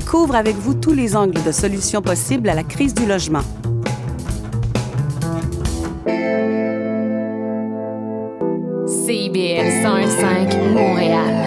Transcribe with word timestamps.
couvre 0.00 0.34
avec 0.34 0.56
vous 0.56 0.74
tous 0.74 0.92
les 0.92 1.16
angles 1.16 1.42
de 1.42 1.52
solutions 1.52 2.02
possibles 2.02 2.48
à 2.48 2.54
la 2.54 2.64
crise 2.64 2.94
du 2.94 3.06
logement. 3.06 3.42
CIBL 8.86 9.82
105 9.82 10.54
Montréal. 10.74 11.39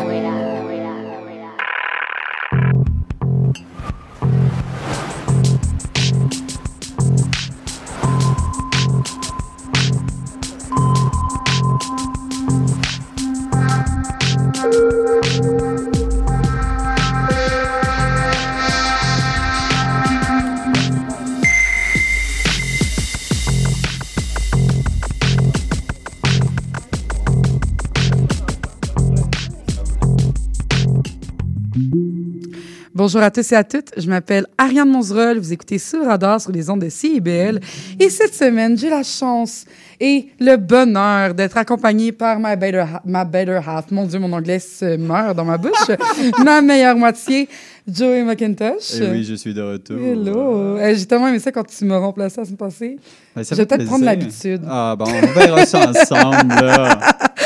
Bonjour 33.13 33.27
à 33.27 33.29
tous 33.29 33.51
et 33.51 33.55
à 33.55 33.63
toutes. 33.63 33.91
Je 33.95 34.09
m'appelle 34.09 34.47
Ariane 34.57 34.89
Monzerol. 34.89 35.37
Vous 35.37 35.53
écoutez 35.53 35.77
Sur 35.77 36.03
Radar 36.03 36.41
sur 36.41 36.51
les 36.51 36.67
ondes 36.71 36.81
de 36.81 36.89
CIBL. 36.89 37.59
Et 37.99 38.09
cette 38.09 38.33
semaine, 38.33 38.75
j'ai 38.75 38.89
la 38.89 39.03
chance 39.03 39.65
et 39.99 40.29
le 40.39 40.55
bonheur 40.55 41.35
d'être 41.35 41.55
accompagnée 41.57 42.11
par 42.11 42.39
ma 42.39 42.55
better, 42.55 42.85
ma 43.05 43.23
better 43.23 43.59
half. 43.67 43.91
Mon 43.91 44.07
Dieu, 44.07 44.17
mon 44.17 44.33
anglais 44.33 44.57
se 44.57 44.97
meurt 44.97 45.37
dans 45.37 45.45
ma 45.45 45.59
bouche. 45.59 45.91
ma 46.43 46.63
meilleure 46.63 46.95
moitié, 46.95 47.47
Joey 47.87 48.23
McIntosh. 48.23 48.95
Eh 48.99 49.11
oui, 49.11 49.23
je 49.23 49.35
suis 49.35 49.53
de 49.53 49.61
retour. 49.61 49.99
Hello. 49.99 50.79
Eh, 50.79 50.95
j'ai 50.95 51.05
tellement 51.05 51.27
aimé 51.27 51.37
ça 51.37 51.51
quand 51.51 51.67
tu 51.67 51.85
m'as 51.85 51.99
remplacé 51.99 52.41
passée. 52.57 52.97
Ben, 53.35 53.43
ça 53.43 53.53
je 53.53 53.61
vais 53.61 53.67
peut-être 53.67 53.85
prendre 53.85 54.05
l'habitude. 54.05 54.63
Ah, 54.67 54.95
bon, 54.97 55.05
on 55.05 55.39
verra 55.39 55.67
ça 55.67 55.87
ensemble, 55.91 56.55
là. 56.55 56.99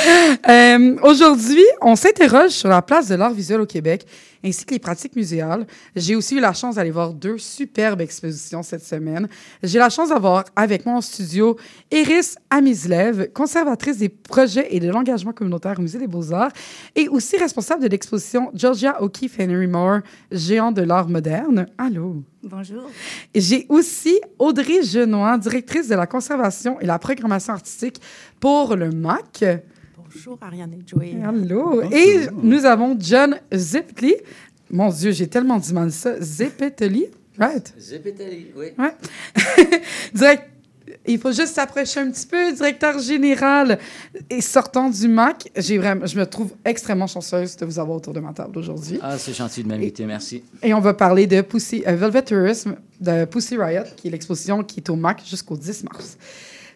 Euh, 0.50 0.96
Aujourd'hui, 1.04 1.66
on 1.82 1.96
s'interroge 1.96 2.52
sur 2.52 2.70
la 2.70 2.82
place 2.82 3.08
de 3.08 3.16
l'art 3.16 3.34
visuel 3.34 3.62
au 3.62 3.66
Québec 3.66 4.06
ainsi 4.44 4.66
que 4.66 4.74
les 4.74 4.80
pratiques 4.80 5.16
muséales. 5.16 5.66
J'ai 5.96 6.16
aussi 6.16 6.36
eu 6.36 6.40
la 6.40 6.54
chance 6.54 6.76
d'aller 6.76 6.92
voir 6.92 7.14
deux 7.14 7.38
superbes 7.38 8.02
expositions 8.02 8.64
cette 8.64 8.84
semaine. 8.84 9.28
J'ai 9.64 9.80
la 9.80 9.90
chance 9.90 10.10
d'avoir 10.10 10.46
avec 10.56 10.86
moi 10.86 10.96
en 10.96 11.02
studio 11.02 11.58
Iris 11.92 12.38
Amislev, 12.50 13.32
conservatrice 13.34 13.98
des 13.98 14.10
projets 14.10 14.68
et 14.76 14.80
de 14.80 14.90
l'engagement 14.90 15.34
communautaire 15.34 15.76
au 15.78 15.82
Musée 15.82 16.00
des 16.00 16.08
Beaux-Arts 16.08 16.52
et 16.96 17.08
aussi 17.10 17.38
responsable 17.38 17.84
de 17.84 17.88
l'exposition 17.88 18.52
Georgia 18.54 19.02
O'Keeffe 19.02 19.40
Henry 19.40 19.68
Moore, 19.68 20.00
géant 20.32 20.72
de 20.72 20.82
l'art 20.82 21.10
moderne. 21.10 21.68
Allô? 21.78 22.24
Bonjour. 22.44 22.90
J'ai 23.36 23.66
aussi 23.68 24.20
Audrey 24.40 24.84
Genois, 24.84 25.38
directrice 25.38 25.88
de 25.90 25.96
la 25.96 26.08
conservation 26.08 26.80
et 26.80 26.86
la 26.86 27.00
programmation 27.00 27.54
artistique 27.54 28.00
pour 28.40 28.76
le 28.76 28.92
MAC. 28.92 29.44
Bonjour, 30.14 30.38
Ariane 30.42 30.74
et 30.74 30.84
Joey. 30.86 31.18
Allô. 31.24 31.82
Et 31.92 32.28
nous 32.42 32.66
avons 32.66 32.96
John 33.00 33.36
Zipli. 33.54 34.16
Mon 34.70 34.90
Dieu, 34.90 35.12
j'ai 35.12 35.28
tellement 35.28 35.58
du 35.58 35.74
mal 35.74 35.92
ça. 35.92 36.20
Zipeteli, 36.22 37.08
right? 37.38 37.74
Zépétali, 37.78 38.48
oui. 38.56 38.68
Ouais. 38.78 38.94
Direct. 40.14 40.44
Il 41.06 41.20
faut 41.20 41.34
juste 41.34 41.56
s'approcher 41.56 42.00
un 42.00 42.12
petit 42.12 42.26
peu, 42.26 42.54
directeur 42.54 42.98
général. 43.00 43.78
Et 44.30 44.40
sortant 44.40 44.90
du 44.90 45.08
MAC, 45.10 45.52
j'ai 45.58 45.78
vraiment, 45.78 46.06
je 46.06 46.18
me 46.18 46.26
trouve 46.26 46.54
extrêmement 46.64 47.08
chanceuse 47.08 47.58
de 47.58 47.66
vous 47.66 47.78
avoir 47.78 47.98
autour 47.98 48.14
de 48.14 48.22
ma 48.22 48.32
table 48.32 48.58
aujourd'hui. 48.58 49.00
Ah, 49.02 49.18
c'est 49.18 49.34
gentil 49.34 49.64
de 49.64 49.68
m'inviter, 49.68 50.06
merci. 50.06 50.44
Et 50.64 50.74
on 50.74 50.80
va 50.80 50.94
parler 50.94 51.28
de 51.28 51.42
Pussy, 51.42 51.84
euh, 51.86 51.96
Velvet 51.96 52.22
Tourism 52.22 52.76
de 53.02 53.26
Pussy 53.26 53.58
Riot, 53.58 53.84
qui 53.98 54.08
est 54.08 54.12
l'exposition 54.12 54.64
qui 54.64 54.80
est 54.80 54.90
au 54.90 54.96
MAC 54.96 55.26
jusqu'au 55.26 55.58
10 55.58 55.84
mars. 55.84 56.18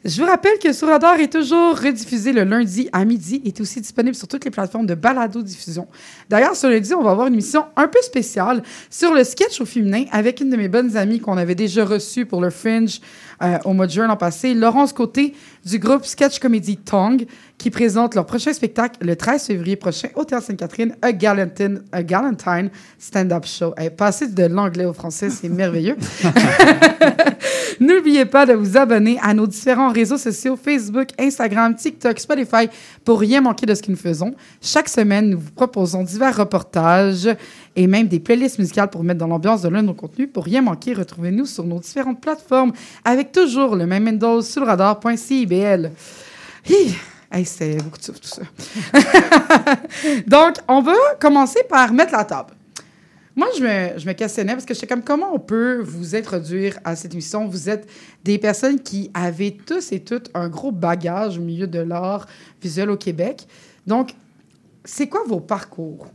Je 0.04 0.20
vous 0.20 0.28
rappelle 0.28 0.58
que 0.58 0.74
Sur 0.74 0.88
Radar 0.88 1.20
est 1.20 1.32
toujours 1.32 1.78
rediffusé 1.78 2.34
le 2.34 2.44
lundi 2.44 2.90
à 2.92 3.06
midi 3.06 3.40
et 3.46 3.50
est 3.50 3.62
aussi 3.62 3.82
disponible 3.82 4.16
sur 4.16 4.28
toutes 4.28 4.44
les 4.46 4.50
plateformes 4.50 4.88
de 4.88 4.96
balado-diffusion. 4.96 5.88
D'ailleurs, 6.28 6.56
ce 6.56 6.66
lundi, 6.66 6.92
on 6.96 7.04
va 7.04 7.12
avoir 7.12 7.28
une 7.28 7.34
émission 7.34 7.66
un 7.76 7.88
peu 7.88 8.00
spéciale 8.02 8.64
sur 8.90 9.14
le 9.14 9.24
sketch 9.24 9.62
au 9.62 9.66
féminin 9.66 10.06
avec 10.12 10.42
une 10.42 10.50
de 10.50 10.58
mes 10.58 10.70
bonnes 10.70 10.98
amies 10.98 11.20
qu'on 11.20 11.38
avait 11.38 11.54
déjà 11.54 11.86
reçue 11.86 12.26
pour 12.26 12.42
le 12.42 12.50
Fringe 12.50 13.00
euh, 13.42 13.58
au 13.66 13.74
mois 13.74 13.88
de 13.88 13.92
juin 13.92 14.08
l'an 14.08 14.18
passé, 14.18 14.54
Laurence 14.54 14.94
Côté 14.94 15.34
du 15.66 15.80
groupe 15.80 16.06
Sketch 16.06 16.40
Comedy 16.40 16.78
Tongue, 16.78 17.26
qui 17.58 17.70
présente 17.70 18.16
leur 18.16 18.26
prochain 18.26 18.54
spectacle 18.54 18.98
le 19.06 19.16
13 19.16 19.46
février 19.46 19.76
prochain 19.76 20.10
au 20.16 20.24
Théâtre 20.24 20.48
Sainte-Catherine, 20.48 20.96
A 21.02 21.12
Galantine, 21.12 21.84
A 21.92 22.04
Galantine 22.04 22.70
Stand-Up 22.98 23.46
Show. 23.46 23.74
Hey, 23.78 23.90
passer 23.90 24.28
de 24.28 24.44
l'anglais 24.46 24.86
au 24.86 24.94
français, 24.94 25.30
c'est 25.30 25.50
merveilleux. 25.50 25.96
N'oubliez 27.80 28.26
pas 28.26 28.46
de 28.46 28.54
vous 28.54 28.78
abonner 28.78 29.18
à 29.22 29.34
nos 29.34 29.48
différents 29.48 29.92
réseaux 29.92 30.18
sociaux 30.18 30.56
Facebook, 30.56 31.10
Instagram, 31.20 31.76
TikTok, 31.76 32.20
Spotify 32.20 32.70
pour 33.04 33.20
rien 33.20 33.42
manquer 33.42 33.66
de 33.66 33.74
ce 33.74 33.82
que 33.82 33.92
nous 33.92 33.98
faisons. 33.98 34.34
Chaque 34.62 34.90
semaine, 34.90 35.32
nous 35.32 35.40
vous 35.40 35.52
proposons 35.52 36.04
divers 36.04 36.38
reportages 36.38 37.28
et 37.76 37.88
même 37.88 38.08
des 38.08 38.20
playlists 38.20 38.60
musicales 38.60 38.90
pour 38.90 39.04
mettre 39.04 39.20
dans 39.20 39.28
l'ambiance 39.28 39.62
de 39.62 39.70
l'un 39.70 39.82
de 39.82 39.88
nos 39.88 39.94
contenus. 39.94 40.30
Pour 40.32 40.46
rien 40.46 40.62
manquer, 40.62 40.94
retrouvez-nous 40.94 41.46
sur 41.46 41.64
nos 41.64 41.80
différentes 41.80 42.22
plateformes 42.22 42.74
avec 43.06 43.32
toujours 43.32 43.76
le 43.76 43.86
même 43.86 44.08
handle 44.08 44.44
sur 44.44 44.62
le 44.62 44.68
radar.cibl. 44.68 45.92
Hi! 46.70 46.96
Hey, 47.34 47.46
c'est 47.46 47.78
beaucoup 47.78 47.98
de 47.98 48.04
souffle, 48.04 48.20
tout 48.20 48.28
ça. 48.28 48.42
Donc, 50.28 50.56
on 50.68 50.82
va 50.82 50.94
commencer 51.18 51.62
par 51.70 51.94
mettre 51.94 52.12
la 52.12 52.26
table. 52.26 52.54
Moi, 53.38 53.48
je 53.58 53.64
me, 53.64 53.98
je 53.98 54.06
me 54.06 54.12
questionnais 54.12 54.52
parce 54.52 54.66
que 54.66 54.74
je 54.74 54.80
sais 54.80 54.88
comme 54.88 55.02
comment 55.02 55.34
on 55.34 55.40
peut 55.40 55.82
vous 55.82 56.14
introduire 56.14 56.78
à 56.84 56.98
cette 56.98 57.14
émission? 57.14 57.48
Vous 57.48 57.70
êtes 57.70 57.90
des 58.26 58.38
personnes 58.38 58.82
qui 58.82 59.10
avaient 59.14 59.56
tous 59.66 59.94
et 59.94 60.02
toutes 60.02 60.30
un 60.34 60.50
gros 60.50 60.74
bagage 60.74 61.38
au 61.38 61.42
milieu 61.42 61.68
de 61.68 61.80
l'art 61.80 62.28
visuel 62.62 62.90
au 62.90 62.98
Québec. 62.98 63.48
Donc, 63.88 64.14
c'est 64.84 65.08
quoi 65.08 65.22
vos 65.26 65.40
parcours? 65.40 66.08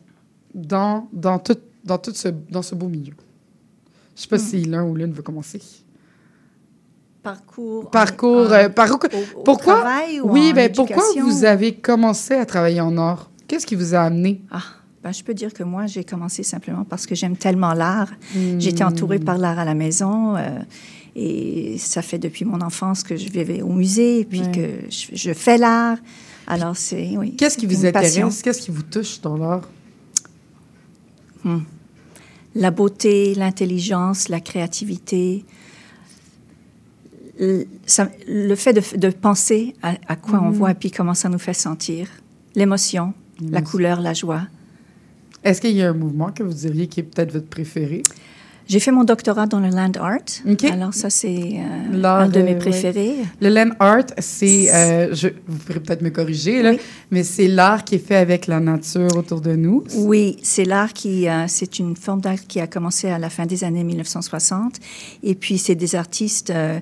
Dans, 0.56 1.08
dans, 1.12 1.38
tout, 1.38 1.58
dans, 1.84 1.98
tout 1.98 2.12
ce, 2.14 2.28
dans 2.50 2.62
ce 2.62 2.74
beau 2.74 2.88
milieu? 2.88 3.12
Je 4.16 4.22
sais 4.22 4.28
pas 4.28 4.38
si 4.38 4.64
l'un 4.64 4.82
ou 4.84 4.94
l'une 4.96 5.12
veut 5.12 5.22
commencer. 5.22 5.60
Parcours. 7.22 7.90
Parcours, 7.90 8.46
en- 8.46 8.52
euh, 8.52 8.68
parcours. 8.68 9.00
au- 9.12 9.40
au 9.40 9.42
pourquoi- 9.42 9.74
travail 9.80 10.20
ou 10.20 10.30
Oui, 10.30 10.50
en 10.52 10.54
ben 10.54 10.72
pourquoi 10.72 11.02
vous 11.20 11.44
avez 11.44 11.74
commencé 11.74 12.34
à 12.34 12.46
travailler 12.46 12.80
en 12.80 12.96
art? 12.98 13.30
Qu'est-ce 13.48 13.66
qui 13.66 13.74
vous 13.74 13.94
a 13.94 14.00
amené? 14.00 14.42
Ah, 14.50 14.62
ben, 15.02 15.12
je 15.12 15.22
peux 15.24 15.34
dire 15.34 15.52
que 15.52 15.62
moi, 15.64 15.86
j'ai 15.86 16.04
commencé 16.04 16.42
simplement 16.44 16.84
parce 16.84 17.04
que 17.06 17.14
j'aime 17.14 17.36
tellement 17.36 17.74
l'art. 17.74 18.10
Hmm. 18.34 18.58
J'étais 18.60 18.84
entourée 18.84 19.18
par 19.18 19.38
l'art 19.38 19.58
à 19.58 19.64
la 19.64 19.74
maison. 19.74 20.36
euh, 20.36 20.60
et 21.18 21.78
ça 21.78 22.02
fait 22.02 22.18
depuis 22.18 22.44
mon 22.44 22.60
enfance 22.60 23.02
que 23.02 23.16
je 23.16 23.30
vivais 23.30 23.62
au 23.62 23.72
musée, 23.72 24.26
puis 24.26 24.42
Ouais. 24.42 24.52
que 24.52 24.90
je, 24.90 25.06
je 25.16 25.32
fais 25.32 25.56
l'art. 25.56 25.96
Alors, 26.46 26.76
c'est, 26.76 27.16
oui. 27.16 27.34
Qu'est-ce 27.36 27.56
qui 27.56 27.64
vous 27.66 27.86
intéresse? 27.86 28.42
Qu'est-ce 28.42 28.60
qui 28.60 28.70
vous 28.70 28.82
touche 28.82 29.20
dans 29.22 29.36
l'art? 29.38 29.62
La 32.54 32.70
beauté, 32.70 33.34
l'intelligence, 33.34 34.28
la 34.28 34.40
créativité. 34.40 35.44
Le, 37.38 37.66
ça- 37.84 38.10
le 38.26 38.54
fait 38.54 38.72
de, 38.72 38.96
de 38.98 39.10
penser 39.10 39.74
à, 39.82 39.94
à 40.08 40.16
quoi 40.16 40.40
on 40.42 40.50
voit 40.50 40.70
et 40.70 40.74
puis 40.74 40.90
comment 40.90 41.12
ça 41.14 41.28
nous 41.28 41.38
fait 41.38 41.52
sentir. 41.52 42.08
L'émotion, 42.54 43.12
la 43.50 43.60
couleur, 43.60 44.00
la 44.00 44.14
joie. 44.14 44.42
Est-ce 45.44 45.60
qu'il 45.60 45.72
y 45.76 45.82
a 45.82 45.90
un 45.90 45.92
mouvement 45.94 46.32
que 46.32 46.42
vous 46.42 46.54
diriez 46.54 46.86
qui 46.86 47.00
est 47.00 47.02
peut-être 47.02 47.32
votre 47.32 47.48
préféré? 47.48 48.02
J'ai 48.68 48.80
fait 48.80 48.90
mon 48.90 49.04
doctorat 49.04 49.46
dans 49.46 49.60
le 49.60 49.68
land 49.68 49.92
art. 50.00 50.18
Alors 50.72 50.92
ça, 50.92 51.08
c'est 51.08 51.60
euh, 51.60 52.02
un 52.04 52.28
de 52.28 52.38
euh, 52.40 52.42
mes 52.42 52.52
ouais. 52.52 52.58
préférés. 52.58 53.14
Le 53.40 53.48
land 53.48 53.70
art, 53.78 54.04
c'est, 54.18 54.74
euh, 54.74 55.14
je, 55.14 55.28
vous 55.46 55.58
pourrez 55.58 55.80
peut-être 55.80 56.02
me 56.02 56.10
corriger, 56.10 56.62
là, 56.62 56.70
Oui. 56.72 56.78
mais 57.12 57.22
c'est 57.22 57.46
l'art 57.46 57.84
qui 57.84 57.94
est 57.94 58.06
fait 58.06 58.16
avec 58.16 58.48
la 58.48 58.58
nature 58.58 59.16
autour 59.16 59.40
de 59.40 59.54
nous. 59.54 59.84
Oui, 59.94 60.36
c'est 60.42 60.64
l'art 60.64 60.92
qui, 60.92 61.28
euh, 61.28 61.44
c'est 61.46 61.78
une 61.78 61.94
forme 61.94 62.20
d'art 62.20 62.44
qui 62.48 62.58
a 62.60 62.66
commencé 62.66 63.08
à 63.08 63.18
la 63.18 63.30
fin 63.30 63.46
des 63.46 63.62
années 63.62 63.84
1960. 63.84 64.74
Et 65.22 65.34
puis, 65.36 65.58
c'est 65.58 65.76
des 65.76 65.94
artistes 65.94 66.50
euh, 66.50 66.80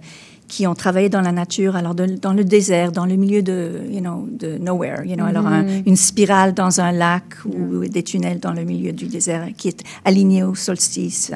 qui 0.48 0.66
ont 0.66 0.74
travaillé 0.74 1.08
dans 1.08 1.20
la 1.22 1.32
nature, 1.32 1.74
alors 1.76 1.94
de- 1.94 2.06
dans 2.20 2.32
le 2.32 2.44
désert, 2.44 2.92
dans 2.92 3.06
le 3.06 3.16
milieu 3.16 3.42
de, 3.42 3.80
you 3.90 4.00
know, 4.00 4.26
de 4.30 4.56
nowhere, 4.58 5.02
you 5.04 5.16
know, 5.16 5.24
alors 5.26 5.46
un- 5.46 5.64
une 5.86 5.96
spirale 5.96 6.54
dans 6.54 6.80
un 6.80 6.92
lac 6.92 7.24
ou 7.46 7.86
des 7.86 8.02
tunnels 8.02 8.40
dans 8.40 8.52
le 8.52 8.64
milieu 8.64 8.92
du 8.92 9.06
désert 9.06 9.48
qui 9.56 9.68
est 9.68 9.82
aligné 10.04 10.42
au 10.44 10.54
solstice. 10.54 11.30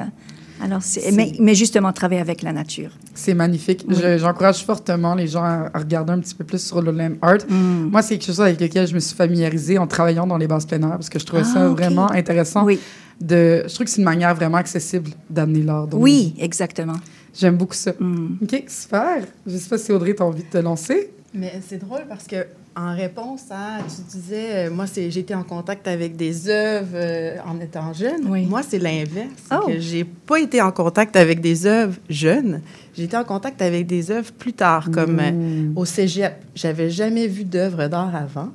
Alors, 0.61 0.81
c'est, 0.81 1.11
mais, 1.11 1.31
mais 1.39 1.55
justement, 1.55 1.91
travailler 1.93 2.21
avec 2.21 2.41
la 2.41 2.51
nature. 2.53 2.91
C'est 3.13 3.33
magnifique. 3.33 3.85
Je- 3.87 4.17
J'encourage 4.17 4.63
fortement 4.65 5.15
les 5.15 5.27
gens 5.27 5.43
à, 5.43 5.69
à 5.73 5.79
regarder 5.79 6.11
un 6.13 6.19
petit 6.19 6.35
peu 6.35 6.43
plus 6.43 6.61
sur 6.61 6.81
le 6.81 6.91
land 6.91 7.13
art. 7.21 7.37
Mm. 7.47 7.89
Moi, 7.91 8.01
c'est 8.01 8.17
quelque 8.17 8.25
chose 8.27 8.41
avec 8.41 8.59
lequel 8.59 8.87
je 8.87 8.93
me 8.93 8.99
suis 8.99 9.15
familiarisée 9.15 9.77
en 9.77 9.87
travaillant 9.87 10.27
dans 10.27 10.37
les 10.37 10.47
bases 10.47 10.65
plein 10.65 10.81
air 10.81 10.89
parce 10.91 11.09
que 11.09 11.19
je 11.19 11.25
trouvais 11.25 11.43
ça 11.43 11.65
Ah, 11.65 11.69
vraiment 11.69 12.11
intéressant. 12.11 12.65
Oui, 12.65 12.79
De, 13.21 13.63
je 13.67 13.73
trouve 13.73 13.85
que 13.85 13.91
c'est 13.91 13.99
une 13.99 14.05
manière 14.05 14.33
vraiment 14.35 14.57
accessible 14.57 15.11
d'amener 15.29 15.61
l'art. 15.63 15.87
oui, 15.93 16.33
exactement. 16.39 16.95
J'aime 17.37 17.57
beaucoup 17.57 17.73
ça. 17.75 17.91
Mm. 17.99 18.37
OK, 18.43 18.63
super. 18.67 19.23
Je 19.47 19.55
sais 19.57 19.69
pas 19.69 19.77
si 19.77 19.91
Audrey, 19.91 20.15
tu 20.15 20.21
as 20.23 20.25
envie 20.25 20.43
de 20.43 20.49
te 20.49 20.57
lancer. 20.57 21.11
Mais 21.33 21.61
c'est 21.67 21.77
drôle 21.77 22.01
parce 22.09 22.25
que 22.25 22.37
en 22.79 22.95
réponse 22.95 23.43
à, 23.51 23.79
tu 23.83 24.17
disais, 24.17 24.67
euh, 24.67 24.71
moi, 24.71 24.85
été 24.95 25.35
en 25.35 25.43
contact 25.43 25.87
avec 25.87 26.15
des 26.15 26.49
œuvres 26.49 26.95
euh, 26.95 27.35
en 27.45 27.59
étant 27.59 27.91
jeune. 27.93 28.25
Oui. 28.27 28.45
Moi, 28.45 28.61
c'est 28.63 28.79
l'inverse. 28.79 29.49
Oh. 29.51 29.69
j'ai 29.77 30.05
pas 30.05 30.39
été 30.39 30.61
en 30.61 30.71
contact 30.71 31.15
avec 31.17 31.41
des 31.41 31.65
œuvres 31.65 31.97
jeunes. 32.09 32.61
J'ai 32.95 33.03
été 33.03 33.17
en 33.17 33.25
contact 33.25 33.61
avec 33.61 33.85
des 33.85 34.11
œuvres 34.11 34.31
plus 34.31 34.53
tard, 34.53 34.89
comme 34.91 35.19
euh, 35.19 35.71
au 35.75 35.83
cégep. 35.83 36.35
J'avais 36.55 36.89
jamais 36.89 37.27
vu 37.27 37.43
d'œuvres 37.43 37.87
d'art 37.87 38.15
avant. 38.15 38.49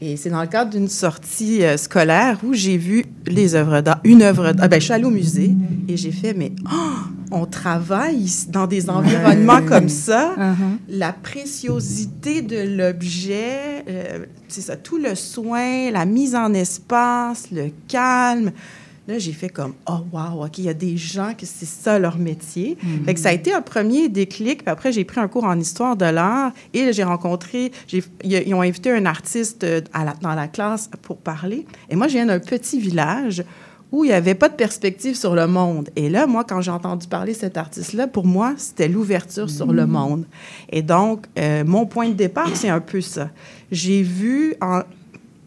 Et 0.00 0.16
c'est 0.16 0.28
dans 0.28 0.42
le 0.42 0.46
cadre 0.46 0.70
d'une 0.70 0.88
sortie 0.88 1.64
euh, 1.64 1.76
scolaire 1.78 2.38
où 2.44 2.52
j'ai 2.52 2.76
vu 2.76 3.06
les 3.26 3.54
œuvres 3.54 3.80
d'art, 3.80 4.00
une 4.04 4.22
œuvre 4.22 4.52
d'art. 4.52 4.66
Ah, 4.66 4.68
ben, 4.68 4.78
je 4.78 4.84
suis 4.84 4.92
allée 4.92 5.04
au 5.04 5.10
musée 5.10 5.52
et 5.88 5.96
j'ai 5.96 6.12
fait, 6.12 6.34
mais 6.34 6.52
oh, 6.70 7.08
on 7.30 7.46
travaille 7.46 8.26
dans 8.48 8.66
des 8.66 8.90
environnements 8.90 9.62
comme 9.62 9.88
ça. 9.88 10.34
Uh-huh. 10.46 10.78
La 10.88 11.12
préciosité 11.12 12.42
de 12.42 12.76
l'objet, 12.76 13.84
euh, 13.88 14.26
c'est 14.48 14.60
ça, 14.60 14.76
tout 14.76 14.98
le 14.98 15.14
soin, 15.14 15.90
la 15.90 16.04
mise 16.04 16.34
en 16.34 16.52
espace, 16.52 17.50
le 17.50 17.70
calme. 17.88 18.52
Là, 19.08 19.18
j'ai 19.20 19.32
fait 19.32 19.48
comme, 19.48 19.74
oh, 19.88 19.98
wow, 20.12 20.44
OK, 20.44 20.58
il 20.58 20.64
y 20.64 20.68
a 20.68 20.74
des 20.74 20.96
gens 20.96 21.32
que 21.38 21.46
c'est 21.46 21.64
ça 21.64 21.98
leur 21.98 22.18
métier. 22.18 22.76
Fait 23.04 23.14
que 23.14 23.20
ça 23.20 23.28
a 23.28 23.32
été 23.32 23.52
un 23.52 23.62
premier 23.62 24.08
déclic. 24.08 24.64
Puis 24.64 24.70
après, 24.72 24.90
j'ai 24.90 25.04
pris 25.04 25.20
un 25.20 25.28
cours 25.28 25.44
en 25.44 25.58
histoire 25.60 25.96
de 25.96 26.06
l'art 26.06 26.52
et 26.74 26.92
j'ai 26.92 27.04
rencontré, 27.04 27.70
ils 28.24 28.54
ont 28.54 28.62
invité 28.62 28.90
un 28.90 29.06
artiste 29.06 29.62
euh, 29.62 29.80
à 29.92 30.04
la- 30.04 30.14
dans 30.20 30.34
la 30.34 30.48
classe 30.48 30.90
pour 31.02 31.18
parler. 31.18 31.66
Et 31.88 31.94
moi, 31.94 32.08
je 32.08 32.14
viens 32.14 32.26
d'un 32.26 32.40
petit 32.40 32.80
village 32.80 33.44
où 33.92 34.02
il 34.04 34.08
n'y 34.08 34.12
avait 34.12 34.34
pas 34.34 34.48
de 34.48 34.54
perspective 34.54 35.14
sur 35.14 35.36
le 35.36 35.46
monde. 35.46 35.88
Et 35.94 36.10
là, 36.10 36.26
moi, 36.26 36.42
quand 36.42 36.60
j'ai 36.60 36.72
entendu 36.72 37.06
parler 37.06 37.32
de 37.32 37.38
cet 37.38 37.56
artiste-là, 37.56 38.08
pour 38.08 38.26
moi, 38.26 38.54
c'était 38.56 38.88
l'ouverture 38.88 39.48
sur 39.48 39.72
le 39.72 39.86
monde. 39.86 40.24
Et 40.70 40.82
donc, 40.82 41.26
euh, 41.38 41.62
mon 41.64 41.86
point 41.86 42.08
de 42.08 42.14
départ, 42.14 42.50
c'est 42.54 42.68
un 42.70 42.80
peu 42.80 43.00
ça. 43.00 43.30
J'ai 43.70 44.02
vu 44.02 44.54
en, 44.60 44.80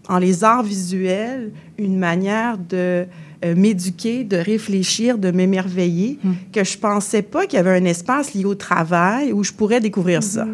en 0.08 0.18
les 0.18 0.46
arts 0.46 0.64
visuels 0.64 1.52
une 1.78 1.98
manière 2.00 2.58
de 2.58 3.06
euh, 3.46 3.56
m'éduquer, 3.56 4.24
de 4.24 4.38
réfléchir, 4.38 5.18
de 5.18 5.32
m'émerveiller, 5.32 6.20
que 6.52 6.64
je 6.64 6.78
pensais 6.78 7.22
pas 7.22 7.46
qu'il 7.46 7.58
y 7.58 7.60
avait 7.60 7.78
un 7.78 7.86
espace 7.86 8.34
lié 8.34 8.46
au 8.46 8.56
travail 8.56 9.32
où 9.32 9.44
je 9.44 9.54
pourrais 9.54 9.80
découvrir 9.80 10.22
ça. 10.24 10.46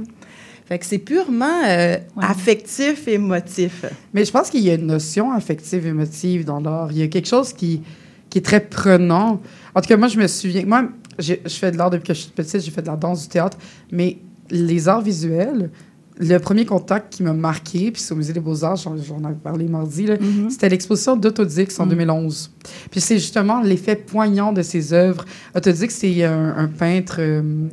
Fait 0.68 0.80
que 0.80 0.86
c'est 0.86 0.98
purement 0.98 1.64
euh, 1.66 1.98
affectif, 2.18 3.08
émotif. 3.08 3.86
Mais 4.14 4.26
je 4.26 4.32
pense 4.32 4.50
qu'il 4.50 4.62
y 4.62 4.72
a 4.72 4.74
une 4.74 4.88
notion 4.88 5.32
affective, 5.32 5.86
émotive 5.86 6.44
dans 6.44 6.60
l'art. 6.60 6.92
Il 6.92 6.98
y 6.98 7.04
a 7.04 7.08
quelque 7.08 7.28
chose 7.28 7.54
qui, 7.54 7.82
qui 8.30 8.40
est 8.40 8.42
très 8.42 8.62
prenant. 8.62 9.42
En 9.76 9.82
tout 9.82 9.88
cas, 9.88 9.98
moi, 9.98 10.08
je 10.08 10.18
me 10.18 10.28
souviens. 10.28 10.66
Moi, 10.66 10.90
je 11.20 11.36
fais 11.48 11.72
de 11.72 11.78
l'art 11.78 11.92
depuis 11.92 12.08
que 12.08 12.14
je 12.16 12.22
suis 12.22 12.32
petite. 12.32 12.62
J'ai 12.62 12.72
fait 12.72 12.82
de 12.82 12.88
la 12.88 12.96
danse, 12.96 13.24
du 13.24 13.28
théâtre. 13.28 13.58
Mais 13.92 14.18
les 14.50 14.88
arts 14.88 15.02
visuels, 15.02 15.70
le 16.17 16.38
premier 16.38 16.65
contact 16.65 17.13
qui 17.13 17.23
m'a 17.23 17.33
marqué, 17.33 17.91
puis 17.91 18.01
c'est 18.01 18.13
au 18.13 18.15
Musée 18.15 18.33
des 18.33 18.39
Beaux-Arts, 18.39 18.77
j'en 18.77 19.23
avais 19.23 19.35
parlé 19.35 19.65
mardi, 19.65 20.06
là, 20.06 20.15
c'était 20.50 20.69
l'exposition 20.69 21.17
d'Autodix 21.17 21.79
en 21.79 21.88
2011. 21.88 22.51
Puis 22.89 23.01
c'est 23.01 23.19
justement 23.19 23.62
l'effet 23.62 23.95
poignant 23.95 24.53
de 24.53 24.62
ses 24.62 24.94
œuvres. 24.94 25.25
Autodix, 25.56 25.89
c'est 25.89 26.23
un, 26.23 26.56
un 26.57 26.67
peintre 26.67 27.17
euh, 27.19 27.67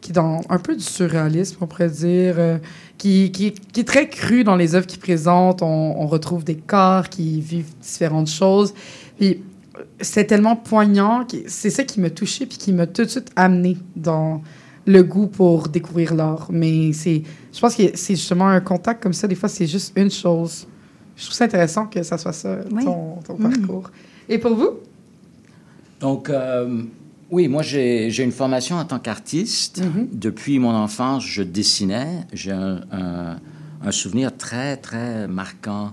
qui 0.00 0.10
est 0.10 0.14
dans 0.14 0.40
un 0.48 0.58
peu 0.58 0.76
du 0.76 0.82
surréalisme, 0.82 1.58
on 1.60 1.66
pourrait 1.66 1.90
dire, 1.90 2.36
euh, 2.38 2.58
qui, 2.96 3.30
qui, 3.32 3.52
qui 3.52 3.80
est 3.80 3.88
très 3.88 4.08
cru 4.08 4.44
dans 4.44 4.56
les 4.56 4.74
œuvres 4.74 4.86
qu'il 4.86 5.00
présente. 5.00 5.60
On, 5.60 6.00
on 6.00 6.06
retrouve 6.06 6.44
des 6.44 6.56
corps 6.56 7.10
qui 7.10 7.40
vivent 7.40 7.72
différentes 7.82 8.28
choses. 8.28 8.72
Puis 9.18 9.42
euh, 9.78 9.82
c'est 10.00 10.24
tellement 10.24 10.56
poignant, 10.56 11.26
c'est 11.46 11.70
ça 11.70 11.84
qui 11.84 12.00
m'a 12.00 12.10
touché 12.10 12.46
puis 12.46 12.56
qui 12.56 12.72
m'a 12.72 12.86
tout 12.86 13.04
de 13.04 13.10
suite 13.10 13.30
amené 13.36 13.76
dans 13.94 14.42
le 14.86 15.02
goût 15.02 15.26
pour 15.26 15.68
découvrir 15.68 16.14
l'art. 16.14 16.48
Mais 16.50 16.92
c'est, 16.92 17.22
je 17.52 17.60
pense 17.60 17.74
que 17.74 17.82
c'est 17.94 18.16
justement 18.16 18.48
un 18.48 18.60
contact 18.60 19.02
comme 19.02 19.12
ça. 19.12 19.26
Des 19.28 19.34
fois, 19.34 19.48
c'est 19.48 19.66
juste 19.66 19.92
une 19.96 20.10
chose. 20.10 20.66
Je 21.16 21.22
trouve 21.24 21.34
ça 21.34 21.44
intéressant 21.44 21.86
que 21.86 22.02
ça 22.02 22.18
soit 22.18 22.32
ça, 22.32 22.58
Oui. 22.72 22.84
ton, 22.84 23.16
ton 23.26 23.36
parcours. 23.36 23.90
Et 24.28 24.38
pour 24.38 24.54
vous? 24.54 24.70
Donc, 26.00 26.28
euh, 26.28 26.82
oui, 27.30 27.48
moi, 27.48 27.62
j'ai 27.62 28.10
j'ai 28.10 28.24
une 28.24 28.32
formation 28.32 28.76
en 28.76 28.84
tant 28.84 28.98
qu'artiste. 28.98 29.80
Depuis 30.12 30.58
mon 30.58 30.74
enfance, 30.74 31.24
je 31.24 31.42
dessinais. 31.42 32.26
J'ai 32.32 32.52
un, 32.52 32.80
un- 32.92 33.36
un 33.86 33.90
souvenir 33.92 34.36
très, 34.36 34.76
très 34.76 35.28
marquant 35.28 35.92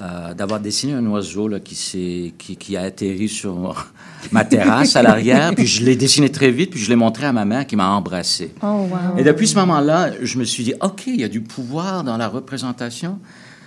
euh, 0.00 0.34
d'avoir 0.34 0.60
dessiné 0.60 0.92
un 0.94 1.04
oiseau 1.06 1.48
là, 1.48 1.58
qui, 1.60 2.32
qui, 2.38 2.56
qui 2.56 2.76
a 2.76 2.82
atterri 2.82 3.28
sur 3.28 3.86
ma 4.32 4.44
terrasse 4.44 4.94
à 4.96 5.02
l'arrière. 5.02 5.52
Puis 5.56 5.66
je 5.66 5.84
l'ai 5.84 5.96
dessiné 5.96 6.28
très 6.30 6.50
vite, 6.50 6.70
puis 6.70 6.80
je 6.80 6.88
l'ai 6.88 6.96
montré 6.96 7.26
à 7.26 7.32
ma 7.32 7.44
mère 7.44 7.66
qui 7.66 7.76
m'a 7.76 7.90
embrassé. 7.90 8.52
Oh, 8.62 8.86
wow. 8.90 9.18
Et 9.18 9.22
depuis 9.24 9.48
ce 9.48 9.56
moment-là, 9.56 10.10
je 10.22 10.38
me 10.38 10.44
suis 10.44 10.64
dit, 10.64 10.74
OK, 10.80 11.04
il 11.06 11.20
y 11.20 11.24
a 11.24 11.28
du 11.28 11.40
pouvoir 11.40 12.04
dans 12.04 12.16
la 12.16 12.28
représentation. 12.28 13.18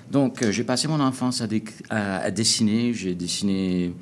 Donc, 0.10 0.42
euh, 0.44 0.52
j'ai 0.52 0.64
passé 0.64 0.88
mon 0.88 1.00
enfance 1.00 1.42
à, 1.42 1.48
déc- 1.48 1.72
à- 1.90 2.18
à 2.18 2.32
dessiner. 2.32 2.94
J'ai 2.94 3.14
dessiné 3.16 3.94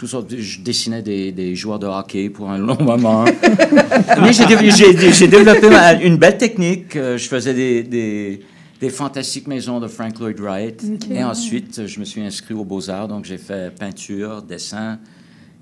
Je 0.00 0.60
dessinais 0.60 1.02
des, 1.02 1.30
des 1.30 1.54
joueurs 1.54 1.78
de 1.78 1.86
hockey 1.86 2.28
pour 2.30 2.50
un 2.50 2.58
long 2.58 2.76
moment. 2.82 3.24
Mais 4.20 4.32
j'ai 4.32 4.46
dé- 4.46 4.70
j'ai 4.70 5.12
j'ai 5.12 5.28
développé 5.28 5.68
ma- 5.70 5.94
une 6.02 6.16
belle 6.16 6.36
technique. 6.38 6.96
Euh, 6.96 7.16
Je 7.16 7.28
faisais 7.28 7.54
des, 7.54 7.84
des, 7.84 8.40
des 8.82 8.90
fantastiques 8.90 9.46
maisons 9.46 9.78
de 9.78 9.86
Frank 9.86 10.18
Lloyd 10.18 10.40
Wright. 10.40 10.84
Et 11.08 11.22
ensuite, 11.22 11.86
je 11.86 12.00
me 12.00 12.04
suis 12.04 12.20
inscrit 12.20 12.52
aux 12.52 12.64
Beaux-Arts. 12.64 13.06
Donc, 13.06 13.24
j'ai 13.24 13.38
fait 13.38 13.72
peinture, 13.72 14.42
dessin 14.42 14.98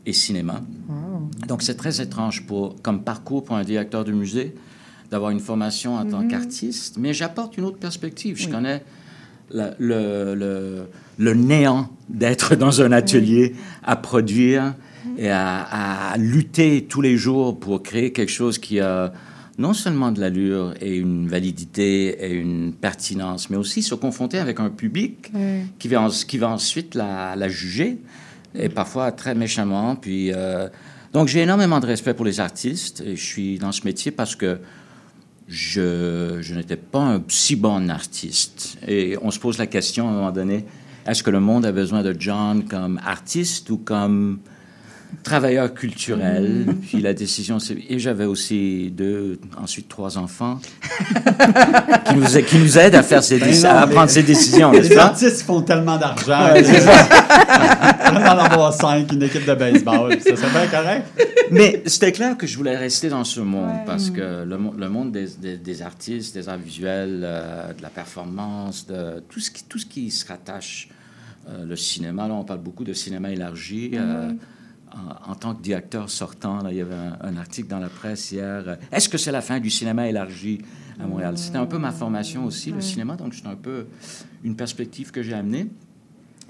et 0.07 0.15
cinéma. 0.15 0.63
Donc, 1.47 1.61
c'est 1.63 1.75
très 1.75 2.01
étrange 2.01 2.47
pour, 2.47 2.81
comme 2.81 3.05
parcours 3.05 3.45
pour 3.45 3.57
un 3.57 3.63
directeur 3.63 4.07
de 4.07 4.13
musée 4.13 4.55
d'avoir 5.11 5.33
une 5.33 5.41
formation 5.41 5.97
en 5.97 6.07
tant 6.07 6.27
qu'artiste, 6.27 6.97
mais 6.97 7.13
j'apporte 7.13 7.59
une 7.59 7.65
autre 7.65 7.77
perspective. 7.77 8.39
Je 8.39 8.49
connais 8.49 8.83
le, 9.53 10.35
le, 10.35 10.87
le 11.19 11.35
néant 11.35 11.91
d'être 12.09 12.55
dans 12.55 12.81
un 12.81 12.91
atelier 12.91 13.55
à 13.83 13.97
produire 13.97 14.75
et 15.19 15.29
à, 15.29 16.13
à 16.13 16.17
lutter 16.17 16.87
tous 16.89 17.03
les 17.03 17.19
jours 17.19 17.61
pour 17.61 17.83
créer 17.83 18.13
quelque 18.13 18.33
chose 18.33 18.57
qui 18.59 18.81
a 18.81 19.13
non 19.61 19.75
seulement 19.75 20.11
de 20.11 20.21
l'allure 20.21 20.75
et 20.81 20.97
une 20.97 21.29
validité 21.29 22.25
et 22.27 22.33
une 22.33 22.73
pertinence, 22.73 23.51
mais 23.51 23.57
aussi 23.57 23.83
se 23.83 23.95
confronter 23.95 24.39
avec 24.39 24.59
un 24.59 24.71
public 24.71 25.31
qui, 25.79 25.89
va, 25.89 26.01
en- 26.03 26.09
qui 26.11 26.39
va 26.39 26.49
ensuite 26.49 26.95
la, 26.95 27.37
la 27.37 27.49
juger, 27.49 27.99
et 28.55 28.69
parfois 28.69 29.13
très 29.13 29.35
méchamment. 29.35 29.95
Puis, 29.97 30.33
euh, 30.33 30.69
donc 31.13 31.29
j'ai 31.29 31.41
énormément 31.41 31.79
de 31.79 31.87
respect 31.87 32.15
pour 32.15 32.25
les 32.25 32.41
artistes, 32.41 33.03
et 33.07 33.15
je 33.17 33.25
suis 33.25 33.59
dans 33.59 33.73
ce 33.73 33.83
métier 33.85 34.11
parce 34.11 34.35
que 34.35 34.59
je, 35.49 36.39
je 36.41 36.55
n'étais 36.55 36.77
pas 36.77 37.01
un 37.01 37.23
si 37.29 37.57
bon 37.57 37.91
artiste. 37.91 38.79
Et 38.87 39.17
on 39.23 39.31
se 39.31 39.39
pose 39.39 39.59
la 39.59 39.67
question 39.67 40.09
à 40.09 40.11
un 40.11 40.15
moment 40.15 40.33
donné, 40.33 40.65
est-ce 41.07 41.23
que 41.23 41.31
le 41.31 41.41
monde 41.41 41.65
a 41.67 41.73
besoin 41.73 42.03
de 42.03 42.15
John 42.19 42.65
comme 42.65 43.01
artiste 43.05 43.69
ou 43.71 43.79
comme 43.79 44.39
travailleur 45.23 45.73
culturel? 45.75 46.67
Puis 46.89 47.01
la 47.01 47.15
décision, 47.15 47.59
c'est... 47.59 47.77
Et 47.89 47.99
j'avais 47.99 48.25
aussi 48.25 48.91
deux, 48.91 49.39
ensuite 49.57 49.89
trois 49.89 50.19
enfants 50.19 50.59
qui, 52.07 52.15
nous, 52.17 52.25
qui 52.45 52.59
nous 52.59 52.79
aident 52.79 52.95
à, 52.95 53.03
faire 53.03 53.23
ces 53.23 53.39
Ben 53.39 53.55
non, 53.63 53.69
à 53.71 53.87
prendre 53.87 54.11
ces 54.11 54.23
décisions, 54.23 54.73
Les 54.73 54.89
pas? 54.95 55.07
artistes 55.07 55.43
font 55.43 55.63
tellement 55.63 55.97
d'argent. 55.99 56.53
Ouais, 56.53 56.65
c'est 56.65 56.81
ça. 56.81 57.09
On 58.13 58.19
va 58.19 58.35
en 58.35 58.39
avoir 58.39 58.73
cinq, 58.75 59.13
une 59.13 59.23
équipe 59.23 59.47
de 59.47 59.55
baseball. 59.55 60.19
Ça 60.21 60.35
serait 60.37 60.51
bien 60.51 60.67
correct. 60.67 61.07
Mais 61.51 61.83
c'était 61.87 62.13
clair 62.13 62.37
que 62.37 62.47
je 62.47 62.57
voulais 62.57 62.77
rester 62.77 63.09
dans 63.09 63.25
ce 63.25 63.41
monde 63.41 63.85
parce 63.87 64.11
que 64.11 64.45
le, 64.45 64.59
le 64.77 64.89
monde 64.89 65.13
des, 65.13 65.27
des- 65.41 65.57
des 65.57 65.83
artistes, 65.83 66.35
des 66.35 66.49
arts 66.49 66.59
visuels, 66.59 67.21
euh, 67.23 67.73
de 67.73 67.83
la 67.83 67.89
performance, 67.89 68.87
de 68.87 69.23
tout 69.29 69.41
ce 69.41 69.51
qui, 69.51 69.65
tout 69.65 69.79
ce 69.79 69.87
qui 69.87 70.11
se 70.11 70.27
rattache, 70.27 70.89
euh, 71.49 71.65
le 71.65 71.77
cinéma, 71.77 72.27
là 72.29 72.35
on 72.35 72.45
parle 72.45 72.61
beaucoup 72.61 72.85
de 72.85 72.93
cinéma 72.93 73.31
élargi. 73.31 73.93
euh, 73.95 74.31
en, 74.95 75.33
en 75.33 75.35
tant 75.35 75.55
que 75.55 75.63
directeur 75.63 76.11
sortant, 76.11 76.63
là, 76.63 76.71
il 76.73 76.79
y 76.79 76.81
avait 76.81 76.95
un, 76.95 77.17
un 77.23 77.37
article 77.37 77.69
dans 77.69 77.79
la 77.79 77.89
presse 77.89 78.33
hier. 78.33 78.65
euh, 78.67 78.77
Est-ce 78.93 79.09
que 79.09 79.19
c'est 79.19 79.33
la 79.33 79.41
fin 79.43 79.61
du 79.61 79.71
cinéma 79.71 80.09
élargi 80.09 80.61
à 81.03 81.07
Montréal? 81.07 81.37
C'était 81.39 81.59
un 81.59 81.67
peu 81.67 81.79
ma 81.79 81.93
formation 81.93 82.45
aussi, 82.45 82.71
le 82.73 82.81
cinéma, 82.81 83.17
donc 83.17 83.35
c'est 83.35 83.47
un 83.47 83.55
peu 83.57 83.87
une 84.45 84.57
perspective 84.57 85.11
que 85.11 85.23
j'ai 85.23 85.35
amenée, 85.35 85.69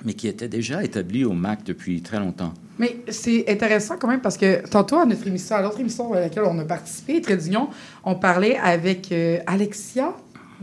mais 0.04 0.14
qui 0.14 0.28
était 0.28 0.48
déjà 0.48 0.82
établie 0.82 1.24
au 1.24 1.32
MAC 1.32 1.64
depuis 1.64 2.00
très 2.02 2.18
longtemps. 2.18 2.54
Mais 2.78 3.02
c'est 3.08 3.44
intéressant 3.50 3.96
quand 3.98 4.08
même 4.08 4.22
parce 4.22 4.38
que 4.38 4.66
tantôt 4.68 4.96
à 4.96 5.04
notre 5.04 5.26
émission, 5.26 5.56
à 5.56 5.60
l'autre 5.62 5.78
émission 5.80 6.12
à 6.14 6.20
laquelle 6.20 6.44
on 6.46 6.58
a 6.58 6.64
participé, 6.64 7.20
Très 7.20 7.36
d'Union, 7.36 7.68
on 8.04 8.14
parlait 8.14 8.56
avec 8.56 9.12
euh, 9.12 9.38
Alexia 9.46 10.14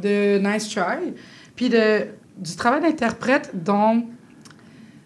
de 0.01 0.39
Nice 0.39 0.69
Try, 0.69 1.13
puis 1.55 1.69
de, 1.69 2.07
du 2.39 2.55
travail 2.55 2.81
d'interprète 2.81 3.51
dans, 3.63 4.03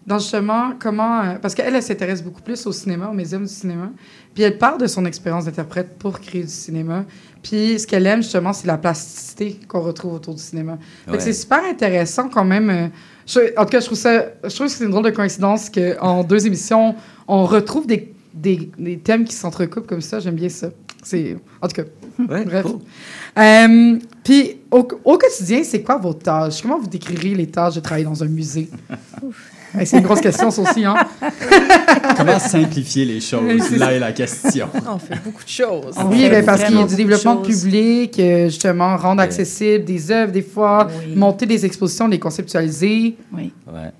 dans 0.06 0.18
justement 0.18 0.72
comment. 0.78 1.22
euh, 1.22 1.34
parce 1.40 1.54
qu'elle, 1.54 1.74
elle 1.74 1.82
s'intéresse 1.82 2.22
beaucoup 2.22 2.42
plus 2.42 2.66
au 2.66 2.72
cinéma, 2.72 3.08
au 3.08 3.12
médium 3.12 3.42
du 3.44 3.52
cinéma, 3.52 3.90
puis 4.34 4.42
elle 4.42 4.58
parle 4.58 4.78
de 4.80 4.86
son 4.86 5.04
expérience 5.04 5.44
d'interprète 5.44 5.96
pour 5.98 6.18
créer 6.20 6.42
du 6.42 6.48
cinéma. 6.50 7.04
Puis 7.42 7.78
ce 7.78 7.86
qu'elle 7.86 8.06
aime 8.06 8.22
justement, 8.22 8.52
c'est 8.52 8.66
la 8.66 8.78
plasticité 8.78 9.58
qu'on 9.68 9.80
retrouve 9.80 10.14
autour 10.14 10.34
du 10.34 10.42
cinéma. 10.42 10.78
Fait 11.04 11.10
que 11.12 11.16
Ouais. 11.16 11.20
c'est 11.22 11.32
super 11.32 11.64
intéressant 11.64 12.28
quand 12.28 12.44
même. 12.44 12.70
euh, 12.70 12.88
je- 13.26 13.56
en 13.58 13.64
tout 13.64 13.70
cas, 13.70 13.80
je 13.80 13.86
trouve 13.86 13.98
ça, 13.98 14.26
je 14.44 14.54
trouve 14.54 14.66
que 14.66 14.72
c'est 14.72 14.84
une 14.84 14.90
drôle 14.90 15.04
de 15.04 15.10
coïncidence 15.10 15.70
qu'en 15.70 16.24
deux 16.24 16.46
émissions, 16.46 16.94
on 17.28 17.44
retrouve 17.46 17.86
des, 17.86 18.12
des, 18.34 18.70
des 18.78 18.98
thèmes 18.98 19.24
qui 19.24 19.34
s'entrecoupent 19.34 19.86
comme 19.86 20.00
ça. 20.00 20.18
J'aime 20.20 20.34
bien 20.36 20.48
ça. 20.48 20.68
C'est, 21.04 21.36
en 21.60 21.66
tout 21.68 21.74
cas, 21.82 21.88
Ouais, 22.28 22.44
bref. 22.44 22.62
cool. 22.64 22.78
Euh, 23.38 23.98
Puis, 24.22 24.60
au, 24.70 24.86
au 25.04 25.18
quotidien, 25.18 25.62
c'est 25.64 25.82
quoi 25.82 25.96
vos 25.98 26.12
tâches? 26.14 26.62
Comment 26.62 26.78
vous 26.78 26.86
décririez 26.86 27.34
les 27.34 27.48
tâches 27.48 27.74
de 27.74 27.80
travailler 27.80 28.04
dans 28.04 28.22
un 28.22 28.28
musée? 28.28 28.68
C'est 29.84 29.96
une 29.98 30.02
grosse 30.02 30.20
question, 30.20 30.50
ça 30.50 30.62
aussi, 30.62 30.84
hein? 30.84 30.94
Comment 32.16 32.38
simplifier 32.38 33.04
les 33.04 33.20
choses? 33.20 33.42
c'est 33.68 33.78
Là 33.78 33.92
est 33.92 33.98
la 33.98 34.12
question. 34.12 34.68
On 34.86 34.98
fait 34.98 35.18
beaucoup 35.24 35.42
de 35.42 35.48
choses. 35.48 35.94
Oui, 36.06 36.28
ben, 36.28 36.44
parce 36.44 36.64
qu'il 36.64 36.76
y 36.78 36.82
a 36.82 36.86
du 36.86 36.94
développement 36.96 37.36
public, 37.36 38.18
euh, 38.18 38.44
justement, 38.46 38.96
rendre 38.96 39.20
Ouais. 39.20 39.24
accessible 39.26 39.84
des 39.84 40.10
œuvres, 40.10 40.32
des 40.32 40.42
fois, 40.42 40.88
Oui. 41.06 41.14
monter 41.16 41.46
des 41.46 41.64
expositions, 41.64 42.06
les 42.08 42.18
conceptualiser. 42.18 43.16
Oui. 43.32 43.52
Ouais. 43.66 43.90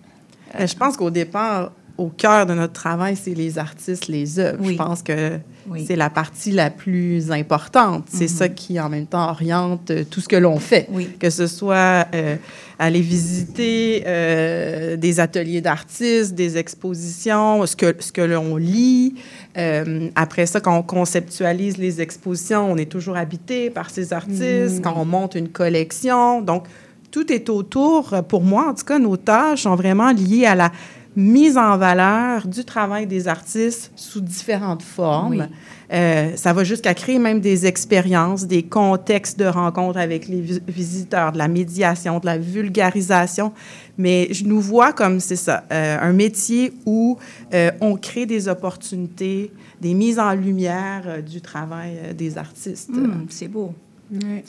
Euh, 0.61 0.67
Je 0.67 0.77
pense 0.77 0.97
qu'au 0.97 1.11
départ, 1.11 1.73
au 2.03 2.09
cœur 2.09 2.47
de 2.47 2.55
notre 2.55 2.73
travail, 2.73 3.17
c'est 3.23 3.35
les 3.35 3.59
artistes, 3.59 4.09
les 4.09 4.39
œuvres. 4.39 4.59
Oui. 4.61 4.73
Je 4.73 4.77
pense 4.79 5.03
que 5.03 5.39
Oui. 5.71 5.85
c'est 5.87 5.97
la 5.97 6.11
partie 6.11 6.51
la 6.51 6.71
plus 6.71 7.31
importante. 7.31 8.05
C'est 8.13 8.29
ça 8.29 8.49
qui, 8.49 8.81
en 8.81 8.89
même 8.89 9.07
temps, 9.07 9.31
oriente 9.31 9.91
euh, 9.91 10.05
tout 10.11 10.21
ce 10.21 10.29
que 10.29 10.37
l'on 10.37 10.59
fait. 10.59 10.89
Oui. 10.91 11.09
Que 11.21 11.31
ce 11.31 11.47
soit 11.47 12.07
euh, 12.15 12.37
aller 12.79 13.01
visiter 13.01 14.03
euh, 14.07 14.97
des 14.97 15.21
ateliers 15.21 15.61
d'artistes, 15.61 16.35
des 16.35 16.57
expositions, 16.59 17.65
ce 17.67 17.77
que, 17.77 17.95
ce 18.01 18.11
que 18.11 18.23
l'on 18.23 18.57
lit. 18.57 19.15
Euh, 19.57 20.09
après 20.17 20.47
ça, 20.47 20.61
quand 20.61 20.77
on 20.77 20.83
conceptualise 20.83 21.77
les 21.79 22.01
expositions, 22.01 22.71
on 22.73 22.77
est 22.77 22.91
toujours 22.91 23.17
habité 23.17 23.71
par 23.71 23.91
ces 23.91 24.13
artistes. 24.13 24.83
Quand 24.83 24.95
on 24.97 25.05
monte 25.05 25.37
une 25.37 25.49
collection, 25.49 26.41
donc 26.43 26.65
tout 27.13 27.31
est 27.33 27.49
autour. 27.51 28.15
Pour 28.27 28.43
moi, 28.43 28.71
en 28.71 28.75
tout 28.75 28.85
cas, 28.85 28.99
nos 28.99 29.17
tâches 29.17 29.63
sont 29.63 29.77
vraiment 29.77 30.11
liées 30.11 30.47
à 30.47 30.55
la 30.55 30.73
mise 31.17 31.57
en 31.59 31.77
valeur 31.77 32.47
du 32.47 32.65
travail 32.65 33.07
des 33.07 33.29
artistes 33.29 33.91
sous 33.97 34.21
différentes 34.21 34.83
formes. 34.83 35.33
Oui. 35.41 35.57
Euh, 35.93 36.35
ça 36.37 36.55
va 36.55 36.65
jusqu'à 36.65 36.95
créer 36.95 37.19
même 37.19 37.41
des 37.41 37.67
expériences, 37.67 38.47
des 38.47 38.63
contextes 38.63 39.39
de 39.39 39.45
rencontres 39.45 39.99
avec 39.99 40.27
les 40.27 40.41
vis- 40.41 40.63
visiteurs, 40.67 41.33
de 41.33 41.39
la 41.39 41.49
médiation, 41.49 42.19
de 42.19 42.25
la 42.25 42.39
vulgarisation. 42.39 43.53
Mais 43.99 44.29
je 44.33 44.45
nous 44.45 44.61
vois 44.61 44.95
comme, 44.95 45.21
c'est 45.21 45.37
ça, 45.37 45.65
euh, 45.71 45.99
un 46.01 46.15
métier 46.15 46.73
où 46.87 47.19
euh, 47.53 47.71
on 47.83 47.97
crée 47.97 48.25
des 48.25 48.49
opportunités, 48.49 49.53
des 49.83 49.93
mises 49.93 50.19
en 50.19 50.33
lumière 50.33 51.03
euh, 51.07 51.21
du 51.21 51.43
travail 51.43 51.99
euh, 52.03 52.13
des 52.15 52.39
artistes. 52.39 52.89
Hum, 52.89 53.27
c'est 53.29 53.49
beau. 53.49 53.75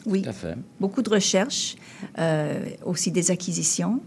Oui. 0.06 0.22
Tout 0.22 0.30
à 0.30 0.34
fait. 0.34 0.56
Beaucoup 0.80 1.02
de 1.02 1.10
recherches, 1.10 1.76
euh, 2.20 2.60
aussi 2.86 3.12
des 3.12 3.32
acquisitions. 3.32 4.00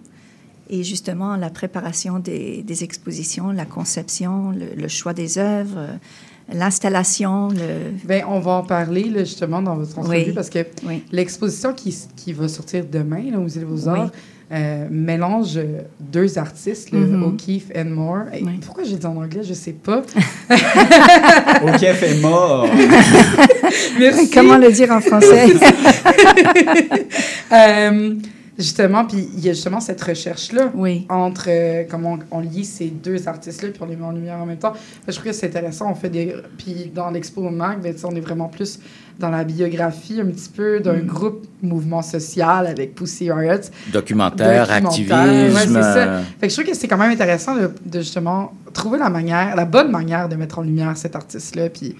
Et 0.68 0.82
justement, 0.85 1.37
la 1.37 1.50
préparation 1.50 2.18
des, 2.18 2.62
des 2.62 2.85
expositions, 2.85 3.50
la 3.52 3.64
conception, 3.64 4.50
le, 4.50 4.80
le 4.80 4.88
choix 4.88 5.12
des 5.12 5.38
œuvres, 5.38 5.78
euh, 5.78 5.87
l'installation, 6.52 7.49
le... 7.49 7.92
Ben, 8.04 8.25
on 8.28 8.40
va 8.40 8.52
en 8.52 8.62
parler, 8.62 9.04
là, 9.04 9.20
justement, 9.25 9.62
dans 9.62 9.76
votre 9.76 9.99
entrevue, 9.99 10.25
Oui. 10.26 10.32
parce 10.32 10.50
que 10.50 10.61
Oui. 10.87 11.02
l'exposition 11.12 11.73
qui, 11.73 11.96
qui 12.16 12.32
va 12.32 12.49
sortir 12.49 12.85
demain, 12.90 13.23
là, 13.30 13.38
au 13.38 13.42
Musée 13.42 13.61
des 13.61 13.66
Oui. 13.66 13.73
Beaux-Arts, 13.73 14.11
euh, 14.52 14.87
mélange 14.90 15.58
deux 15.99 16.38
artistes, 16.38 16.92
Mhm. 16.92 17.23
O'Keeffe 17.25 17.70
and 17.76 17.87
Moore. 17.87 18.23
Et 18.32 18.44
Oui. 18.44 18.58
Pourquoi 18.64 18.85
j'ai 18.85 18.94
dit 18.96 19.06
en 19.06 19.16
anglais, 19.16 19.42
je 19.42 19.54
sais 19.54 19.73
pas. 19.73 20.02
OK, 21.64 21.78
fait 21.80 22.14
mort. 22.20 22.68
Merci. 23.99 24.30
Comment 24.30 24.56
le 24.58 24.70
dire 24.70 24.90
en 24.92 25.00
français? 25.00 25.46
Euh, 27.52 28.14
justement, 28.58 29.04
puis 29.04 29.28
il 29.36 29.44
y 29.44 29.48
a 29.48 29.52
justement 29.52 29.80
cette 29.80 30.00
recherche-là 30.02 30.70
oui. 30.75 31.06
entre 31.08 31.46
euh, 31.48 31.84
comment 31.90 32.18
on, 32.30 32.38
on 32.38 32.40
lie 32.40 32.64
ces 32.64 32.86
deux 32.86 33.28
artistes-là 33.28 33.68
puis 33.70 33.80
on 33.82 33.86
les 33.86 33.96
met 33.96 34.04
en 34.04 34.12
lumière 34.12 34.38
en 34.38 34.46
même 34.46 34.56
temps. 34.58 34.72
Je 35.06 35.12
trouve 35.12 35.25
que 35.26 35.32
c'est 35.32 35.46
intéressant. 35.48 35.90
On 35.90 35.94
fait 35.94 36.08
des 36.08 36.34
puis 36.56 36.90
dans 36.94 37.10
l'expo 37.10 37.42
Mac, 37.50 37.80
ben, 37.82 37.94
on 38.04 38.14
est 38.16 38.20
vraiment 38.20 38.48
plus 38.48 38.78
dans 39.18 39.30
la 39.30 39.44
biographie 39.44 40.20
un 40.20 40.26
petit 40.26 40.48
peu 40.48 40.80
d'un 40.80 40.96
Mm. 41.02 41.06
groupe 41.06 41.46
mouvement 41.62 42.02
social 42.02 42.66
avec 42.66 42.94
Pussy 42.94 43.30
Riot. 43.32 43.60
Documentaire, 43.92 44.66
Documentaire, 44.66 44.70
activisme. 44.70 45.54
ouais, 45.54 45.60
c'est 45.66 45.72
ça. 45.72 45.96
euh, 45.96 46.22
Fait 46.40 46.46
que 46.48 46.52
je 46.54 46.60
trouve 46.60 46.70
que 46.70 46.76
c'est 46.78 46.88
quand 46.88 46.98
même 46.98 47.10
intéressant 47.10 47.56
de, 47.56 47.70
de 47.84 47.98
justement 48.00 48.52
trouver 48.75 48.98
la 48.98 49.08
manière, 49.08 49.56
la 49.56 49.64
bonne 49.64 49.90
manière 49.90 50.28
de 50.28 50.36
mettre 50.36 50.58
en 50.58 50.62
lumière 50.62 50.94
cet 50.96 51.16
artiste-là, 51.16 51.70
puis 51.70 51.96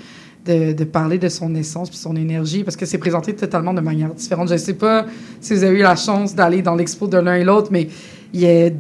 de, 0.47 0.73
de 0.73 0.85
parler 0.85 1.19
de 1.19 1.29
son 1.29 1.55
essence 1.55 1.89
puis 1.91 1.99
son 1.99 2.17
énergie, 2.17 2.65
parce 2.65 2.77
que 2.77 2.87
c'est 2.87 2.99
présenté 2.99 3.35
totalement 3.35 3.75
de 3.75 3.81
manière 3.81 4.13
différente. 4.15 4.49
Je 4.49 4.55
ne 4.55 4.59
sais 4.59 4.75
pas 4.75 5.07
si 5.41 5.55
vous 5.55 5.65
avez 5.65 5.79
eu 5.79 5.83
la 5.83 5.97
chance 5.97 6.35
d'aller 6.35 6.63
dans 6.63 6.75
l'expo 6.75 7.07
de 7.07 7.19
l'un 7.19 7.35
et 7.37 7.45
l'autre, 7.45 7.69
mais 7.71 7.89
il 8.33 8.41
y 8.41 8.47
a 8.47 8.71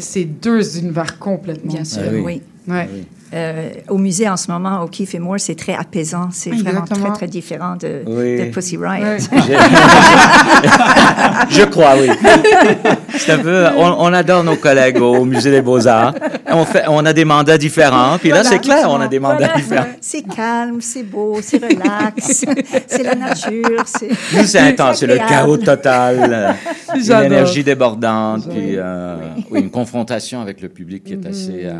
c'est 0.00 0.24
deux 0.24 0.78
univers 0.78 1.18
complètement 1.18 1.72
Bien 1.72 1.84
sûr, 1.84 2.02
Ah 2.04 2.10
oui. 2.12 2.20
oui. 2.24 2.42
Ouais. 2.68 2.88
oui. 2.92 3.04
Euh, 3.34 3.70
au 3.88 3.98
musée, 3.98 4.28
en 4.28 4.36
ce 4.36 4.50
moment, 4.50 4.82
O'Keeffe 4.84 5.14
et 5.14 5.18
Moore, 5.18 5.40
c'est 5.40 5.56
très 5.56 5.74
apaisant. 5.74 6.28
C'est 6.32 6.50
vraiment 6.50 6.84
très, 6.84 7.10
très 7.12 7.26
différent 7.26 7.74
de, 7.76 8.02
Oui. 8.06 8.38
de 8.38 8.44
Pussy 8.52 8.76
Riot. 8.76 9.18
Je 11.50 11.64
crois, 11.64 11.94
oui. 12.00 12.08
C'est 13.16 13.32
un 13.32 13.38
peu, 13.38 13.66
on, 13.76 13.96
on 13.98 14.12
adore 14.12 14.44
nos 14.44 14.56
collègues 14.56 15.00
au 15.00 15.24
Musée 15.24 15.50
des 15.50 15.62
Beaux-Arts. 15.62 16.14
On, 16.48 16.64
fait, 16.64 16.84
on 16.88 17.04
a 17.04 17.12
des 17.12 17.24
mandats 17.24 17.58
différents. 17.58 18.18
Puis 18.18 18.30
là, 18.30 18.44
c'est 18.44 18.58
clair, 18.60 18.86
on 18.88 19.00
a 19.00 19.08
des 19.08 19.18
mandats 19.18 19.36
Voilà. 19.38 19.56
différents. 19.56 19.86
C'est 20.00 20.22
calme, 20.22 20.80
c'est 20.80 21.02
beau, 21.02 21.38
c'est 21.42 21.58
relax, 21.62 22.44
c'est 22.86 23.02
la 23.02 23.14
nature. 23.14 23.82
c'est- 23.86 24.08
Nous, 24.36 24.44
c'est 24.44 24.60
intense, 24.60 24.98
c'est 24.98 25.06
le 25.06 25.16
chaos 25.18 25.56
total, 25.56 26.56
une 26.94 27.22
énergie 27.24 27.64
débordante, 27.64 28.48
puis 28.48 28.74
euh, 28.76 29.16
oui, 29.50 29.60
une 29.60 29.70
confrontation 29.70 30.40
avec 30.40 30.60
le 30.60 30.68
public 30.68 31.04
qui 31.04 31.14
est 31.14 31.26
assez 31.26 31.62
euh, 31.64 31.72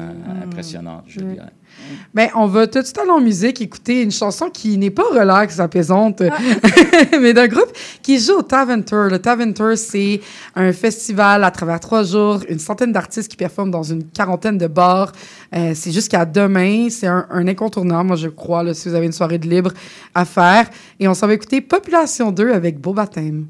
impressionnante, 0.45 1.05
je 1.09 1.21
dirais. 1.21 1.46
Ben, 2.15 2.29
on 2.35 2.47
va 2.47 2.67
tout 2.67 2.81
de 2.81 2.85
suite 2.85 2.99
aller 2.99 3.11
en 3.11 3.21
musique 3.21 3.61
écouter 3.61 4.03
une 4.03 4.11
chanson 4.11 4.51
qui 4.51 4.77
n'est 4.79 4.91
pas 4.91 5.05
relax, 5.13 5.61
apaisante, 5.61 6.23
Ah. 6.23 6.37
mais 7.21 7.33
d'un 7.33 7.47
groupe 7.47 7.71
qui 8.03 8.19
joue 8.19 8.39
au 8.39 8.43
Tavern 8.43 8.83
Tour. 8.85 9.05
Le 9.11 9.19
Tavern 9.19 9.53
Tour, 9.55 9.73
c'est 9.77 10.21
un 10.55 10.73
festival 10.73 11.45
à 11.45 11.51
travers 11.51 11.79
trois 11.81 12.03
jours, 12.03 12.41
une 12.49 12.59
centaine 12.59 12.93
d'artistes 12.93 13.29
qui 13.31 13.37
performent 13.37 13.71
dans 13.71 13.83
une 13.83 14.05
quarantaine 14.05 14.59
de 14.59 14.67
bars. 14.67 15.13
Euh, 15.55 15.73
c'est 15.75 15.93
jusqu'à 15.93 16.25
demain. 16.25 16.89
C'est 16.91 17.07
un, 17.07 17.27
un 17.31 17.47
incontournable, 17.47 18.07
moi, 18.09 18.17
je 18.17 18.29
crois, 18.29 18.63
là, 18.63 18.75
si 18.75 18.89
vous 18.89 18.95
avez 18.95 19.07
une 19.07 19.13
soirée 19.13 19.39
de 19.39 19.49
libre 19.49 19.73
à 20.15 20.25
faire. 20.25 20.69
Et 20.99 21.07
on 21.09 21.15
s'en 21.15 21.27
va 21.27 21.35
écouter 21.35 21.61
Population 21.61 22.33
2 22.33 22.53
avec 22.53 22.81
Beau 22.81 22.93
Baptême. 22.95 23.47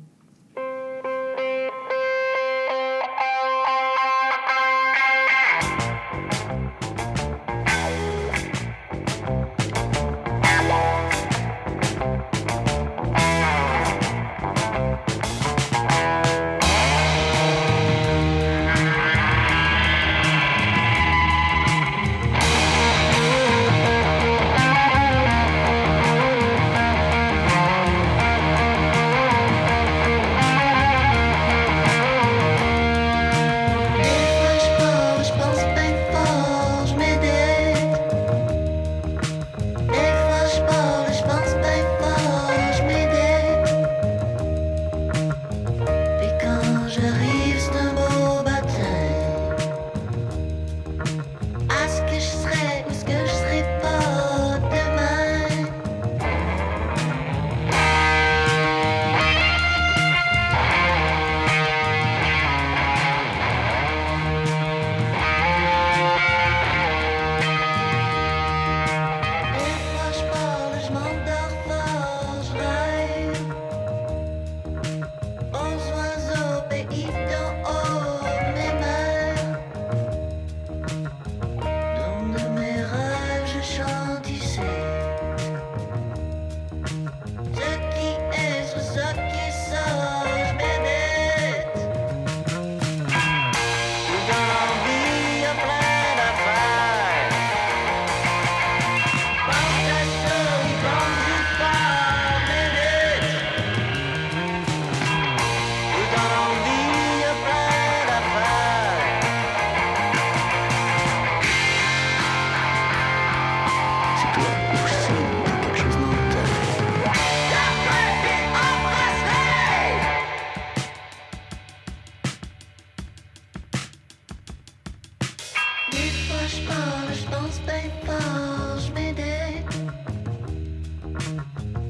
Des 126.46 126.52
fois 126.52 126.60
je 126.60 126.68
pense, 126.68 127.18
je 127.18 127.24
pense 127.24 127.58
pas, 127.66 128.06
pas 128.06 128.78
je 128.78 128.92
m'aide. 128.92 129.22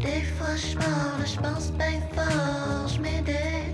Des 0.01 0.23
fois 0.23 0.57
je 0.57 0.77
parle, 0.77 1.27
je 1.27 1.37
pense 1.39 1.71
pas, 1.73 2.17
pas 2.17 2.87
je 2.87 2.99
m'aide. 2.99 3.66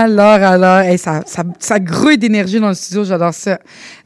Alors, 0.00 0.24
alors, 0.24 0.78
hey, 0.78 0.96
ça, 0.96 1.22
ça, 1.26 1.42
ça 1.58 1.80
grouille 1.80 2.18
d'énergie 2.18 2.60
dans 2.60 2.68
le 2.68 2.74
studio, 2.74 3.02
j'adore 3.02 3.34
ça. 3.34 3.58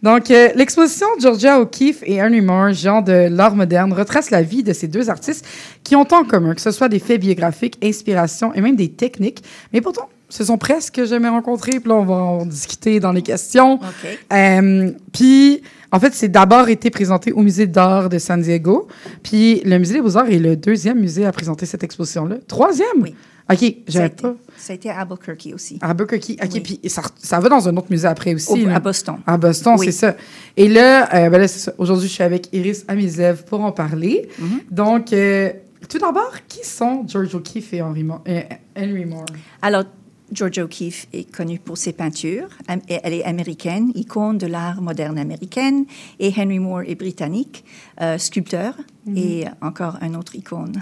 Donc, 0.02 0.30
euh, 0.30 0.48
l'exposition 0.54 1.06
Georgia 1.20 1.60
O'Keeffe 1.60 2.02
et 2.04 2.22
Henry 2.22 2.40
Moore, 2.40 2.72
géant 2.72 3.02
de 3.02 3.28
l'art 3.30 3.54
moderne, 3.54 3.92
retrace 3.92 4.30
la 4.30 4.42
vie 4.42 4.62
de 4.62 4.72
ces 4.72 4.88
deux 4.88 5.10
artistes 5.10 5.46
qui 5.84 5.94
ont 5.94 6.06
en 6.12 6.24
commun 6.24 6.54
que 6.54 6.62
ce 6.62 6.70
soit 6.70 6.88
des 6.88 6.98
faits 6.98 7.20
biographiques, 7.20 7.76
inspirations 7.84 8.54
et 8.54 8.62
même 8.62 8.74
des 8.74 8.90
techniques. 8.90 9.44
Mais 9.74 9.82
pourtant, 9.82 10.08
ce 10.30 10.44
sont 10.44 10.56
presque 10.56 11.04
jamais 11.04 11.28
rencontrés. 11.28 11.78
Puis 11.78 11.90
là, 11.90 11.96
on 11.96 12.06
va 12.06 12.14
en 12.14 12.46
discuter 12.46 12.98
dans 12.98 13.12
les 13.12 13.22
questions. 13.22 13.74
OK. 13.74 14.18
Euh, 14.32 14.90
puis, 15.12 15.62
en 15.90 16.00
fait, 16.00 16.14
c'est 16.14 16.28
d'abord 16.28 16.70
été 16.70 16.88
présenté 16.88 17.32
au 17.32 17.42
Musée 17.42 17.66
d'art 17.66 18.08
de 18.08 18.16
San 18.16 18.40
Diego. 18.40 18.88
Puis, 19.22 19.60
le 19.66 19.76
Musée 19.76 19.92
des 19.92 20.00
Beaux-Arts 20.00 20.30
est 20.30 20.38
le 20.38 20.56
deuxième 20.56 20.98
musée 20.98 21.26
à 21.26 21.32
présenter 21.32 21.66
cette 21.66 21.84
exposition-là. 21.84 22.36
Troisième? 22.48 23.02
Oui. 23.02 23.14
OK, 23.52 23.74
j'avais 23.88 24.08
pas. 24.10 24.34
ça 24.56 24.72
a 24.72 24.76
été 24.76 24.90
à 24.90 25.00
Albuquerque 25.00 25.48
aussi. 25.54 25.78
Albuquerque. 25.80 26.36
OK, 26.42 26.50
Oui. 26.54 26.60
puis 26.60 26.80
ça, 26.88 27.02
ça 27.18 27.40
va 27.40 27.48
dans 27.48 27.68
un 27.68 27.76
autre 27.76 27.88
musée 27.90 28.08
après 28.08 28.34
aussi. 28.34 28.64
Au- 28.64 28.68
à 28.68 28.80
Boston. 28.80 29.16
À 29.26 29.36
Boston, 29.36 29.76
Oui. 29.78 29.86
c'est 29.86 29.92
ça. 29.92 30.16
Et 30.56 30.68
là, 30.68 31.08
euh, 31.14 31.30
ben. 31.30 31.46
Aujourd'hui, 31.78 32.08
je 32.08 32.12
suis 32.14 32.22
avec 32.22 32.48
Iris 32.52 32.84
Amizev 32.88 33.44
pour 33.44 33.60
en 33.62 33.72
parler. 33.72 34.28
Mhm. 34.38 34.60
Donc, 34.70 35.12
euh, 35.12 35.52
tout 35.88 35.98
d'abord, 35.98 36.32
qui 36.48 36.64
sont 36.66 37.04
George 37.08 37.34
O'Keeffe 37.34 37.72
et 37.74 37.82
Henry 37.82 38.04
Moore? 38.04 38.22
euh, 38.28 38.40
Henry 38.76 39.04
Moore? 39.04 39.26
Alors, 39.60 39.84
George 40.32 40.58
O'Keeffe 40.58 41.06
est 41.12 41.30
connue 41.30 41.58
pour 41.58 41.76
ses 41.76 41.92
peintures. 41.92 42.48
Et 42.88 42.98
Elle 43.02 43.14
est 43.14 43.24
américaine, 43.24 43.92
icône 43.94 44.38
de 44.38 44.46
l'art 44.46 44.80
moderne 44.80 45.18
américaine. 45.18 45.84
Et 46.18 46.32
Henry 46.36 46.58
Moore 46.58 46.82
est 46.86 46.94
britannique, 46.94 47.64
euh, 48.00 48.18
sculpteur 48.18 48.74
et 49.16 49.44
encore 49.60 49.98
un 50.00 50.14
autre 50.14 50.36
icône 50.36 50.80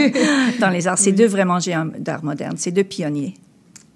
dans 0.60 0.70
les 0.70 0.88
arts. 0.88 0.98
C'est 0.98 1.12
deux 1.12 1.26
vraiment 1.26 1.60
géants 1.60 1.90
d'art 1.98 2.24
moderne. 2.24 2.54
C'est 2.56 2.72
deux 2.72 2.84
pionniers. 2.84 3.34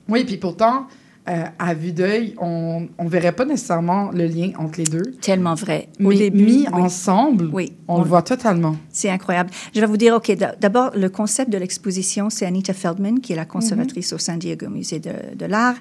Oui, 0.09 0.25
puis 0.25 0.37
pourtant, 0.37 0.87
euh, 1.29 1.45
à 1.59 1.73
vue 1.75 1.93
d'œil, 1.93 2.35
on 2.39 2.87
ne 3.03 3.09
verrait 3.09 3.33
pas 3.33 3.45
nécessairement 3.47 4.11
le 4.11 4.27
lien 4.27 4.51
entre 4.59 4.79
les 4.79 4.85
deux. 4.85 5.13
Tellement 5.23 5.55
vrai. 5.55 5.89
Au 6.01 6.09
Mais 6.09 6.17
début, 6.17 6.45
mis 6.45 6.53
oui. 6.61 6.69
ensemble, 6.73 7.49
Oui. 7.53 7.73
on, 7.89 7.97
On- 7.97 8.03
le 8.03 8.09
voit 8.09 8.23
totalement. 8.23 8.77
C'est 8.91 9.09
incroyable. 9.11 9.51
Je 9.75 9.81
vais 9.81 9.87
vous 9.87 9.97
dire, 9.97 10.15
OK, 10.15 10.31
d'a- 10.33 10.55
d'abord, 10.61 10.91
le 10.95 11.09
concept 11.09 11.51
de 11.51 11.57
l'exposition, 11.59 12.29
c'est 12.29 12.45
Anita 12.45 12.75
Feldman, 12.75 13.21
qui 13.21 13.33
est 13.33 13.37
la 13.37 13.47
conservatrice 13.47 14.13
au 14.13 14.19
San 14.19 14.39
Diego 14.39 14.69
Musée 14.69 14.99
de, 15.01 15.13
de 15.35 15.47
l'Art. 15.47 15.77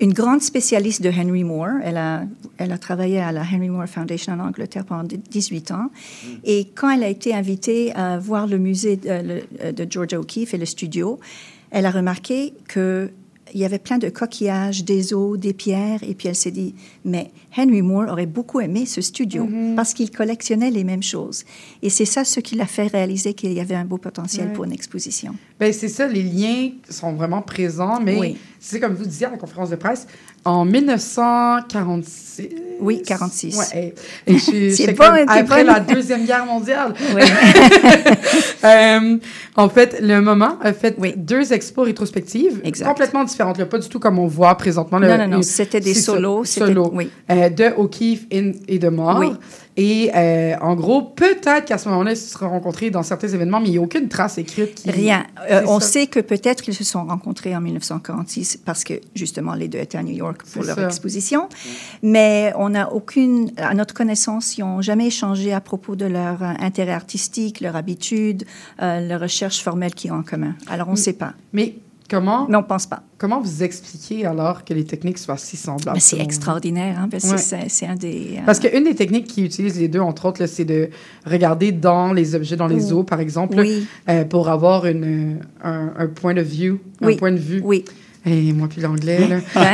Une 0.00 0.12
grande 0.12 0.42
spécialiste 0.42 1.02
de 1.02 1.10
Henry 1.10 1.42
Moore. 1.42 1.80
Elle 1.82 1.96
a, 1.96 2.22
elle 2.58 2.70
a 2.70 2.78
travaillé 2.78 3.18
à 3.18 3.32
la 3.32 3.40
Henry 3.42 3.68
Moore 3.68 3.88
Foundation 3.88 4.32
en 4.34 4.38
Angleterre 4.38 4.84
pendant 4.84 5.02
18 5.02 5.72
ans. 5.72 5.90
Et 6.44 6.68
quand 6.76 6.88
elle 6.90 7.02
a 7.02 7.08
été 7.08 7.34
invitée 7.34 7.92
à 7.96 8.16
voir 8.16 8.46
le 8.46 8.58
musée 8.58 8.94
de, 8.96 9.72
de 9.72 9.86
George 9.90 10.14
O'Keeffe 10.14 10.54
et 10.54 10.58
le 10.58 10.66
studio, 10.66 11.18
elle 11.72 11.84
a 11.84 11.90
remarqué 11.90 12.54
que 12.68 13.10
il 13.54 13.60
y 13.60 13.64
avait 13.64 13.78
plein 13.78 13.98
de 13.98 14.08
coquillages, 14.08 14.84
des 14.84 15.14
os, 15.14 15.38
des 15.38 15.52
pierres, 15.52 16.02
et 16.02 16.14
puis 16.14 16.28
elle 16.28 16.34
s'est 16.34 16.50
dit, 16.50 16.74
mais 17.04 17.30
Henry 17.58 17.82
Moore 17.82 18.06
aurait 18.10 18.26
beaucoup 18.26 18.60
aimé 18.60 18.86
ce 18.86 19.00
studio 19.00 19.48
parce 19.76 19.92
qu'il 19.94 20.10
collectionnait 20.10 20.70
les 20.70 20.84
mêmes 20.84 21.02
choses. 21.02 21.44
Et 21.82 21.90
c'est 21.90 22.04
ça 22.04 22.24
ce 22.24 22.40
qui 22.40 22.54
l'a 22.56 22.66
fait 22.66 22.86
réaliser 22.86 23.34
qu'il 23.34 23.52
y 23.52 23.60
avait 23.60 23.74
un 23.74 23.84
beau 23.84 23.98
potentiel 23.98 24.52
pour 24.52 24.64
une 24.64 24.72
exposition. 24.72 25.34
Ben, 25.58 25.72
c'est 25.72 25.88
ça, 25.88 26.06
les 26.06 26.22
liens 26.22 26.70
sont 26.88 27.12
vraiment 27.14 27.42
présents, 27.42 27.98
mais 28.00 28.16
Oui. 28.18 28.36
c'est 28.60 28.78
comme 28.80 28.94
vous 28.94 29.04
disiez 29.04 29.26
à 29.26 29.30
la 29.30 29.36
conférence 29.38 29.70
de 29.70 29.76
presse, 29.76 30.06
en 30.44 30.64
1946. 30.64 32.48
Oui, 32.80 33.02
46. 33.02 33.56
Ouais, 33.58 33.64
hey, 33.72 33.92
et 34.26 34.38
je 34.38 34.86
bon, 34.92 34.96
comme 35.04 35.16
après 35.28 35.64
la 35.64 35.80
Deuxième 35.80 36.24
Guerre 36.24 36.46
mondiale. 36.46 36.94
Oui. 37.14 37.22
Euh, 38.64 39.18
en 39.54 39.68
fait, 39.68 40.00
le 40.02 40.20
moment 40.20 40.58
a 40.60 40.72
fait 40.72 40.96
Oui. 40.98 41.14
deux 41.16 41.52
expos 41.52 41.86
rétrospectives 41.86 42.60
Exact. 42.64 42.88
complètement 42.88 43.22
différentes, 43.22 43.56
là, 43.56 43.66
pas 43.66 43.78
du 43.78 43.88
tout 43.88 44.00
comme 44.00 44.18
on 44.18 44.26
voit 44.26 44.52
présentement. 44.56 44.98
le- 44.98 45.06
Non, 45.08 45.16
non, 45.16 45.28
non, 45.36 45.42
c'était 45.42 45.78
des 45.80 45.94
solos, 45.94 46.44
solos, 46.44 46.90
oui. 46.92 47.08
euh, 47.30 47.47
de 47.50 47.72
O'Keeffe 47.76 48.26
et, 48.30 48.78
de 48.78 48.88
Moore. 48.88 49.18
Oui. 49.20 49.32
Et 49.76 50.10
euh, 50.14 50.56
en 50.60 50.74
gros, 50.74 51.02
peut-être 51.02 51.66
qu'à 51.66 51.78
ce 51.78 51.88
moment-là, 51.88 52.10
ils 52.10 52.16
se 52.16 52.28
seraient 52.28 52.46
rencontrés 52.46 52.90
dans 52.90 53.04
certains 53.04 53.28
événements, 53.28 53.60
mais 53.60 53.68
il 53.68 53.72
n'y 53.72 53.78
a 53.78 53.80
aucune 53.80 54.08
trace 54.08 54.36
écrite 54.36 54.74
qui... 54.74 54.90
Rien. 54.90 55.24
Euh, 55.48 55.62
on 55.68 55.78
ça. 55.78 55.86
sait 55.86 56.06
que 56.08 56.18
peut-être 56.18 56.62
qu'ils 56.62 56.74
se 56.74 56.82
sont 56.82 57.04
rencontrés 57.04 57.54
en 57.54 57.60
1946 57.60 58.58
parce 58.64 58.82
que 58.82 58.94
justement 59.14 59.54
les 59.54 59.68
deux 59.68 59.78
étaient 59.78 59.98
à 59.98 60.02
New 60.02 60.16
York 60.16 60.42
pour 60.52 60.64
leur 60.64 60.74
ça. 60.74 60.86
exposition. 60.86 61.48
Mais 62.02 62.52
on 62.56 62.70
n'a 62.70 62.92
aucune, 62.92 63.52
à 63.56 63.72
notre 63.74 63.94
connaissance, 63.94 64.58
ils 64.58 64.62
n'ont 64.62 64.82
jamais 64.82 65.06
échangé 65.06 65.52
à 65.52 65.60
propos 65.60 65.94
de 65.94 66.06
leur 66.06 66.42
euh, 66.42 66.54
intérêt 66.58 66.92
artistique, 66.92 67.60
leur 67.60 67.76
habitude, 67.76 68.44
leur 68.80 69.20
recherche 69.20 69.62
formelle 69.62 69.94
qu'ils 69.94 70.10
ont 70.10 70.16
en 70.16 70.22
commun. 70.22 70.54
Alors 70.68 70.88
on 70.88 70.92
ne 70.92 70.96
sait 70.96 71.12
pas. 71.12 71.34
Mais 71.52 71.76
comment, 72.08 72.46
Mais 72.48 72.56
on 72.56 72.60
ne 72.62 72.66
pense 72.66 72.86
pas. 72.86 73.02
comment 73.18 73.40
vous 73.40 73.62
expliquez 73.62 74.24
alors 74.26 74.64
que 74.64 74.72
les 74.74 74.84
techniques 74.84 75.18
soient 75.18 75.36
si 75.36 75.56
semblables? 75.56 76.00
C'est 76.00 76.18
extraordinaire. 76.20 76.96
Hein, 77.00 77.08
parce 77.10 77.24
que 77.24 77.30
Ouais. 77.54 77.66
c'est 77.68 77.86
un 77.86 77.94
des. 77.94 78.36
euh, 78.38 78.40
Parce 78.46 78.58
qu'une 78.60 78.84
des 78.84 78.94
techniques 78.94 79.26
qu'ils 79.26 79.44
utilisent 79.44 79.78
les 79.78 79.88
deux, 79.88 80.00
entre 80.00 80.26
autres, 80.26 80.46
c'est 80.46 80.64
de 80.64 80.90
regarder 81.26 81.72
dans 81.72 82.12
les 82.12 82.34
objets, 82.34 82.56
dans 82.56 82.66
les 82.66 82.92
eaux, 82.92 83.02
par 83.04 83.20
exemple, 83.20 83.56
Oui. 83.58 83.86
euh, 84.08 84.24
pour 84.24 84.48
avoir 84.48 84.86
une, 84.86 85.40
un, 85.62 85.92
un 85.98 86.06
point 86.06 86.34
de 86.34 86.42
vue, 86.42 86.78
Oui. 87.02 87.14
un 87.14 87.16
point 87.16 87.32
de 87.32 87.38
vue. 87.38 87.60
Oui. 87.64 87.84
Et 88.26 88.52
moi, 88.52 88.68
puis 88.68 88.80
l'anglais, 88.82 89.26
là. 89.28 89.38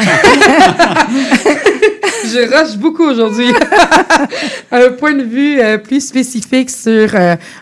Je 2.27 2.39
rush 2.51 2.77
beaucoup 2.79 3.05
aujourd'hui. 3.05 3.49
un 4.71 4.91
point 4.93 5.13
de 5.15 5.23
vue 5.25 5.61
euh, 5.61 5.79
plus 5.79 6.01
spécifique 6.07 6.71
sur 6.71 7.11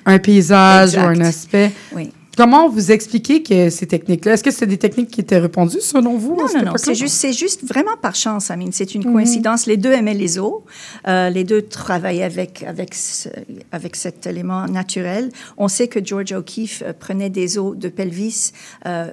un 0.07 0.19
paysage 0.19 0.95
Exact. 0.95 1.03
ou 1.05 1.09
un 1.09 1.21
aspect. 1.21 1.73
oui. 1.95 2.13
Comment 2.37 2.69
vous 2.71 2.93
expliquez 2.93 3.43
que 3.43 3.69
ces 3.69 3.87
techniques-là, 3.87 4.33
est-ce 4.33 4.43
que 4.43 4.51
c'est 4.51 4.67
des 4.67 4.79
techniques 4.79 5.11
qui 5.11 5.21
étaient 5.21 5.39
répandues 5.39 5.83
selon 5.83 6.17
vous? 6.17 6.35
Non, 6.35 6.47
non, 6.55 6.65
non, 6.65 6.73
c'est 6.77 6.95
juste, 6.95 7.17
c'est 7.17 7.35
juste 7.35 7.63
vraiment 7.63 7.97
par 8.01 8.15
chance. 8.15 8.49
I 8.49 8.57
mean, 8.57 8.71
c'est 8.73 8.95
une 8.95 9.05
Mhm. 9.07 9.13
coïncidence. 9.13 9.67
Les 9.67 9.77
deux 9.77 9.93
aimaient 9.93 10.15
les 10.15 10.39
eaux. 10.39 10.65
Euh, 11.07 11.29
les 11.29 11.45
deux 11.45 11.61
travaillaient 11.61 12.23
avec, 12.23 12.63
avec, 12.63 12.95
ce- 12.95 13.29
avec 13.71 13.97
cet 13.97 14.27
élément 14.27 14.67
naturel. 14.67 15.31
On 15.59 15.69
sait 15.69 15.89
que 15.89 16.03
George 16.03 16.33
O'Keeffe 16.33 16.83
euh, 16.87 16.95
prenait 16.99 17.29
des 17.31 17.59
eaux 17.59 17.75
de 17.75 17.89
pelvis 17.89 18.53
euh, 18.87 19.11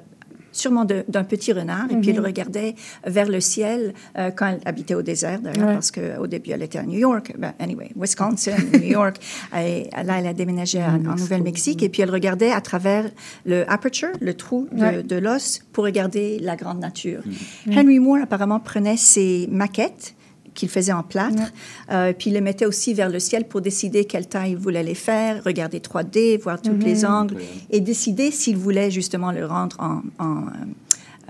sûrement 0.60 0.86
d'un 0.86 1.24
petit 1.24 1.52
renard, 1.54 1.88
et 1.92 1.96
puis 1.96 2.10
elle 2.12 2.20
regardait 2.20 2.76
vers 3.06 3.28
le 3.30 3.40
ciel 3.40 3.94
euh, 4.18 4.30
quand 4.32 4.48
elle 4.48 4.60
habitait 4.66 4.94
au 4.96 5.02
désert, 5.02 5.40
d'ailleurs, 5.42 5.68
Ouais. 5.68 5.74
parce 5.74 5.92
qu'au 5.92 6.28
début, 6.28 6.52
elle 6.52 6.62
était 6.64 6.80
à 6.80 6.84
New 6.84 7.00
York. 7.00 7.34
Ben, 7.38 7.54
anyway, 7.60 7.90
Wisconsin, 7.96 8.56
New 8.74 8.80
York. 9.00 9.18
Et 9.58 9.90
là, 10.04 10.20
elle 10.20 10.28
a 10.28 10.34
déménagé 10.34 10.80
à- 10.82 10.94
en 10.94 11.16
Nouvelle-Mexique, 11.16 11.82
et 11.84 11.90
puis 11.90 12.02
elle 12.02 12.12
regardait 12.12 12.52
à 12.52 12.62
travers 12.62 13.06
le 13.46 13.70
aperture, 13.72 14.10
le 14.20 14.34
trou 14.34 14.68
de, 14.72 14.82
Ouais. 14.82 15.04
de 15.04 15.16
l'os, 15.16 15.62
pour 15.74 15.84
regarder 15.86 16.40
la 16.40 16.56
grande 16.56 16.80
nature. 16.80 17.22
Henry 17.72 18.00
Moore, 18.00 18.20
apparemment, 18.24 18.60
prenait 18.60 18.98
ses 18.98 19.48
maquettes 19.52 20.14
qu'il 20.60 20.70
faisait 20.70 20.92
en 20.92 21.04
plâtre, 21.04 21.44
euh, 21.92 22.14
puis 22.18 22.30
il 22.30 22.34
les 22.34 22.42
mettait 22.42 22.66
aussi 22.66 22.94
vers 22.94 23.10
le 23.10 23.20
ciel 23.20 23.46
pour 23.48 23.62
décider 23.62 24.06
quelle 24.06 24.28
taille 24.28 24.52
il 24.52 24.58
voulait 24.58 24.84
les 24.84 24.96
faire, 24.96 25.42
regarder 25.44 25.80
3D, 25.80 26.42
voir 26.42 26.62
tous 26.62 26.76
les 26.78 27.06
angles, 27.06 27.38
et 27.72 27.80
décider 27.80 28.32
s'il 28.32 28.58
voulait 28.58 28.92
justement 28.92 29.32
le 29.32 29.46
rendre 29.46 29.78
en, 29.80 30.02
en, 30.24 30.38
euh, 30.38 30.50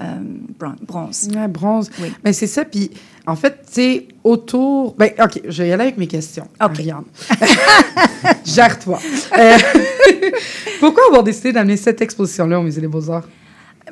euh, 0.01 0.03
bron- 0.59 0.75
bronze. 0.85 1.27
Ouais, 1.35 1.47
bronze. 1.47 1.89
Oui. 2.01 2.11
Mais 2.23 2.33
c'est 2.33 2.47
ça. 2.47 2.63
Puis, 2.65 2.89
en 3.27 3.35
fait, 3.35 3.51
tu 3.67 3.73
sais, 3.73 4.07
autour. 4.23 4.95
Ben, 4.95 5.11
OK, 5.23 5.41
je 5.47 5.61
vais 5.63 5.69
y 5.69 5.71
aller 5.73 5.83
avec 5.83 5.97
mes 5.97 6.07
questions. 6.07 6.45
OK. 6.45 6.59
Ariane. 6.59 7.03
Gère-toi. 8.45 8.99
Euh, 9.37 9.57
pourquoi 10.79 11.03
avoir 11.07 11.23
décidé 11.23 11.51
d'amener 11.51 11.77
cette 11.77 12.01
exposition-là 12.01 12.59
au 12.59 12.63
Musée 12.63 12.81
des 12.81 12.87
Beaux-Arts? 12.87 13.27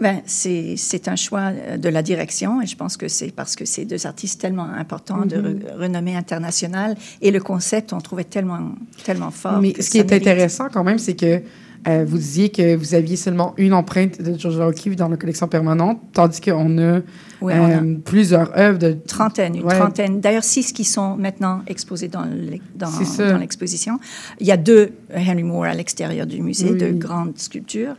Ben, 0.01 0.21
c'est 0.25 0.75
c'est 0.77 1.07
un 1.07 1.15
choix 1.15 1.51
euh, 1.53 1.77
de 1.77 1.89
la 1.89 2.01
direction 2.03 2.62
et 2.62 2.65
je 2.67 2.75
pense 2.75 2.97
que 2.97 3.07
c'est 3.07 3.31
parce 3.31 3.55
que 3.55 3.65
c'est 3.65 3.86
deux 3.86 4.05
artistes 4.05 4.39
tellement 4.39 4.67
importants 4.69 5.25
de 5.25 5.38
Mhm. 5.38 5.43
re- 5.60 5.79
renommée 5.83 6.15
internationale 6.15 6.95
et 7.21 7.31
le 7.31 7.39
concept, 7.39 7.93
on 7.93 7.99
trouvait 8.01 8.23
tellement, 8.23 8.71
tellement 9.03 9.31
fort. 9.31 9.60
Mais 9.62 9.73
ce 9.79 9.89
qui 9.89 9.97
est 9.99 10.03
mérite. 10.10 10.27
intéressant 10.27 10.67
quand 10.71 10.83
même, 10.83 10.99
c'est 10.99 11.15
que 11.15 11.41
euh, 11.88 12.03
vous 12.07 12.17
disiez 12.17 12.49
que 12.49 12.75
vous 12.75 12.95
aviez 12.95 13.15
seulement 13.15 13.53
une 13.57 13.73
empreinte 13.73 14.21
de 14.21 14.38
Georgia 14.38 14.67
O'Keeffe 14.67 14.95
dans 14.95 15.07
la 15.07 15.15
collection 15.15 15.47
permanente, 15.47 15.99
tandis 16.12 16.41
qu'on 16.41 16.77
a, 16.79 16.99
Oui, 17.39 17.53
on 17.55 17.63
a 17.63 17.81
euh, 17.81 17.95
plusieurs 18.03 18.57
œuvres 18.57 18.79
de 18.79 18.93
trentaine, 19.07 19.55
une 19.55 19.63
Ouais. 19.63 19.75
trentaine. 19.77 20.19
D'ailleurs, 20.19 20.43
six 20.43 20.73
qui 20.73 20.83
sont 20.83 21.15
maintenant 21.15 21.62
exposés 21.67 22.07
dans 22.10 22.25
l'exposition. 23.39 23.99
Il 24.39 24.47
y 24.47 24.51
a 24.51 24.57
deux 24.57 24.91
Henry 25.15 25.43
Moore 25.43 25.65
à 25.65 25.73
l'extérieur 25.73 26.25
du 26.25 26.41
musée, 26.41 26.71
Oui. 26.71 26.77
de 26.77 26.91
grandes 26.91 27.38
sculptures. 27.38 27.95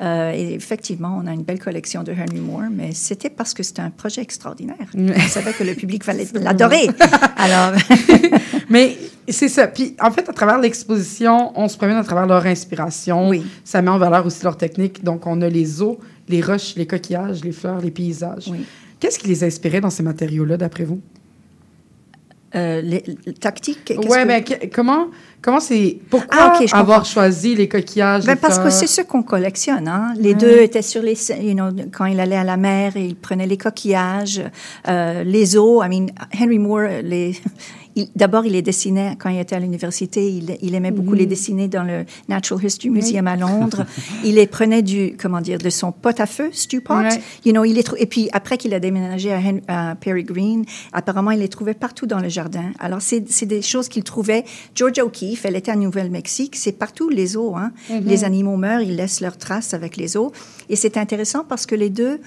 Euh, 0.00 0.32
et 0.32 0.54
effectivement, 0.54 1.20
on 1.22 1.26
a 1.26 1.32
une 1.32 1.42
belle 1.42 1.60
collection 1.60 2.02
de 2.02 2.12
Henry 2.12 2.40
Moore, 2.40 2.70
mais 2.70 2.92
c'était 2.92 3.30
parce 3.30 3.54
que 3.54 3.62
c'était 3.62 3.82
un 3.82 3.90
projet 3.90 4.22
extraordinaire. 4.22 4.76
On 4.96 5.28
savait 5.28 5.52
que 5.52 5.64
le 5.64 5.74
public 5.74 6.02
allait 6.08 6.26
l'adorer. 6.34 6.88
Alors, 7.36 7.74
Mais 8.68 8.96
c'est 9.28 9.48
ça. 9.48 9.66
Puis, 9.66 9.94
en 10.00 10.10
fait, 10.10 10.28
à 10.28 10.32
travers 10.32 10.58
l'exposition, 10.58 11.52
on 11.58 11.68
se 11.68 11.76
promène 11.76 11.96
à 11.96 12.04
travers 12.04 12.26
leur 12.26 12.44
inspiration. 12.46 13.28
Oui. 13.28 13.44
Ça 13.64 13.82
met 13.82 13.90
en 13.90 13.98
valeur 13.98 14.26
aussi 14.26 14.42
leur 14.44 14.56
technique. 14.56 15.04
Donc, 15.04 15.26
on 15.26 15.40
a 15.42 15.48
les 15.48 15.82
eaux, 15.82 15.98
les 16.28 16.40
roches, 16.40 16.74
les 16.76 16.86
coquillages, 16.86 17.44
les 17.44 17.52
fleurs, 17.52 17.80
les 17.80 17.90
paysages. 17.90 18.48
Oui. 18.48 18.64
Qu'est-ce 19.00 19.18
qui 19.18 19.28
les 19.28 19.44
inspirait 19.44 19.80
dans 19.80 19.90
ces 19.90 20.02
matériaux-là, 20.02 20.56
d'après 20.56 20.84
vous? 20.84 21.00
Euh, 22.54 22.80
les, 22.80 23.02
les 23.26 23.32
tactiques. 23.34 23.92
Ouais, 24.08 24.42
que- 24.42 24.54
que- 24.54 24.66
comment, 24.74 25.06
comment 25.42 25.60
c'est. 25.60 25.98
Pourquoi 26.10 26.52
Ah, 26.54 26.58
avoir 26.72 26.98
comprends. 26.98 27.04
choisi 27.04 27.54
les 27.54 27.68
coquillages? 27.68 28.24
Ben, 28.24 28.34
les 28.34 28.40
parce 28.40 28.58
que 28.58 28.70
c'est 28.70 28.86
ce 28.86 29.02
qu'on 29.02 29.22
collectionne. 29.22 29.88
Hein? 29.88 30.14
Les 30.18 30.34
deux 30.34 30.58
étaient 30.60 30.82
sur 30.82 31.02
les, 31.02 31.16
you 31.40 31.54
know, 31.54 31.68
quand 31.92 32.04
il 32.06 32.20
allait 32.20 32.36
à 32.36 32.44
la 32.44 32.56
mer, 32.56 32.92
il 32.96 33.16
prenait 33.16 33.46
les 33.46 33.58
coquillages, 33.58 34.42
euh, 34.88 35.24
les 35.24 35.56
eaux. 35.56 35.82
I 35.82 35.88
mean, 35.88 36.06
Henry 36.38 36.58
Moore, 36.58 36.88
les, 37.02 37.36
d'abord 38.16 38.44
il 38.46 38.52
les 38.52 38.62
dessinait 38.62 39.16
quand 39.18 39.28
il 39.30 39.38
était 39.38 39.54
à 39.56 39.60
l'université. 39.60 40.28
Il, 40.30 40.56
il 40.62 40.74
aimait 40.74 40.90
beaucoup 40.90 41.14
Mm. 41.14 41.18
les 41.18 41.26
dessiner 41.26 41.68
dans 41.68 41.84
le 41.84 42.04
Natural 42.28 42.64
History 42.64 42.90
Museum 42.90 43.26
à 43.26 43.36
Londres. 43.36 43.84
il 44.24 44.34
les 44.36 44.46
prenait 44.46 44.82
du, 44.82 45.16
comment 45.20 45.40
dire, 45.40 45.58
de 45.58 45.70
son 45.70 45.92
pot 45.92 46.18
à 46.18 46.26
feu, 46.26 46.50
stew 46.52 46.80
pot. 46.80 46.94
You 47.44 47.52
know, 47.52 47.64
il 47.64 47.74
les 47.74 47.84
et 47.98 48.06
puis 48.06 48.28
après 48.32 48.56
qu'il 48.58 48.74
a 48.74 48.80
déménagé 48.80 49.32
à, 49.32 49.38
Hen- 49.40 49.62
à 49.68 49.94
Perry 49.94 50.24
Green, 50.24 50.64
apparemment 50.92 51.30
il 51.30 51.40
les 51.40 51.48
trouvait 51.48 51.74
partout 51.74 52.06
dans 52.06 52.20
le 52.20 52.28
jardin. 52.28 52.72
Alors 52.78 53.00
c'est 53.02 53.20
des 53.44 53.62
choses 53.62 53.88
qu'il 53.88 54.02
trouvait. 54.04 54.44
Georgia 54.74 55.04
O'Keeffe, 55.04 55.44
elle 55.44 55.56
était 55.56 55.70
à 55.70 55.76
Nouvelle-Mexique, 55.76 56.56
c'est 56.56 56.72
partout 56.72 57.08
les 57.08 57.36
eaux. 57.36 57.54
Hein. 57.56 57.72
Les 58.04 58.24
animaux 58.24 58.56
meurent, 58.56 58.80
ils 58.80 58.96
laissent 58.96 59.20
leurs 59.20 59.36
traces 59.38 59.74
avec 59.74 59.96
les 59.96 60.16
eaux. 60.16 60.32
Et 60.68 60.76
c'est 60.76 60.96
intéressant 60.96 61.44
parce 61.48 61.66
que 61.66 61.74
les 61.74 61.90
deux, 61.90 62.20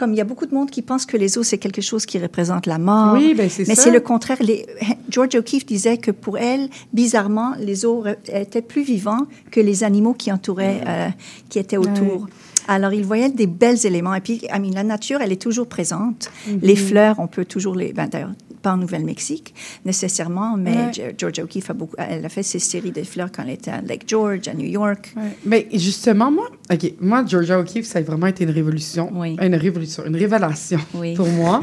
comme 0.00 0.14
il 0.14 0.16
y 0.16 0.20
a 0.22 0.24
beaucoup 0.24 0.46
de 0.46 0.54
monde 0.54 0.70
qui 0.70 0.80
pense 0.80 1.04
que 1.04 1.18
les 1.18 1.36
eaux 1.36 1.42
c'est 1.42 1.58
quelque 1.58 1.82
chose 1.82 2.06
qui 2.06 2.18
représente 2.18 2.64
la 2.64 2.78
mort. 2.78 3.12
Oui, 3.12 3.34
ben, 3.36 3.50
c'est 3.50 3.68
Mais 3.68 3.74
c'est 3.74 3.90
le 3.90 4.00
contraire. 4.00 4.38
Les, 4.40 4.64
Georgia 5.10 5.40
O'Keeffe 5.40 5.66
disait 5.66 5.98
que 5.98 6.10
pour 6.10 6.38
elle, 6.38 6.70
bizarrement, 6.94 7.52
les 7.58 7.84
eaux 7.84 8.02
re- 8.02 8.16
étaient 8.32 8.62
plus 8.62 8.82
vivants 8.82 9.26
que 9.50 9.60
les 9.60 9.84
animaux 9.84 10.14
qui 10.14 10.32
entouraient, 10.32 10.80
euh, 10.88 11.08
qui 11.50 11.58
étaient 11.58 11.76
autour. 11.76 12.28
Alors, 12.66 12.94
il 12.94 13.04
voyait 13.04 13.28
des 13.28 13.46
belles 13.46 13.84
éléments. 13.84 14.14
Et 14.14 14.20
puis, 14.20 14.40
I 14.54 14.58
mean, 14.58 14.70
la 14.74 14.84
nature, 14.84 15.20
elle 15.20 15.32
est 15.32 15.42
toujours 15.42 15.66
présente. 15.66 16.30
Les 16.62 16.76
fleurs, 16.76 17.16
on 17.18 17.26
peut 17.26 17.44
toujours 17.44 17.74
les... 17.74 17.92
Ben, 17.92 18.08
D'ailleurs, 18.08 18.32
pas 18.62 18.72
en 18.72 18.76
Nouvelle-Mexique 18.76 19.54
nécessairement, 19.84 20.56
mais 20.56 20.70
Ouais. 20.76 21.14
Georgia 21.18 21.42
O'Keeffe 21.44 21.70
a 21.70 21.72
beaucoup... 21.74 21.94
Elle 21.98 22.24
a 22.24 22.28
fait 22.28 22.42
ses 22.42 22.58
séries 22.58 22.92
de 22.92 23.02
fleurs 23.02 23.30
quand 23.32 23.42
elle 23.42 23.50
était 23.54 23.70
à 23.70 23.80
Lake 23.80 24.04
George, 24.06 24.48
à 24.48 24.54
New 24.54 24.66
York. 24.68 25.12
Ouais. 25.16 25.36
Mais 25.44 25.66
justement, 25.72 26.30
moi, 26.30 26.48
OK, 26.72 26.94
moi, 27.00 27.24
Georgia 27.26 27.58
O'Keeffe, 27.58 27.86
ça 27.86 27.98
a 27.98 28.02
vraiment 28.02 28.26
été 28.26 28.44
une 28.44 28.50
révolution. 28.50 29.10
Oui. 29.14 29.36
Une 29.40 29.54
révolution, 29.54 30.04
une 30.06 30.16
révélation 30.16 30.78
Oui. 30.94 31.14
pour 31.16 31.28
moi. 31.28 31.60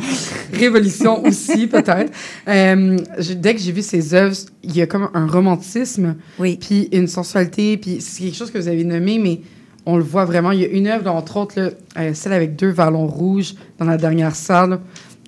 révolution 0.54 1.24
aussi, 1.26 1.68
peut-être. 1.68 2.12
Euh, 2.48 2.98
je- 3.20 3.34
dès 3.34 3.54
que 3.56 3.62
j'ai 3.62 3.72
vu 3.72 3.82
ses 3.82 4.14
œuvres, 4.14 4.36
il 4.64 4.76
y 4.76 4.82
a 4.82 4.88
comme 4.88 5.10
un 5.14 5.28
romantisme, 5.28 6.16
Oui. 6.40 6.58
puis 6.60 6.90
une 6.92 7.08
sensualité, 7.08 7.78
puis 7.78 8.02
c'est 8.02 8.24
quelque 8.24 8.36
chose 8.36 8.52
que 8.52 8.58
vous 8.58 8.68
avez 8.68 8.84
nommé, 8.84 9.20
mais 9.20 9.42
on 9.86 9.96
le 9.98 10.04
voit 10.04 10.26
vraiment. 10.26 10.52
Il 10.52 10.60
y 10.60 10.66
a 10.66 10.68
une 10.68 10.88
œuvre, 10.88 11.10
entre 11.10 11.38
autres, 11.38 11.60
là, 11.60 11.70
euh, 11.98 12.14
celle 12.14 12.34
avec 12.34 12.56
deux 12.58 12.72
vallons 12.72 13.08
rouges 13.08 13.56
dans 13.78 13.86
la 13.86 13.96
dernière 13.98 14.36
salle. 14.36 14.80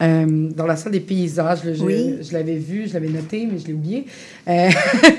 Euh, 0.01 0.49
dans 0.55 0.65
la 0.65 0.75
salle 0.75 0.93
des 0.93 0.99
paysages, 0.99 1.63
là, 1.63 1.73
je, 1.73 1.83
Oui. 1.83 2.15
je 2.21 2.31
l'avais 2.33 2.55
vu, 2.55 2.87
je 2.87 2.93
l'avais 2.93 3.09
noté, 3.09 3.47
mais 3.51 3.59
je 3.59 3.67
l'ai 3.67 3.73
oublié. 3.73 4.05
Euh, 4.47 4.69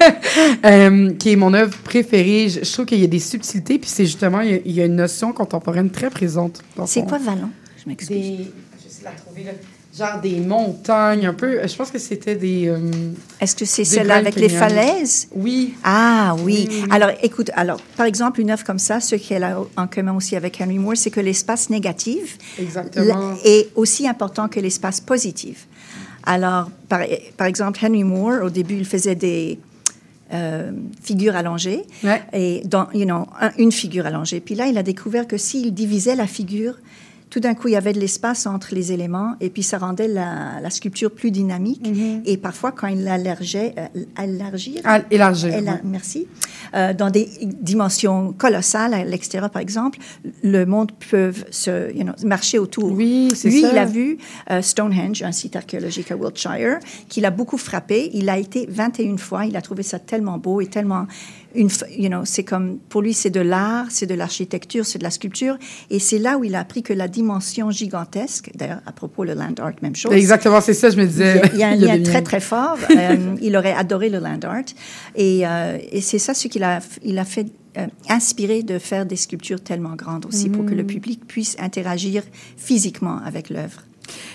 euh, 0.64 1.12
qui 1.14 1.32
est 1.32 1.36
mon 1.36 1.52
œuvre 1.54 1.76
préférée. 1.78 2.48
Je, 2.48 2.64
je 2.64 2.72
trouve 2.72 2.86
qu'il 2.86 3.00
y 3.00 3.04
a 3.04 3.08
des 3.08 3.18
subtilités, 3.18 3.78
puis 3.78 3.90
c'est 3.90 4.04
justement, 4.06 4.40
il 4.40 4.50
y, 4.50 4.54
a, 4.54 4.58
il 4.64 4.72
y 4.72 4.80
a 4.80 4.86
une 4.86 4.96
notion 4.96 5.32
contemporaine 5.32 5.90
très 5.90 6.10
présente. 6.10 6.62
C'est 6.86 7.06
quoi 7.06 7.18
Vallon? 7.18 7.50
Je 7.82 7.88
m'excuse. 7.88 8.16
Des, 8.16 8.36
je 8.84 8.90
sais 8.90 9.04
la 9.04 9.10
trouver 9.12 9.44
là. 9.44 9.52
Genre 9.96 10.20
des 10.20 10.38
montagnes, 10.38 11.26
un 11.26 11.34
peu. 11.34 11.66
Je 11.66 11.74
pense 11.74 11.90
que 11.90 11.98
c'était 11.98 12.36
des. 12.36 12.68
euh, 12.68 12.78
Est-ce 13.40 13.56
que 13.56 13.64
c'est 13.64 13.82
Des 13.82 13.88
celle 13.88 14.10
avec 14.12 14.36
les 14.36 14.48
falaises? 14.48 15.26
oui. 15.34 15.74
Ah 15.82 16.36
oui. 16.44 16.68
Alors, 16.90 17.10
écoute, 17.22 17.50
alors, 17.54 17.80
par 17.96 18.06
exemple, 18.06 18.40
une 18.40 18.50
œuvre 18.50 18.62
comme 18.64 18.78
ça, 18.78 19.00
ce 19.00 19.16
qu'elle 19.16 19.42
a 19.42 19.58
en 19.76 19.86
commun 19.88 20.14
aussi 20.14 20.36
avec 20.36 20.60
Henry 20.60 20.78
Moore, 20.78 20.96
c'est 20.96 21.10
que 21.10 21.18
l'espace 21.20 21.70
négatif 21.70 22.38
Exactement. 22.58 23.34
est 23.44 23.68
aussi 23.74 24.06
important 24.06 24.46
que 24.48 24.60
l'espace 24.60 25.00
positif. 25.00 25.66
Alors, 26.24 26.70
par, 26.88 27.00
par 27.36 27.48
exemple, 27.48 27.80
Henry 27.84 28.04
Moore, 28.04 28.44
au 28.44 28.50
début, 28.50 28.76
il 28.76 28.84
faisait 28.86 29.16
des 29.16 29.58
euh, 30.32 30.70
figures 31.02 31.34
allongées, 31.34 31.82
Ouais. 32.04 32.22
et 32.32 32.62
dans, 32.64 32.86
you 32.94 33.04
know, 33.04 33.26
un- 33.40 33.50
une 33.58 33.72
figure 33.72 34.06
allongée. 34.06 34.38
Puis 34.38 34.54
là, 34.54 34.68
il 34.68 34.78
a 34.78 34.84
découvert 34.84 35.26
que 35.26 35.36
s'il 35.36 35.74
divisait 35.74 36.14
la 36.14 36.28
figure, 36.28 36.74
tout 37.30 37.40
d'un 37.40 37.54
coup, 37.54 37.68
il 37.68 37.72
y 37.72 37.76
avait 37.76 37.92
de 37.92 38.00
l'espace 38.00 38.46
entre 38.46 38.74
les 38.74 38.90
éléments, 38.92 39.34
et 39.40 39.50
puis 39.50 39.62
ça 39.62 39.78
rendait 39.78 40.08
la, 40.08 40.60
la 40.60 40.70
sculpture 40.70 41.12
plus 41.12 41.30
dynamique. 41.30 41.88
Mm-hmm. 41.88 42.22
Et 42.26 42.36
parfois, 42.36 42.72
quand 42.72 42.88
il 42.88 43.06
élargir, 43.06 44.80
Ah, 44.84 45.00
élargir. 45.10 45.54
ouais. 45.54 45.80
merci. 45.84 46.26
Euh, 46.74 46.92
dans 46.92 47.10
des 47.10 47.28
dimensions 47.60 48.32
colossales, 48.32 48.94
à 48.94 49.04
l'extérieur, 49.04 49.50
par 49.50 49.62
exemple, 49.62 49.98
le 50.42 50.64
monde 50.64 50.92
peut 51.10 51.32
se, 51.50 51.92
you 51.94 52.02
know, 52.04 52.12
marcher 52.24 52.58
autour. 52.58 52.92
Oui, 52.92 53.28
c'est 53.34 53.48
Lui, 53.48 53.62
ça. 53.62 53.70
il 53.72 53.78
a 53.78 53.84
vu 53.84 54.18
euh, 54.50 54.62
Stonehenge, 54.62 55.22
un 55.22 55.32
site 55.32 55.56
archéologique 55.56 56.10
à 56.10 56.16
Wiltshire, 56.16 56.78
qui 57.08 57.20
l'a 57.20 57.30
beaucoup 57.30 57.58
frappé. 57.58 58.10
Il 58.14 58.28
a 58.28 58.38
été 58.38 58.66
21 58.68 59.16
fois. 59.16 59.46
Il 59.46 59.56
a 59.56 59.62
trouvé 59.62 59.82
ça 59.82 59.98
tellement 59.98 60.38
beau 60.38 60.60
et 60.60 60.66
tellement 60.66 61.06
une, 61.54 61.68
you 61.96 62.08
know, 62.08 62.24
c'est 62.24 62.44
comme 62.44 62.78
pour 62.88 63.02
lui, 63.02 63.14
c'est 63.14 63.30
de 63.30 63.40
l'art, 63.40 63.86
c'est 63.90 64.06
de 64.06 64.14
l'architecture, 64.14 64.86
c'est 64.86 64.98
de 64.98 65.04
la 65.04 65.10
sculpture, 65.10 65.58
et 65.90 65.98
c'est 65.98 66.18
là 66.18 66.38
où 66.38 66.44
il 66.44 66.54
a 66.54 66.60
appris 66.60 66.82
que 66.82 66.92
la 66.92 67.08
dimension 67.08 67.70
gigantesque. 67.70 68.50
D'ailleurs, 68.54 68.80
à 68.86 68.92
propos 68.92 69.24
le 69.24 69.34
land 69.34 69.54
art, 69.58 69.72
même 69.82 69.96
chose. 69.96 70.12
Exactement, 70.12 70.60
c'est 70.60 70.74
ça, 70.74 70.90
je 70.90 70.96
me 70.96 71.06
disais. 71.06 71.42
Il 71.52 71.58
y 71.58 71.62
a, 71.62 71.74
il 71.74 71.80
y 71.82 71.88
a 71.88 71.90
un 71.90 71.90
Il 71.90 71.90
y 71.90 71.90
a 71.90 71.96
lien 71.96 72.02
très, 72.02 72.22
très 72.22 72.40
fort. 72.40 72.76
Euh, 73.00 73.36
il 73.40 73.56
aurait 73.56 73.72
adoré 73.72 74.10
le 74.10 74.18
land 74.18 74.40
art. 74.42 74.64
Et, 75.14 75.46
euh, 75.46 75.78
et 75.90 76.00
c'est 76.00 76.18
ça 76.18 76.34
ce 76.34 76.48
qu'il 76.48 76.62
a, 76.64 76.80
il 77.02 77.18
a 77.18 77.24
fait 77.24 77.46
euh, 77.78 77.86
inspirer 78.08 78.62
de 78.62 78.78
faire 78.78 79.06
des 79.06 79.16
sculptures 79.16 79.60
tellement 79.60 79.94
grandes 79.94 80.26
aussi 80.26 80.48
pour 80.50 80.66
que 80.66 80.74
Mm. 80.74 80.76
le 80.76 80.84
public 80.84 81.26
puisse 81.26 81.56
interagir 81.60 82.22
physiquement 82.56 83.20
avec 83.24 83.48
l'œuvre. 83.48 83.82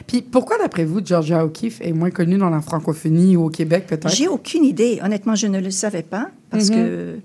Puis 0.07 0.21
pourquoi, 0.21 0.57
d'après 0.57 0.85
vous, 0.85 0.99
Georgia 1.03 1.43
O'Keeffe 1.45 1.79
est 1.81 1.93
moins 1.93 2.11
connue 2.11 2.37
dans 2.37 2.49
la 2.49 2.61
francophonie 2.61 3.35
ou 3.37 3.45
au 3.45 3.49
Québec, 3.49 3.85
peut-être? 3.87 4.09
J'ai 4.09 4.27
aucune 4.27 4.63
idée. 4.65 4.99
Honnêtement, 5.03 5.35
je 5.35 5.47
ne 5.47 5.59
le 5.59 5.71
savais 5.71 6.03
pas 6.03 6.29
parce 6.49 6.69
Mhm. 6.69 6.75
que 6.75 7.15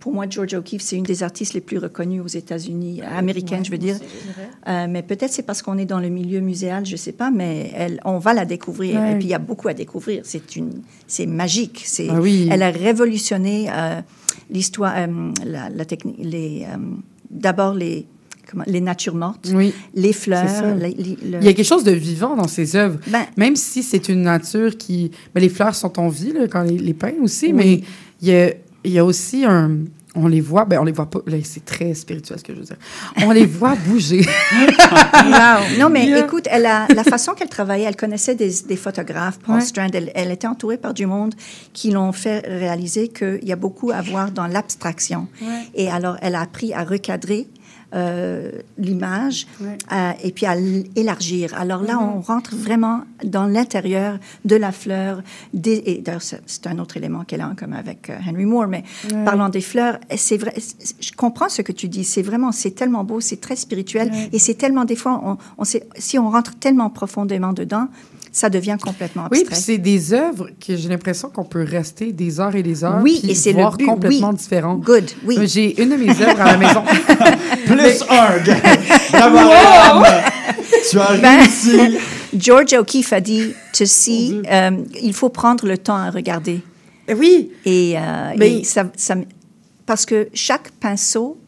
pour 0.00 0.12
moi, 0.12 0.26
Georgia 0.28 0.58
O'Keeffe, 0.58 0.82
c'est 0.82 0.96
une 0.96 1.04
des 1.04 1.22
artistes 1.22 1.54
les 1.54 1.62
plus 1.62 1.78
reconnues 1.78 2.20
aux 2.20 2.26
États-Unis, 2.26 3.00
américaines, 3.02 3.64
je 3.64 3.70
veux 3.70 3.78
dire. 3.78 3.96
Euh, 4.68 4.86
mais 4.88 5.02
peut-être 5.02 5.32
c'est 5.32 5.42
parce 5.44 5.62
qu'on 5.62 5.78
est 5.78 5.86
dans 5.86 5.98
le 6.00 6.10
milieu 6.10 6.40
muséal, 6.40 6.84
je 6.84 6.92
ne 6.92 6.96
sais 6.98 7.12
pas, 7.12 7.30
mais 7.30 7.70
elle, 7.74 8.00
on 8.04 8.18
va 8.18 8.34
la 8.34 8.44
découvrir. 8.44 9.00
Ouais. 9.00 9.12
Et 9.12 9.14
puis 9.16 9.24
il 9.24 9.30
y 9.30 9.34
a 9.34 9.38
beaucoup 9.38 9.68
à 9.68 9.72
découvrir. 9.74 10.20
C'est 10.24 10.56
une, 10.56 10.82
c'est 11.06 11.24
magique. 11.24 11.82
C'est, 11.86 12.08
Ah 12.10 12.20
oui. 12.20 12.48
Elle 12.50 12.62
a 12.62 12.70
révolutionné 12.70 13.68
euh, 13.70 14.00
l'histoire, 14.50 14.92
euh, 14.98 15.32
la, 15.44 15.70
la 15.70 15.84
technique, 15.86 16.16
les, 16.20 16.66
euh, 16.68 16.76
d'abord 17.30 17.72
les 17.72 18.04
comment- 18.50 18.64
les 18.66 18.80
natures 18.80 19.14
mortes, 19.14 19.50
Oui. 19.54 19.72
les 19.94 20.12
fleurs. 20.12 20.74
les- 20.76 20.90
les- 20.90 21.18
le- 21.30 21.38
Il 21.40 21.44
y 21.44 21.48
a 21.48 21.52
quelque 21.52 21.64
chose 21.66 21.84
de 21.84 21.92
vivant 21.92 22.36
dans 22.36 22.48
ces 22.48 22.76
œuvres. 22.76 22.98
Ben- 23.08 23.26
Même 23.36 23.56
si 23.56 23.82
c'est 23.82 24.08
une 24.08 24.22
nature 24.22 24.76
qui... 24.76 25.10
ben, 25.34 25.40
les 25.40 25.48
fleurs 25.48 25.74
sont 25.74 25.98
en 25.98 26.08
vie, 26.08 26.32
là, 26.32 26.46
quand 26.48 26.62
les, 26.62 26.78
les 26.78 26.94
peint 26.94 27.12
aussi, 27.22 27.46
Oui. 27.46 27.52
mais 27.52 27.80
il 28.22 28.28
y 28.28 28.34
a, 28.34 28.50
il 28.84 28.92
y 28.92 28.98
a 28.98 29.04
aussi 29.04 29.44
un... 29.44 29.78
On 30.16 30.28
les 30.28 30.40
voit, 30.40 30.64
ben 30.64 30.78
on 30.80 30.84
les 30.84 30.92
voit 30.92 31.10
pas, 31.10 31.18
là, 31.26 31.36
c'est 31.42 31.64
très 31.64 31.92
spirituel 31.92 32.38
ce 32.38 32.44
que 32.44 32.54
je 32.54 32.60
veux 32.60 32.64
dire. 32.64 32.76
On 33.26 33.32
les 33.32 33.46
voit 33.46 33.74
bouger. 33.88 34.24
Non, 35.78 35.88
mais 35.90 36.06
Yeah. 36.06 36.24
écoute, 36.24 36.46
elle 36.50 36.66
a, 36.66 36.86
la 36.94 37.02
façon 37.04 37.32
qu'elle 37.32 37.48
travaillait, 37.48 37.86
elle 37.86 37.96
connaissait 37.96 38.34
des, 38.36 38.50
des 38.68 38.76
photographes, 38.76 39.38
Paul 39.40 39.56
Ouais. 39.56 39.60
Strand. 39.60 39.88
Elle, 39.92 40.12
elle 40.14 40.30
était 40.30 40.46
entourée 40.46 40.76
par 40.76 40.94
du 40.94 41.06
monde 41.06 41.34
qui 41.72 41.90
l'ont 41.90 42.12
fait 42.12 42.40
réaliser 42.46 43.08
qu'il 43.08 43.40
y 43.42 43.52
a 43.52 43.56
beaucoup 43.56 43.90
à 43.90 44.02
voir 44.02 44.30
dans 44.30 44.46
l'abstraction. 44.46 45.26
Et 45.74 45.90
alors, 45.90 46.16
elle 46.22 46.34
a 46.36 46.40
appris 46.42 46.72
à 46.72 46.84
recadrer 46.84 47.48
euh, 47.94 48.50
l'image 48.78 49.46
à- 49.88 50.14
et 50.22 50.32
puis 50.32 50.46
à 50.46 50.54
l'élargir. 50.56 51.54
Alors 51.56 51.82
là, 51.82 51.98
on 52.00 52.20
rentre 52.20 52.54
vraiment 52.56 53.02
dans 53.24 53.46
l'intérieur 53.46 54.18
de 54.44 54.56
la 54.56 54.72
fleur. 54.72 55.22
Des, 55.52 55.82
et 55.86 55.98
d'ailleurs, 55.98 56.22
c'est 56.22 56.66
un 56.66 56.78
autre 56.78 56.96
élément 56.96 57.24
qu'elle 57.24 57.40
a 57.40 57.48
en 57.48 57.54
commun 57.54 57.76
avec 57.76 58.10
euh, 58.10 58.16
Henry 58.28 58.44
Moore. 58.44 58.66
Mais 58.68 58.84
parlant 59.24 59.48
des 59.48 59.60
fleurs, 59.60 59.98
c'est 60.16 60.36
vrai. 60.36 60.54
Je 61.00 61.12
comprends 61.12 61.48
ce 61.48 61.62
que 61.62 61.72
tu 61.72 61.88
dis. 61.88 62.04
C'est 62.04 62.22
vraiment, 62.22 62.52
c'est 62.52 62.72
tellement 62.72 63.04
beau, 63.04 63.20
c'est 63.20 63.40
très 63.40 63.56
spirituel, 63.56 64.10
et 64.32 64.38
c'est 64.38 64.54
tellement 64.54 64.84
des 64.84 64.96
fois, 64.96 65.20
on, 65.24 65.36
on 65.58 65.64
sait, 65.64 65.86
si 65.96 66.18
on 66.18 66.30
rentre 66.30 66.54
tellement 66.58 66.90
profondément 66.90 67.52
dedans, 67.52 67.88
ça 68.36 68.50
devient 68.50 68.76
complètement 68.82 69.28
Oui, 69.30 69.38
abstrait. 69.42 69.54
puis 69.54 69.62
c'est 69.64 69.78
des 69.78 70.12
œuvres 70.12 70.48
que 70.60 70.76
j'ai 70.76 70.88
l'impression 70.88 71.30
qu'on 71.30 71.44
peut 71.44 71.62
rester 71.62 72.12
des 72.12 72.40
heures 72.40 72.54
et 72.56 72.64
des 72.64 72.82
heures. 72.82 72.98
Oui, 73.00 73.20
et 73.28 73.34
c'est 73.34 73.52
le 73.52 73.58
voir 73.60 73.76
but, 73.76 73.86
complètement 73.86 74.30
oui. 74.30 74.36
différent. 74.36 74.74
Good, 74.74 75.08
oui. 75.24 75.36
Euh, 75.38 75.46
J'ai 75.46 75.80
une 75.80 75.90
de 75.90 75.96
mes 75.96 76.10
œuvres 76.10 76.40
à 76.40 76.52
la 76.52 76.56
maison. 76.58 76.82
Plus 77.66 78.02
un. 78.10 78.38
Bravo, 79.12 79.36
Ariane. 79.38 80.22
Tu 80.90 80.98
as 80.98 81.16
Ben- 81.18 81.38
réussi. 81.40 81.96
George 82.36 82.72
O'Keeffe 82.74 83.12
a 83.12 83.20
dit, 83.20 83.54
to 83.72 83.84
see, 83.86 84.42
euh, 84.50 84.70
il 85.00 85.12
faut 85.14 85.28
prendre 85.28 85.66
le 85.68 85.78
temps 85.78 85.94
à 85.96 86.10
regarder. 86.10 86.60
oui, 87.16 87.52
Et, 87.64 87.94
euh, 87.96 88.00
Mais- 88.36 88.58
et 88.58 88.64
ça, 88.64 88.84
ça- 88.96 89.14
parce 89.86 90.04
que 90.04 90.28
chaque 90.34 90.70
pinceau 90.80 91.38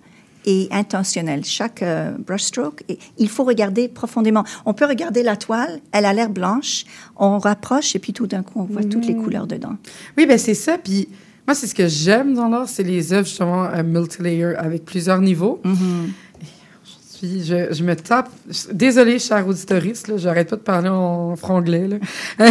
est 0.46 0.72
intentionnel, 0.72 1.44
chaque 1.44 1.82
euh, 1.82 2.12
brushstroke, 2.18 2.84
et 2.88 2.98
il 3.18 3.28
faut 3.28 3.44
regarder 3.44 3.88
profondément. 3.88 4.44
On 4.64 4.72
peut 4.72 4.86
regarder 4.86 5.22
la 5.22 5.36
toile, 5.36 5.80
elle 5.92 6.06
a 6.06 6.12
l'air 6.12 6.30
blanche, 6.30 6.84
on 7.16 7.38
rapproche 7.38 7.94
et 7.96 7.98
puis 7.98 8.12
tout 8.12 8.26
d'un 8.26 8.42
coup 8.42 8.60
on 8.60 8.64
voit 8.64 8.84
toutes 8.84 9.06
les 9.06 9.16
couleurs 9.16 9.46
dedans. 9.46 9.76
Oui, 10.16 10.26
ben 10.26 10.38
c'est 10.38 10.54
ça. 10.54 10.78
Puis 10.78 11.08
moi, 11.46 11.54
c'est 11.54 11.68
ce 11.68 11.74
que 11.76 11.86
j'aime 11.86 12.34
dans 12.34 12.48
l'art, 12.48 12.68
c'est 12.68 12.82
les 12.82 13.12
œuvres 13.12 13.26
justement 13.26 13.66
euh, 13.66 13.84
multilayer 13.84 14.56
avec 14.56 14.84
plusieurs 14.84 15.20
niveaux. 15.20 15.60
Puis 17.18 17.44
je, 17.46 17.72
je 17.72 17.82
me 17.82 17.96
tape. 17.96 18.28
Désolée, 18.72 19.18
cher 19.18 19.46
auditoriste, 19.46 20.08
là, 20.08 20.16
j'arrête 20.18 20.50
pas 20.50 20.56
de 20.56 20.60
parler 20.60 20.88
en 20.88 21.34
franglais. 21.36 21.88
Là. 21.88 22.46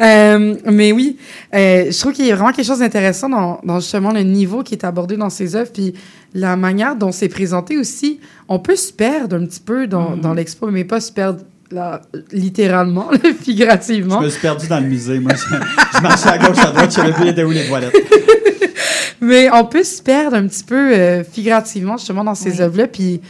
Euh, 0.00 0.56
mais 0.66 0.90
oui, 0.90 1.18
euh, 1.54 1.84
je 1.90 1.98
trouve 2.00 2.12
qu'il 2.12 2.26
y 2.26 2.32
a 2.32 2.34
vraiment 2.34 2.50
quelque 2.50 2.66
chose 2.66 2.80
d'intéressant 2.80 3.28
dans, 3.28 3.60
dans 3.62 3.78
justement 3.78 4.10
le 4.10 4.22
niveau 4.22 4.64
qui 4.64 4.74
est 4.74 4.84
abordé 4.84 5.16
dans 5.16 5.30
ces 5.30 5.54
œuvres, 5.54 5.70
puis 5.72 5.94
la 6.34 6.56
manière 6.56 6.96
dont 6.96 7.12
c'est 7.12 7.28
présenté 7.28 7.78
aussi. 7.78 8.18
On 8.48 8.58
peut 8.58 8.74
se 8.74 8.92
perdre 8.92 9.36
un 9.36 9.46
petit 9.46 9.60
peu 9.60 9.86
dans, 9.86 10.16
dans 10.16 10.34
l'expo, 10.34 10.68
mais 10.72 10.82
pas 10.82 10.98
se 11.00 11.12
perdre 11.12 11.40
là, 11.70 12.02
littéralement, 12.32 13.08
là, 13.12 13.18
figurativement. 13.40 14.20
Je 14.20 14.24
me 14.26 14.30
suis 14.30 14.40
perdu 14.40 14.66
dans 14.66 14.80
le 14.80 14.86
musée, 14.86 15.20
moi. 15.20 15.32
Je, 15.34 15.96
je 15.96 16.02
marchais 16.02 16.28
à 16.28 16.38
gauche, 16.38 16.58
à 16.58 16.70
droite, 16.72 16.90
je 16.90 16.94
savais 16.96 17.12
plus 17.32 17.44
où 17.44 17.50
les 17.52 17.64
toilettes. 17.66 17.94
Mais 19.20 19.48
on 19.52 19.64
peut 19.64 19.84
se 19.84 20.02
perdre 20.02 20.36
un 20.36 20.46
petit 20.48 20.64
peu 20.64 20.92
euh, 20.92 21.22
figurativement 21.24 21.96
justement 21.96 22.24
dans 22.24 22.34
ces 22.34 22.56
Oui. 22.56 22.62
œuvres-là, 22.62 22.88
puis 22.88 23.20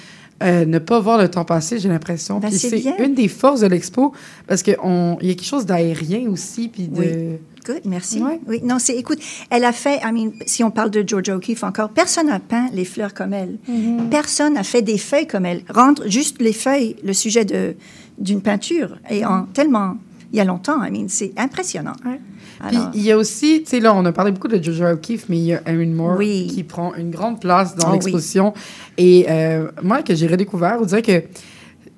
euh, 0.45 0.65
ne 0.65 0.79
pas 0.79 1.01
voir 1.01 1.19
le 1.19 1.29
temps 1.29 1.45
passer, 1.45 1.79
j'ai 1.79 1.89
l'impression. 1.89 2.39
Ben, 2.39 2.51
c'est 2.51 2.83
une 2.99 3.15
des 3.15 3.29
forces 3.29 3.61
de 3.61 3.67
l'expo 3.67 4.13
parce 4.47 4.63
qu'il 4.63 4.75
y 4.75 4.77
a 4.77 5.17
quelque 5.35 5.45
chose 5.45 5.67
d'aérien 5.67 6.29
aussi, 6.29 6.69
puis 6.69 6.89
de... 6.89 7.01
Oui. 7.01 7.39
Good, 7.65 7.81
merci. 7.87 8.23
Ouais. 8.23 8.39
Oui, 8.47 8.61
non, 8.63 8.79
c'est, 8.79 8.95
écoute, 8.95 9.19
elle 9.49 9.65
a 9.65 9.73
fait, 9.73 9.99
I 10.05 10.13
mean, 10.13 10.33
si 10.45 10.63
on 10.63 10.71
parle 10.71 10.91
de 10.91 11.03
Georgia 11.07 11.35
O'Keeffe 11.35 11.65
encore, 11.65 11.89
personne 11.89 12.27
n'a 12.27 12.39
peint 12.39 12.69
les 12.75 12.85
fleurs 12.85 13.15
comme 13.15 13.33
elle. 13.33 13.57
Mm-hmm. 13.71 14.11
Personne 14.11 14.53
n'a 14.53 14.65
fait 14.65 14.83
des 14.83 14.99
feuilles 14.99 15.27
comme 15.27 15.47
elle. 15.47 15.63
Rendre 15.71 16.07
juste 16.07 16.43
les 16.43 16.53
feuilles 16.53 16.97
le 17.03 17.15
sujet 17.15 17.47
de, 17.47 17.75
d'une 18.19 18.43
peinture, 18.43 18.99
et 19.09 19.25
en 19.25 19.45
tellement, 19.45 19.97
il 20.35 20.39
y 20.39 20.41
a 20.41 20.45
longtemps, 20.45 20.83
I 20.85 20.91
mean, 20.91 21.07
c'est 21.09 21.33
impressionnant. 21.37 21.93
Ouais. 22.05 22.21
Puis 22.69 22.79
il 22.95 23.03
y 23.03 23.13
a 23.13 23.17
aussi, 23.17 23.63
tu 23.63 23.71
sais, 23.71 23.81
là, 23.81 23.95
on 23.95 24.05
a 24.05 24.11
parlé 24.11 24.33
beaucoup 24.33 24.49
de 24.49 24.61
Jojo 24.61 24.85
O'Keeffe, 24.85 25.29
mais 25.29 25.37
il 25.39 25.45
y 25.45 25.55
a 25.55 25.63
Erin 25.65 25.87
Moore 25.87 26.17
Oui. 26.19 26.49
qui 26.53 26.65
prend 26.65 26.93
une 26.97 27.11
grande 27.13 27.41
place 27.41 27.77
dans 27.77 27.91
Oh, 27.91 27.93
l'exposition. 27.93 28.53
Et 28.99 29.27
euh, 29.29 29.71
moi, 29.81 30.03
que 30.03 30.13
j'ai 30.13 30.27
redécouvert, 30.27 30.79
on 30.81 30.85
dirait 30.87 31.03
que 31.03 31.23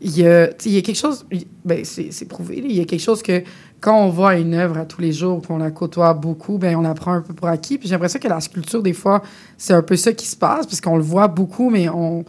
il 0.02 0.18
y 0.18 0.26
a, 0.26 0.50
il 0.66 0.72
y 0.72 0.76
a 0.76 0.82
quelque 0.82 0.98
chose, 0.98 1.24
ben, 1.64 1.82
c'est 1.82 2.28
prouvé, 2.28 2.62
il 2.62 2.76
y 2.76 2.80
a 2.80 2.84
quelque 2.84 3.00
chose 3.00 3.22
que 3.22 3.42
quand 3.80 3.98
on 3.98 4.10
voit 4.10 4.36
une 4.36 4.52
œuvre 4.52 4.76
à 4.76 4.84
tous 4.84 5.00
les 5.00 5.12
jours, 5.12 5.40
qu'on 5.40 5.56
la 5.56 5.70
côtoie 5.70 6.12
beaucoup, 6.12 6.58
ben 6.58 6.76
on 6.76 6.82
la 6.82 6.92
prend 6.92 7.12
un 7.14 7.22
peu 7.22 7.32
pour 7.32 7.48
acquis. 7.48 7.78
Puis 7.78 7.88
j'ai 7.88 7.94
l'impression 7.94 8.20
que 8.20 8.28
la 8.28 8.40
sculpture, 8.40 8.82
des 8.82 8.92
fois, 8.92 9.22
c'est 9.56 9.72
un 9.72 9.82
peu 9.82 9.96
ça 9.96 10.12
qui 10.12 10.26
se 10.26 10.36
passe, 10.36 10.66
parce 10.66 10.82
qu'on 10.82 10.96
le 10.96 11.02
voit 11.02 11.28
beaucoup, 11.28 11.70
mais 11.70 11.88
on, 11.88 12.24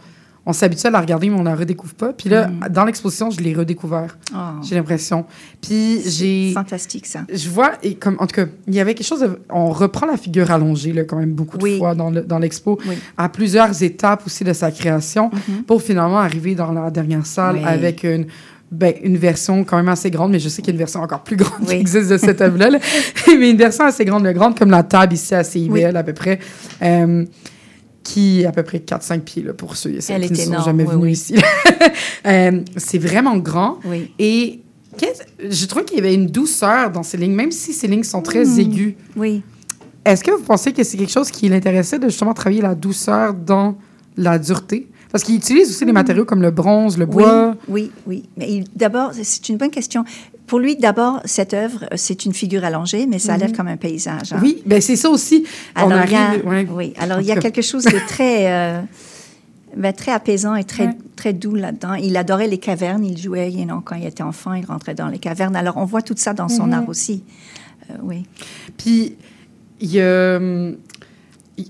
on 0.48 0.54
s'habitue 0.54 0.86
à 0.86 0.90
la 0.90 1.00
regarder, 1.00 1.28
mais 1.28 1.36
on 1.38 1.42
la 1.42 1.54
redécouvre 1.54 1.92
pas. 1.94 2.12
Puis 2.14 2.30
là, 2.30 2.50
dans 2.70 2.84
l'exposition, 2.86 3.30
je 3.30 3.38
l'ai 3.40 3.54
redécouvert, 3.54 4.16
oh, 4.34 4.36
j'ai 4.62 4.74
l'impression. 4.76 5.26
Puis 5.60 6.00
j'ai 6.06 6.52
fantastique, 6.54 7.04
ça. 7.06 7.20
je 7.30 7.50
vois, 7.50 7.72
et 7.82 7.94
comme, 7.96 8.16
en 8.18 8.26
tout 8.26 8.34
cas, 8.34 8.46
il 8.66 8.74
y 8.74 8.80
avait 8.80 8.94
quelque 8.94 9.06
chose 9.06 9.20
de, 9.20 9.38
On 9.50 9.68
reprend 9.70 10.06
la 10.06 10.16
figure 10.16 10.50
allongée, 10.50 10.94
là, 10.94 11.04
quand 11.04 11.16
même, 11.18 11.32
beaucoup 11.32 11.58
de 11.58 11.76
fois 11.76 11.94
dans 11.94 12.08
le- 12.10 12.22
dans 12.22 12.38
l'expo, 12.38 12.78
Oui. 12.88 12.94
à 13.18 13.28
plusieurs 13.28 13.82
étapes 13.82 14.22
aussi 14.24 14.42
de 14.42 14.54
sa 14.54 14.70
création, 14.70 15.30
pour 15.66 15.82
finalement 15.82 16.18
arriver 16.18 16.54
dans 16.54 16.72
la 16.72 16.90
dernière 16.90 17.26
salle 17.26 17.56
Oui. 17.56 17.62
avec 17.66 18.02
une. 18.04 18.26
Ben, 18.70 18.92
une 19.02 19.16
version 19.16 19.64
quand 19.64 19.78
même 19.78 19.88
assez 19.88 20.10
grande, 20.10 20.30
mais 20.30 20.38
je 20.38 20.50
sais 20.50 20.60
qu'il 20.60 20.68
y 20.68 20.72
a 20.72 20.76
une 20.76 20.78
version 20.78 21.00
encore 21.00 21.24
plus 21.24 21.36
grande 21.36 21.64
qui 21.66 21.72
existe 21.74 22.10
de 22.10 22.18
cette 22.18 22.42
œuvre-là. 22.42 22.68
là. 22.68 22.78
mais 23.26 23.50
une 23.50 23.56
version 23.56 23.84
assez 23.84 24.04
grande, 24.04 24.26
grande 24.26 24.58
comme 24.58 24.70
la 24.70 24.82
table 24.82 25.14
ici 25.14 25.34
à 25.34 25.42
CIBL 25.42 25.96
à 25.96 26.02
peu 26.02 26.12
près, 26.12 26.38
euh, 26.82 27.24
qui 28.08 28.40
est 28.42 28.46
à 28.46 28.52
peu 28.52 28.62
près 28.62 28.78
4-5 28.78 29.20
pieds 29.20 29.42
là, 29.42 29.52
pour 29.52 29.76
ceux 29.76 29.90
et 29.94 30.00
celles 30.00 30.22
Elle 30.22 30.28
qui 30.28 30.32
ne 30.32 30.38
sont 30.38 30.50
énorme, 30.50 30.64
jamais 30.64 30.84
oui, 30.84 30.90
venus 30.92 31.02
oui. 31.04 31.12
ici. 31.12 31.34
Euh, 32.26 32.60
c'est 32.76 32.98
vraiment 32.98 33.36
grand. 33.36 33.78
Oui. 33.84 34.10
Et 34.18 34.60
je 35.48 35.66
trouve 35.66 35.84
qu'il 35.84 35.96
y 35.98 36.00
avait 36.00 36.14
une 36.14 36.26
douceur 36.26 36.90
dans 36.90 37.02
ces 37.02 37.16
lignes, 37.16 37.34
même 37.34 37.52
si 37.52 37.72
ces 37.72 37.86
lignes 37.86 38.02
sont 38.02 38.20
très 38.22 38.44
Hmm. 38.44 38.58
aiguës. 38.60 38.94
Oui. 39.16 39.42
Est-ce 40.04 40.24
que 40.24 40.30
vous 40.32 40.42
pensez 40.42 40.72
que 40.72 40.82
c'est 40.82 40.96
quelque 40.96 41.12
chose 41.12 41.30
qui 41.30 41.48
l'intéressait 41.48 41.98
de 41.98 42.08
justement 42.08 42.34
travailler 42.34 42.62
la 42.62 42.74
douceur 42.74 43.34
dans 43.34 43.76
la 44.16 44.38
dureté? 44.38 44.88
Parce 45.12 45.24
qu'il 45.24 45.36
utilise 45.36 45.70
aussi 45.70 45.86
des 45.86 45.92
matériaux 45.92 46.24
comme 46.24 46.42
le 46.42 46.50
bronze, 46.50 46.98
le 46.98 47.06
bois. 47.06 47.54
Oui, 47.68 47.90
oui, 48.06 48.22
oui. 48.22 48.28
Mais 48.36 48.64
d'abord, 48.76 49.12
c'est 49.22 49.48
une 49.48 49.56
bonne 49.56 49.70
question. 49.70 50.04
Pour 50.48 50.58
lui, 50.58 50.74
d'abord, 50.76 51.20
cette 51.24 51.54
œuvre, 51.54 51.84
euh, 51.84 51.96
c'est 51.96 52.24
une 52.24 52.32
figure 52.34 52.64
allongée, 52.64 53.06
mais 53.06 53.18
ça 53.20 53.34
a 53.34 53.36
l'air 53.36 53.52
comme 53.52 53.68
un 53.68 53.76
paysage. 53.76 54.32
hein. 54.32 54.40
Oui, 54.42 54.62
ben 54.66 54.80
c'est 54.80 54.96
ça 54.96 55.08
aussi. 55.10 55.44
Alors, 55.76 56.00
il 56.04 56.10
y 56.12 56.14
a, 56.16 56.28
arrive. 56.30 56.46
ouais. 56.46 56.66
oui, 56.70 56.92
alors 56.98 57.20
il 57.20 57.26
y 57.26 57.32
a 57.32 57.36
quelque 57.36 57.62
chose 57.62 57.84
de 57.84 57.98
très, 58.08 58.50
euh, 58.50 58.80
ben, 59.76 59.92
très 59.92 60.12
apaisant 60.12 60.54
et 60.56 60.64
très, 60.64 60.86
Ouais. 60.86 60.96
très 61.16 61.32
doux 61.32 61.54
là-dedans. 61.54 61.94
Il 61.94 62.16
adorait 62.16 62.48
les 62.48 62.58
cavernes. 62.58 63.04
Il 63.04 63.16
jouait, 63.18 63.52
you 63.52 63.64
know, 63.64 63.80
quand 63.84 63.94
il 63.96 64.06
était 64.06 64.22
enfant, 64.22 64.54
il 64.54 64.64
rentrait 64.64 64.94
dans 64.94 65.08
les 65.08 65.18
cavernes. 65.18 65.54
Alors, 65.54 65.76
on 65.76 65.84
voit 65.84 66.02
tout 66.02 66.14
ça 66.16 66.32
dans 66.34 66.44
Mhm. 66.48 66.56
son 66.56 66.72
art 66.72 66.88
aussi. 66.88 67.22
Euh, 67.90 67.94
oui. 68.02 68.24
Puis, 68.76 69.14
il 69.80 69.92
y 69.92 70.00
a. 70.00 70.36
hum, 70.38 70.76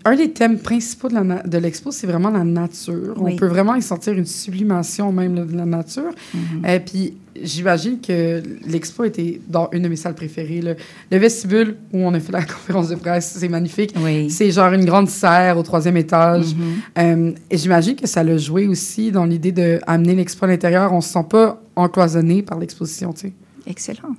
Un 0.05 0.17
des 0.17 0.31
thèmes 0.33 0.59
principaux 0.59 1.09
de 1.09 1.57
l'expo, 1.59 1.91
c'est 1.91 2.07
vraiment 2.07 2.29
la 2.29 2.45
nature. 2.45 3.15
Oui. 3.17 3.33
On 3.33 3.37
peut 3.37 3.47
vraiment 3.47 3.75
y 3.75 3.81
sentir 3.81 4.13
une 4.13 4.27
sublimation 4.27 5.11
même 5.13 5.47
de 5.47 5.57
la 5.57 5.65
nature. 5.65 6.13
Mhm. 6.35 6.67
Et 6.67 6.81
puis, 6.81 7.15
j'imagine 7.43 8.01
que 8.01 8.43
l'expo 8.67 9.05
était 9.05 9.41
dans 9.49 9.69
une 9.73 9.83
de 9.83 9.89
mes 9.89 9.97
salles 9.97 10.15
préférées. 10.15 10.61
là. 10.61 10.75
Le 11.11 11.19
vestibule 11.19 11.77
où 11.93 11.99
on 11.99 12.15
a 12.15 12.21
fait 12.21 12.33
la 12.33 12.43
conférence 12.45 12.89
de 12.89 12.95
presse, 12.97 13.37
c'est 13.39 13.49
magnifique. 13.49 13.95
Oui. 14.03 14.31
C'est 14.31 14.51
genre 14.51 14.73
une 14.73 14.85
grande 14.85 15.09
serre 15.09 15.59
au 15.59 15.63
troisième 15.63 15.97
étage. 15.97 16.55
Mhm. 16.55 16.75
Euh, 16.99 17.33
et 17.51 17.57
j'imagine 17.57 17.97
que 17.97 18.07
ça 18.07 18.23
l'a 18.23 18.39
joué 18.39 18.67
aussi 18.67 19.11
dans 19.11 19.25
l'idée 19.25 19.53
d'amener 19.53 20.15
l'expo 20.15 20.45
à 20.45 20.49
l'intérieur. 20.49 20.93
On 20.93 21.01
se 21.01 21.11
sent 21.11 21.27
pas 21.29 21.63
encloisonné 21.77 22.43
par 22.43 22.59
l'exposition, 22.59 23.13
tu 23.13 23.29
sais. 23.29 23.33
Excellent. 23.67 24.15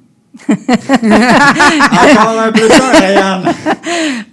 Encore 0.50 2.40
un 2.40 2.52
peu 2.52 2.70
ça, 2.70 2.92
Rayane. 2.92 3.54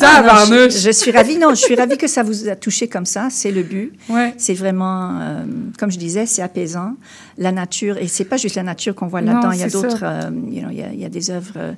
Ah, 0.08 0.44
non, 0.48 0.68
je, 0.68 0.78
je 0.78 0.90
suis 0.90 1.10
ravie. 1.10 1.36
Non, 1.38 1.50
je 1.50 1.60
suis 1.60 1.74
ravie 1.74 1.96
que 1.96 2.06
ça 2.06 2.22
vous 2.22 2.48
a 2.48 2.56
touché 2.56 2.86
comme 2.88 3.06
ça. 3.06 3.28
C'est 3.30 3.50
le 3.50 3.62
but. 3.62 3.92
Ouais. 4.08 4.34
C'est 4.36 4.54
vraiment, 4.54 5.18
euh, 5.20 5.44
comme 5.78 5.90
je 5.90 5.98
disais, 5.98 6.26
c'est 6.26 6.42
apaisant. 6.42 6.94
La 7.38 7.52
nature, 7.52 7.96
et 7.98 8.06
c'est 8.08 8.24
pas 8.24 8.36
juste 8.36 8.54
la 8.56 8.62
nature 8.62 8.94
qu'on 8.94 9.08
voit 9.08 9.20
là-dedans. 9.20 9.50
Il 9.52 9.60
y 9.60 9.64
a 9.64 9.68
d'autres, 9.68 10.02
euh, 10.02 10.30
you 10.48 10.60
know, 10.60 10.70
il 10.70 10.78
y 10.78 10.82
a, 10.82 10.92
il 10.92 11.00
y 11.00 11.04
a 11.04 11.08
des 11.08 11.30
œuvres 11.30 11.54
euh, 11.56 11.72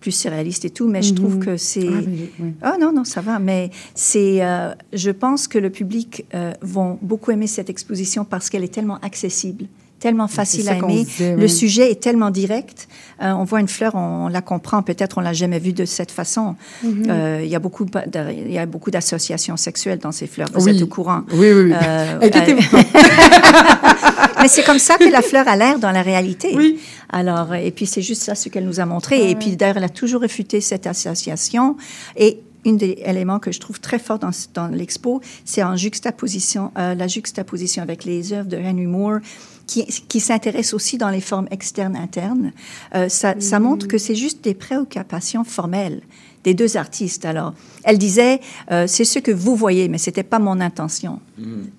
plus 0.00 0.12
surréalistes 0.12 0.64
et 0.64 0.70
tout, 0.70 0.88
mais 0.88 1.02
je 1.02 1.14
trouve 1.14 1.38
que 1.38 1.56
c'est. 1.56 1.88
Ah. 2.62 2.72
Ah 2.72 2.76
non, 2.80 2.92
non, 2.92 3.04
ça 3.04 3.20
va. 3.20 3.38
Mais 3.38 3.70
c'est, 3.94 4.44
euh, 4.44 4.72
je 4.92 5.10
pense 5.10 5.48
que 5.48 5.58
le 5.58 5.70
public 5.70 6.24
euh, 6.34 6.52
vont 6.62 6.98
beaucoup 7.02 7.30
aimer 7.30 7.46
cette 7.46 7.70
exposition 7.70 8.24
parce 8.24 8.48
qu'elle 8.50 8.64
est 8.64 8.72
tellement 8.72 8.98
accessible, 9.02 9.66
tellement 9.98 10.28
facile 10.28 10.68
à 10.68 10.76
aimer. 10.76 11.06
Le 11.20 11.48
sujet 11.48 11.90
est 11.90 12.00
tellement 12.00 12.30
direct. 12.30 12.88
Euh, 13.22 13.32
on 13.32 13.44
voit 13.44 13.60
une 13.60 13.68
fleur, 13.68 13.94
on, 13.94 14.28
la 14.28 14.42
comprend. 14.42 14.82
Peut-être 14.82 15.18
on 15.18 15.22
l'a 15.22 15.32
jamais 15.32 15.58
vue 15.58 15.72
de 15.72 15.84
cette 15.84 16.10
façon. 16.10 16.54
Mm-hmm. 16.84 17.10
Euh, 17.10 17.40
Il 17.42 17.48
y 17.48 17.54
a 17.54 17.58
beaucoup, 17.58 17.86
il 18.14 18.52
y 18.52 18.58
a 18.58 18.66
beaucoup 18.66 18.90
d'associations 18.90 19.56
sexuelles 19.56 19.98
dans 19.98 20.12
ces 20.12 20.26
fleurs. 20.26 20.48
Vous 20.52 20.66
Oui. 20.66 20.76
êtes 20.76 20.82
au 20.82 20.86
courant. 20.86 21.22
Oui, 21.32 21.50
oui, 21.52 21.62
oui. 21.64 21.72
Euh, 21.72 22.18
euh, 22.22 22.28
Mais 24.42 24.48
c'est 24.48 24.64
comme 24.64 24.78
ça 24.78 24.98
que 24.98 25.10
la 25.10 25.22
fleur 25.22 25.48
a 25.48 25.56
l'air 25.56 25.78
dans 25.78 25.92
la 25.92 26.02
réalité. 26.02 26.52
Oui. 26.54 26.78
Alors, 27.08 27.54
et 27.54 27.70
puis 27.70 27.86
c'est 27.86 28.02
juste 28.02 28.22
ça 28.22 28.34
ce 28.34 28.48
qu'elle 28.48 28.66
nous 28.66 28.80
a 28.80 28.84
montré. 28.84 29.30
et 29.30 29.34
puis 29.34 29.56
d'ailleurs, 29.56 29.78
elle 29.78 29.84
a 29.84 29.88
toujours 29.88 30.20
réfuté 30.20 30.60
cette 30.60 30.86
association. 30.86 31.76
Et 32.16 32.40
un 32.66 32.74
des 32.74 32.98
éléments 33.04 33.38
que 33.38 33.52
je 33.52 33.60
trouve 33.60 33.80
très 33.80 33.98
fort 33.98 34.18
dans, 34.18 34.30
dans 34.54 34.68
l'expo, 34.68 35.20
c'est 35.44 35.62
en 35.62 35.76
juxtaposition, 35.76 36.72
euh, 36.76 36.94
la 36.94 37.06
juxtaposition 37.06 37.82
avec 37.82 38.04
les 38.04 38.32
œuvres 38.32 38.48
de 38.48 38.56
Henry 38.56 38.86
Moore, 38.86 39.18
qui, 39.66 39.84
qui 39.84 40.20
s'intéresse 40.20 40.74
aussi 40.74 40.98
dans 40.98 41.10
les 41.10 41.20
formes 41.20 41.48
externes-internes. 41.50 42.52
Euh, 42.94 43.08
ça, 43.08 43.34
ça 43.40 43.60
montre 43.60 43.88
que 43.88 43.98
c'est 43.98 44.14
juste 44.14 44.44
des 44.44 44.54
préoccupations 44.54 45.44
formelles 45.44 46.02
des 46.46 46.54
deux 46.54 46.76
artistes. 46.76 47.24
Alors, 47.24 47.54
elle 47.82 47.98
disait, 47.98 48.38
euh, 48.70 48.84
c'est 48.86 49.04
ce 49.04 49.18
que 49.18 49.32
vous 49.32 49.56
voyez, 49.56 49.88
mais 49.88 49.98
c'était 49.98 50.22
pas 50.22 50.38
mon 50.38 50.60
intention. 50.60 51.18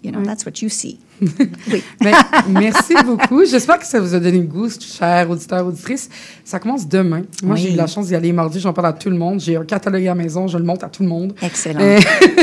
You 0.04 0.12
know, 0.12 0.22
that's 0.24 0.46
what 0.46 0.62
you 0.62 0.68
see. 0.68 1.00
oui. 1.22 1.82
Ben, 2.02 2.14
merci 2.50 2.94
beaucoup. 3.06 3.46
J'espère 3.46 3.80
que 3.80 3.86
ça 3.86 4.02
vous 4.02 4.14
a 4.14 4.20
donné 4.20 4.40
le 4.40 4.44
goût, 4.46 4.70
chers 4.70 5.30
auditeurs, 5.32 5.66
auditrices. 5.66 6.10
Ça 6.44 6.60
commence 6.60 6.86
demain. 6.86 7.22
Moi, 7.42 7.56
Oui. 7.56 7.62
j'ai 7.62 7.74
eu 7.74 7.76
la 7.78 7.88
chance 7.88 8.08
d'y 8.08 8.16
aller 8.16 8.34
mardi. 8.34 8.60
J'en 8.60 8.74
parle 8.74 8.88
à 8.88 8.94
tout 8.94 9.10
le 9.10 9.16
monde. 9.18 9.40
J'ai 9.40 9.56
un 9.56 9.64
catalogue 9.64 10.04
à 10.04 10.10
la 10.14 10.16
maison. 10.16 10.48
Je 10.48 10.58
le 10.58 10.66
montre 10.66 10.84
à 10.84 10.90
tout 10.90 11.02
le 11.02 11.10
monde. 11.10 11.34
Excellent. 11.42 11.80
Euh, 11.80 12.00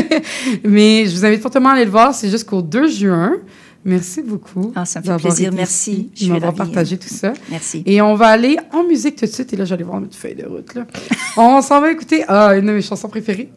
mais 0.65 1.05
je 1.07 1.15
vous 1.15 1.27
invite 1.27 1.43
fortement 1.43 1.69
à 1.69 1.73
aller 1.75 1.85
le 1.85 1.91
voir. 1.91 2.15
C'est 2.15 2.31
jusqu'au 2.31 2.63
2 2.63 2.89
juin. 2.89 3.35
Merci 3.85 4.23
beaucoup. 4.23 4.73
Ah, 4.75 4.85
ça 4.85 5.01
me 5.01 5.05
fait 5.05 5.17
plaisir. 5.17 5.53
Merci. 5.53 6.11
Je 6.15 6.21
suis 6.21 6.29
m'avoir 6.31 6.57
ravie. 6.57 6.71
partagé 6.71 6.97
tout 6.97 7.09
ça. 7.09 7.35
Merci. 7.51 7.83
Et 7.85 8.01
on 8.01 8.15
va 8.15 8.29
aller 8.29 8.57
en 8.73 8.85
musique 8.85 9.17
tout 9.17 9.27
de 9.27 9.31
suite. 9.31 9.53
Et 9.53 9.57
là, 9.57 9.65
j'allais 9.65 9.85
voir 9.85 10.01
notre 10.01 10.17
feuille 10.17 10.35
de 10.35 10.47
route. 10.47 10.75
Là. 10.75 10.87
on 11.37 11.61
s'en 11.61 11.81
va 11.81 11.91
écouter 11.91 12.25
ah, 12.29 12.57
une 12.57 12.67
de 12.67 12.73
mes 12.73 12.83
chansons 12.83 13.09
préférées. 13.09 13.53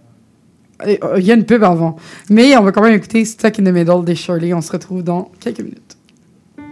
Euh, 0.85 0.97
Il 1.17 1.25
y 1.25 1.31
a 1.31 1.35
une 1.35 1.45
pub 1.45 1.63
avant. 1.63 1.95
Mais 2.29 2.57
on 2.57 2.63
va 2.63 2.71
quand 2.71 2.81
même 2.81 2.93
écouter 2.93 3.23
Stuck 3.23 3.59
in 3.59 3.63
the 3.63 3.73
Middle 3.73 4.03
des 4.03 4.15
Shirley. 4.15 4.53
On 4.53 4.61
se 4.61 4.71
retrouve 4.71 5.03
dans 5.03 5.31
quelques 5.39 5.61
minutes. 5.61 5.97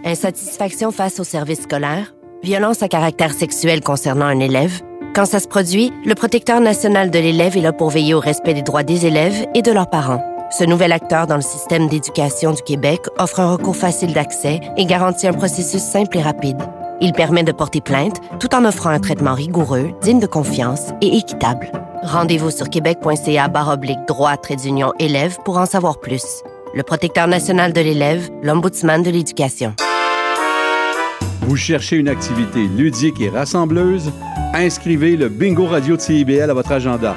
Insatisfaction 0.04 0.92
face 0.92 1.18
au 1.18 1.24
service 1.24 1.62
scolaire, 1.62 2.14
violence 2.42 2.82
à 2.82 2.88
caractère 2.88 3.32
sexuel 3.32 3.80
concernant 3.80 4.26
un 4.26 4.38
élève? 4.38 4.82
Quand 5.14 5.24
ça 5.24 5.40
se 5.40 5.48
produit, 5.48 5.92
le 6.04 6.14
protecteur 6.14 6.60
national 6.60 7.10
de 7.10 7.18
l'élève 7.18 7.56
est 7.56 7.62
là 7.62 7.72
pour 7.72 7.88
veiller 7.88 8.12
au 8.12 8.20
respect 8.20 8.52
des 8.52 8.62
droits 8.62 8.82
des 8.82 9.06
élèves 9.06 9.46
et 9.54 9.62
de 9.62 9.72
leurs 9.72 9.88
parents. 9.88 10.35
Ce 10.50 10.64
nouvel 10.64 10.92
acteur 10.92 11.26
dans 11.26 11.36
le 11.36 11.42
système 11.42 11.88
d'éducation 11.88 12.52
du 12.52 12.62
Québec 12.62 13.00
offre 13.18 13.40
un 13.40 13.50
recours 13.50 13.76
facile 13.76 14.12
d'accès 14.12 14.60
et 14.76 14.86
garantit 14.86 15.26
un 15.26 15.32
processus 15.32 15.82
simple 15.82 16.18
et 16.18 16.22
rapide. 16.22 16.58
Il 17.00 17.12
permet 17.12 17.42
de 17.42 17.50
porter 17.50 17.80
plainte 17.80 18.20
tout 18.38 18.54
en 18.54 18.64
offrant 18.64 18.90
un 18.90 19.00
traitement 19.00 19.34
rigoureux, 19.34 19.90
digne 20.02 20.20
de 20.20 20.26
confiance 20.26 20.92
et 21.00 21.16
équitable. 21.16 21.70
Rendez-vous 22.02 22.50
sur 22.50 22.70
québec.ca 22.70 23.50
oblique 23.72 23.98
droit 24.06 24.36
trait 24.36 24.56
d'union 24.56 24.92
élève 25.00 25.36
pour 25.44 25.58
en 25.58 25.66
savoir 25.66 25.98
plus. 25.98 26.42
Le 26.74 26.84
protecteur 26.84 27.26
national 27.26 27.72
de 27.72 27.80
l'élève, 27.80 28.30
l'ombudsman 28.42 29.02
de 29.02 29.10
l'éducation. 29.10 29.74
Vous 31.42 31.56
cherchez 31.56 31.96
une 31.96 32.08
activité 32.08 32.60
ludique 32.76 33.20
et 33.20 33.30
rassembleuse? 33.30 34.12
Inscrivez 34.54 35.16
le 35.16 35.28
Bingo 35.28 35.66
Radio 35.66 35.96
de 35.96 36.00
CIBL 36.00 36.50
à 36.50 36.54
votre 36.54 36.72
agenda. 36.72 37.16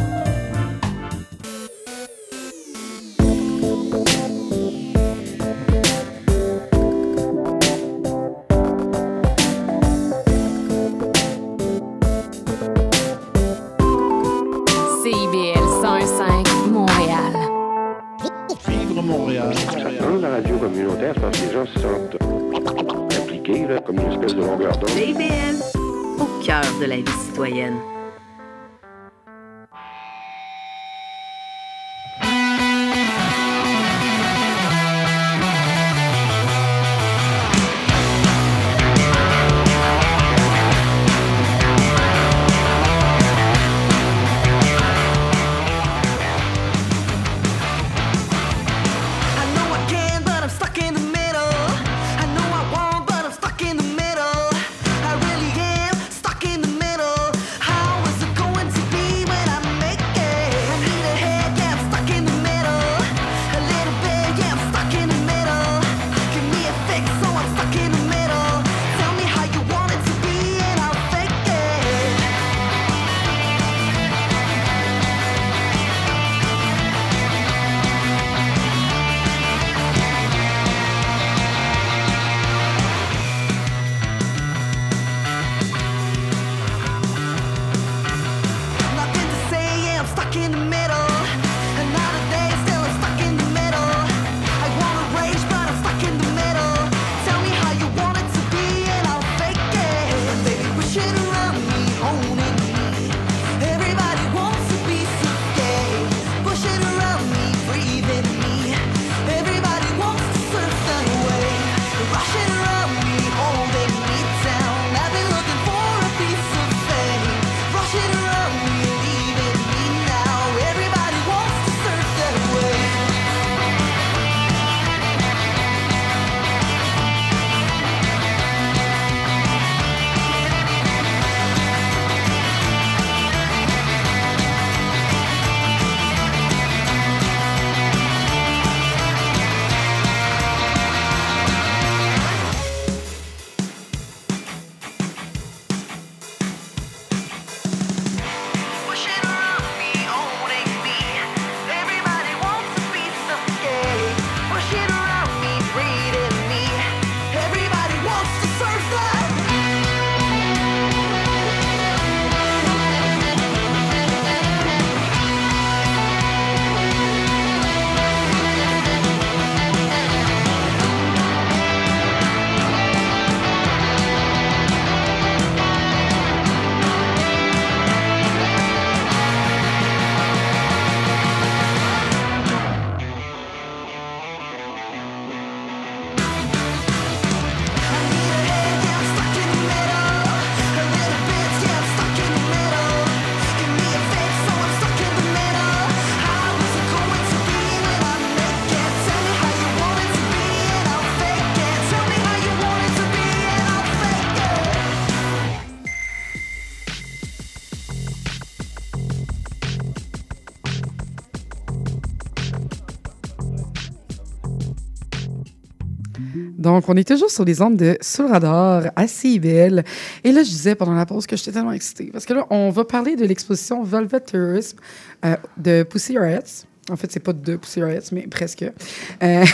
Donc, 216.75 216.87
on 216.87 216.95
est 216.95 217.07
toujours 217.07 217.29
sur 217.29 217.43
les 217.45 217.61
ondes 217.61 217.77
de 217.77 217.97
Sous 218.01 218.27
radar 218.27 218.83
à 218.95 219.07
CIBL. 219.07 219.83
Et 220.23 220.31
là, 220.31 220.43
je 220.43 220.49
disais 220.49 220.75
pendant 220.75 220.93
la 220.93 221.05
pause 221.05 221.27
que 221.27 221.35
j'étais 221.35 221.51
tellement 221.51 221.73
excitée. 221.73 222.09
Parce 222.11 222.25
que 222.25 222.33
là, 222.33 222.45
on 222.49 222.69
va 222.69 222.85
parler 222.85 223.15
de 223.15 223.25
l'exposition 223.25 223.83
Velvet 223.83 224.21
Tourism 224.21 224.77
euh, 225.25 225.35
de 225.57 225.83
Pussy 225.83 226.17
Riots. 226.17 226.65
En 226.89 226.95
fait, 226.95 227.11
c'est 227.11 227.19
pas 227.19 227.33
de 227.33 227.55
Pussy 227.57 227.83
Riots, 227.83 228.09
mais 228.11 228.27
presque. 228.27 228.63
Euh, 228.63 229.45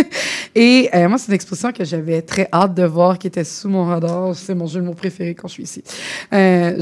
et 0.54 0.90
euh, 0.94 1.08
moi, 1.08 1.18
c'est 1.18 1.28
une 1.28 1.34
exposition 1.34 1.72
que 1.72 1.84
j'avais 1.84 2.22
très 2.22 2.48
hâte 2.52 2.74
de 2.74 2.84
voir, 2.84 3.18
qui 3.18 3.28
était 3.28 3.44
sous 3.44 3.68
mon 3.68 3.84
radar. 3.84 4.34
C'est 4.34 4.54
mon 4.54 4.66
jeu 4.66 4.80
de 4.80 4.86
mots 4.86 4.94
préféré 4.94 5.34
quand 5.34 5.48
je 5.48 5.52
suis 5.52 5.62
ici. 5.62 5.84
Euh, 6.32 6.76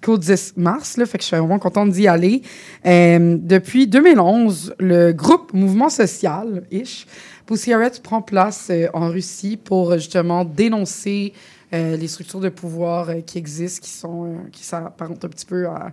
Jusqu'au 0.00 0.16
10 0.16 0.54
mars, 0.56 0.96
là, 0.96 1.06
fait 1.06 1.18
que 1.18 1.24
je 1.24 1.28
suis 1.28 1.36
vraiment 1.36 1.58
contente 1.58 1.90
d'y 1.90 2.06
aller. 2.06 2.42
Euh, 2.86 3.36
depuis 3.40 3.88
2011, 3.88 4.74
le 4.78 5.12
groupe 5.12 5.52
Mouvement 5.52 5.88
Social, 5.88 6.62
ish, 6.70 7.04
Pussy 7.46 7.74
Riots 7.74 8.00
prend 8.02 8.22
place 8.22 8.68
euh, 8.70 8.86
en 8.94 9.08
Russie 9.08 9.56
pour 9.56 9.94
justement 9.94 10.44
dénoncer 10.44 11.32
euh, 11.72 11.96
les 11.96 12.06
structures 12.06 12.38
de 12.38 12.48
pouvoir 12.48 13.08
qui 13.26 13.38
existent, 13.38 13.82
qui 13.82 13.90
sont 13.90 14.36
qui 14.52 14.64
s'apparentent 14.64 15.24
un 15.24 15.28
petit 15.28 15.46
peu 15.46 15.66
à, 15.66 15.90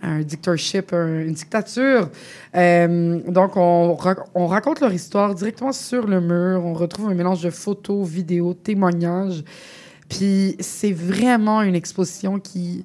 un 0.00 0.20
dictatorship, 0.20 0.92
un- 0.94 1.20
une 1.20 1.34
dictature. 1.34 2.08
Donc, 2.54 3.56
on, 3.56 3.96
on 4.34 4.46
raconte 4.46 4.80
leur 4.80 4.92
histoire 4.92 5.34
directement 5.34 5.72
sur 5.72 6.06
le 6.06 6.20
mur. 6.20 6.64
On 6.64 6.72
retrouve 6.72 7.10
un 7.10 7.14
mélange 7.14 7.42
de 7.42 7.50
photos, 7.50 8.08
vidéos, 8.08 8.54
témoignages. 8.54 9.44
Puis, 10.08 10.56
c'est 10.58 10.92
vraiment 10.92 11.62
une 11.62 11.76
exposition 11.76 12.40
qui, 12.40 12.84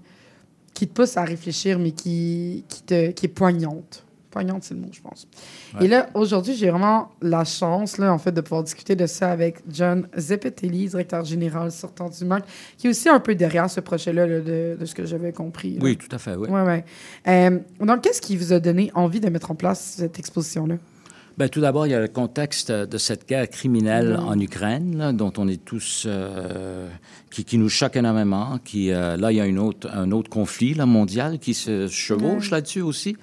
qui 0.77 0.87
te 0.87 0.93
pousse 0.93 1.17
à 1.17 1.23
réfléchir, 1.23 1.79
mais 1.79 1.89
qui, 1.89 2.63
qui, 2.69 2.83
te, 2.83 3.09
qui 3.09 3.25
est 3.25 3.29
poignante. 3.29 4.05
Poignante, 4.29 4.63
c'est 4.63 4.75
le 4.75 4.81
mot, 4.81 4.89
je 4.91 5.01
pense. 5.01 5.27
Ouais. 5.73 5.85
Et 5.85 5.87
là, 5.87 6.07
aujourd'hui, 6.13 6.53
j'ai 6.53 6.69
vraiment 6.69 7.09
la 7.19 7.43
chance, 7.45 7.97
là, 7.97 8.13
en 8.13 8.19
fait, 8.19 8.31
de 8.31 8.41
pouvoir 8.41 8.61
discuter 8.61 8.95
de 8.95 9.07
ça 9.07 9.31
avec 9.31 9.63
John 9.67 10.07
Zepetelli, 10.15 10.87
directeur 10.89 11.25
général 11.25 11.71
sortant 11.71 12.09
du 12.09 12.23
MAC, 12.25 12.43
qui 12.77 12.85
est 12.85 12.89
aussi 12.91 13.09
un 13.09 13.19
peu 13.19 13.33
derrière 13.33 13.67
ce 13.71 13.79
projet-là, 13.79 14.27
là, 14.27 14.39
de, 14.39 14.77
de 14.79 14.85
ce 14.85 14.93
que 14.93 15.03
j'avais 15.05 15.31
compris. 15.31 15.73
là. 15.73 15.79
Oui, 15.81 15.97
tout 15.97 16.15
à 16.15 16.19
fait, 16.19 16.35
oui. 16.35 16.47
Ouais, 16.47 16.61
ouais. 16.61 16.85
Euh, 17.27 17.57
donc, 17.79 18.01
qu'est-ce 18.01 18.21
qui 18.21 18.37
vous 18.37 18.53
a 18.53 18.59
donné 18.59 18.91
envie 18.93 19.19
de 19.19 19.29
mettre 19.29 19.49
en 19.49 19.55
place 19.55 19.95
cette 19.97 20.19
exposition-là? 20.19 20.75
Ben, 21.37 21.49
tout 21.49 21.61
d'abord, 21.61 21.85
il 21.85 21.91
y 21.91 21.93
a 21.93 21.99
le 21.99 22.07
contexte 22.07 22.71
de 22.71 22.97
cette 22.97 23.27
guerre 23.27 23.47
criminelle 23.47 24.17
Mhm. 24.19 24.27
en 24.27 24.39
Ukraine, 24.39 24.97
là, 24.97 25.11
dont 25.13 25.31
on 25.37 25.47
est 25.47 25.63
tous, 25.63 26.05
euh, 26.07 26.87
qui, 27.29 27.45
qui 27.45 27.59
nous 27.59 27.69
choque 27.69 27.95
énormément. 27.95 28.57
Qui, 28.65 28.91
euh, 28.91 29.17
là, 29.17 29.31
il 29.31 29.35
y 29.35 29.41
a 29.41 29.45
une 29.45 29.59
autre, 29.59 29.87
un 29.93 30.11
autre 30.11 30.31
conflit 30.31 30.73
là, 30.73 30.87
mondial 30.87 31.37
qui 31.37 31.53
se 31.53 31.87
chevauche 31.87 32.49
là-dessus 32.49 32.81
aussi. 32.81 33.15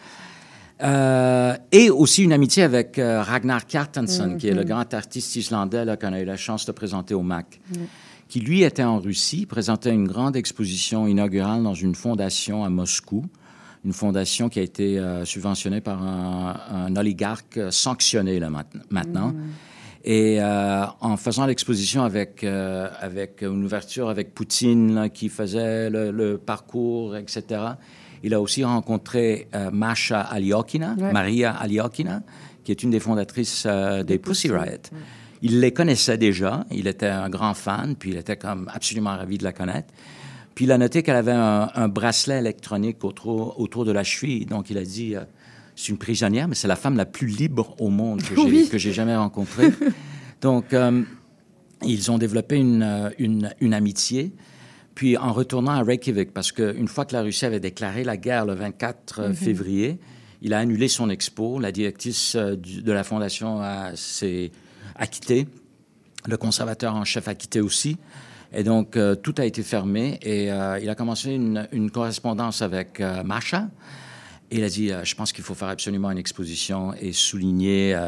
Euh, 0.83 1.57
et 1.73 1.91
aussi 1.91 2.23
une 2.23 2.33
amitié 2.33 2.62
avec 2.62 3.01
Ragnar 3.01 3.62
Kjartansson, 3.67 4.29
Mhm. 4.33 4.39
qui 4.39 4.49
est 4.49 4.55
le 4.55 4.65
grand 4.65 4.93
artiste 4.95 5.35
islandais 5.35 5.85
qu'on 6.01 6.12
a 6.12 6.21
eu 6.21 6.25
la 6.25 6.37
chance 6.37 6.67
de 6.67 6.73
présenter 6.73 7.15
au 7.15 7.23
MAC, 7.23 7.61
Mhm. 7.71 7.87
qui 8.29 8.41
lui 8.41 8.62
était 8.62 8.83
en 8.85 9.01
Russie, 9.01 9.45
présentait 9.47 9.91
une 9.93 10.07
grande 10.07 10.37
exposition 10.37 11.07
inaugurale 11.09 11.62
dans 11.65 11.75
une 11.75 11.95
fondation 11.97 12.65
à 12.65 12.71
Moscou, 12.71 13.25
une 13.85 13.93
fondation 13.93 14.49
qui 14.49 14.59
a 14.61 14.62
été 14.62 14.99
euh, 14.99 15.24
subventionnée 15.24 15.80
par 15.80 16.03
un, 16.03 16.57
un 16.72 16.97
oligarque 16.97 17.59
euh, 17.59 17.70
sanctionné 17.70 18.39
là, 18.41 18.51
maintenant- 18.51 18.82
maintenant. 18.91 19.35
Et 20.07 20.37
euh, 20.41 20.85
en 21.01 21.16
faisant 21.16 21.47
l'exposition 21.47 22.03
avec, 22.05 22.45
euh, 22.45 22.89
avec 23.01 23.41
une 23.43 23.64
ouverture 23.64 24.09
avec 24.11 24.35
Poutine 24.35 24.95
là, 24.95 25.09
qui 25.09 25.28
faisait 25.30 25.89
le, 25.91 26.11
le 26.11 26.37
parcours, 26.39 27.16
etc., 27.16 27.45
il 28.22 28.32
a 28.32 28.41
aussi 28.41 28.64
rencontré 28.64 29.49
Masha 29.70 30.20
Aliokina, 30.22 30.95
Ouais. 30.99 31.12
Maria 31.12 31.51
Aliokina, 31.53 32.22
qui 32.64 32.70
est 32.72 32.82
une 32.82 32.89
des 32.91 33.01
fondatrices 33.01 33.66
des 34.07 34.16
Pussy 34.18 34.51
Riot. 34.51 34.78
Il 35.43 35.61
les 35.61 35.72
connaissait 35.74 36.16
déjà, 36.16 36.64
il 36.70 36.87
était 36.87 37.07
un 37.09 37.28
grand 37.28 37.53
fan, 37.53 37.97
puis 37.97 38.12
il 38.12 38.16
était 38.16 38.39
comme 38.39 38.70
absolument 38.72 39.11
ravi 39.14 39.37
de 39.37 39.45
la 39.45 39.53
connaître. 39.53 39.89
Puis 40.55 40.67
il 40.67 40.73
a 40.73 40.79
noté 40.79 41.03
qu'elle 41.03 41.17
avait 41.17 41.33
un, 41.33 41.69
un 41.75 41.89
bracelet 41.89 42.39
électronique 42.39 43.03
autour, 43.05 43.59
autour 43.61 43.85
de 43.85 43.93
la 43.93 44.05
cheville. 44.05 44.47
Donc 44.47 44.71
il 44.71 44.79
a 44.79 44.85
dit, 44.85 45.17
euh, 45.17 45.25
c'est 45.75 45.89
une 45.89 45.99
prisonnière, 45.99 46.47
mais 46.49 46.55
c'est 46.55 46.69
la 46.69 46.77
femme 46.77 46.97
la 46.97 47.07
plus 47.07 47.27
libre 47.27 47.75
au 47.81 47.89
monde 47.91 48.23
que 48.23 48.35
j'ai 48.37 48.43
Oui. 48.43 48.69
que 48.71 48.79
j'ai 48.79 48.93
jamais 48.93 49.17
rencontrée. 49.17 49.71
Donc 50.41 50.73
euh, 50.73 51.03
ils 51.83 52.11
ont 52.11 52.19
développé 52.19 52.57
une, 52.57 52.83
euh, 52.83 53.11
une, 53.19 53.53
une 53.61 53.75
amitié. 53.75 54.33
Puis 54.95 55.17
en 55.17 55.33
retournant 55.33 55.73
à 55.73 55.83
Reykjavik, 55.83 56.33
parce 56.33 56.53
qu'une 56.53 56.87
fois 56.87 57.05
que 57.05 57.15
la 57.15 57.23
Russie 57.23 57.45
avait 57.45 57.59
déclaré 57.59 58.05
la 58.05 58.17
guerre 58.17 58.47
le 58.47 58.55
24 58.55 59.23
Mhm. 59.29 59.35
février, 59.35 59.99
il 60.41 60.55
a 60.55 60.59
annulé 60.61 60.87
son 60.87 61.11
expo. 61.11 61.59
La 61.59 61.73
directrice 61.73 62.37
du- 62.37 62.81
de 62.83 62.93
la 62.93 63.03
fondation 63.03 63.61
a- 63.61 63.97
s'est 63.97 64.53
acquittée. 64.95 65.49
Le 66.29 66.37
conservateur 66.37 66.95
en 66.95 67.05
chef 67.05 67.27
a 67.27 67.35
quitté 67.35 67.61
aussi. 67.61 67.97
Et 68.57 68.63
donc, 68.63 68.97
euh, 68.97 69.15
tout 69.15 69.35
a 69.39 69.45
été 69.45 69.63
fermé. 69.63 70.19
Et 70.23 70.51
euh, 70.51 70.79
il 70.81 70.89
a 70.89 70.95
commencé 70.95 71.33
une, 71.33 71.69
une 71.73 71.91
correspondance 71.91 72.63
avec 72.63 73.01
euh, 73.01 73.23
Masha. 73.25 73.69
Et 74.51 74.59
il 74.59 74.65
a 74.65 74.69
dit, 74.69 74.93
euh, 74.93 75.03
je 75.05 75.15
pense 75.17 75.33
qu'il 75.33 75.43
faut 75.43 75.55
faire 75.55 75.69
absolument 75.69 76.11
une 76.11 76.19
exposition 76.19 76.95
et 77.01 77.13
souligner 77.13 77.99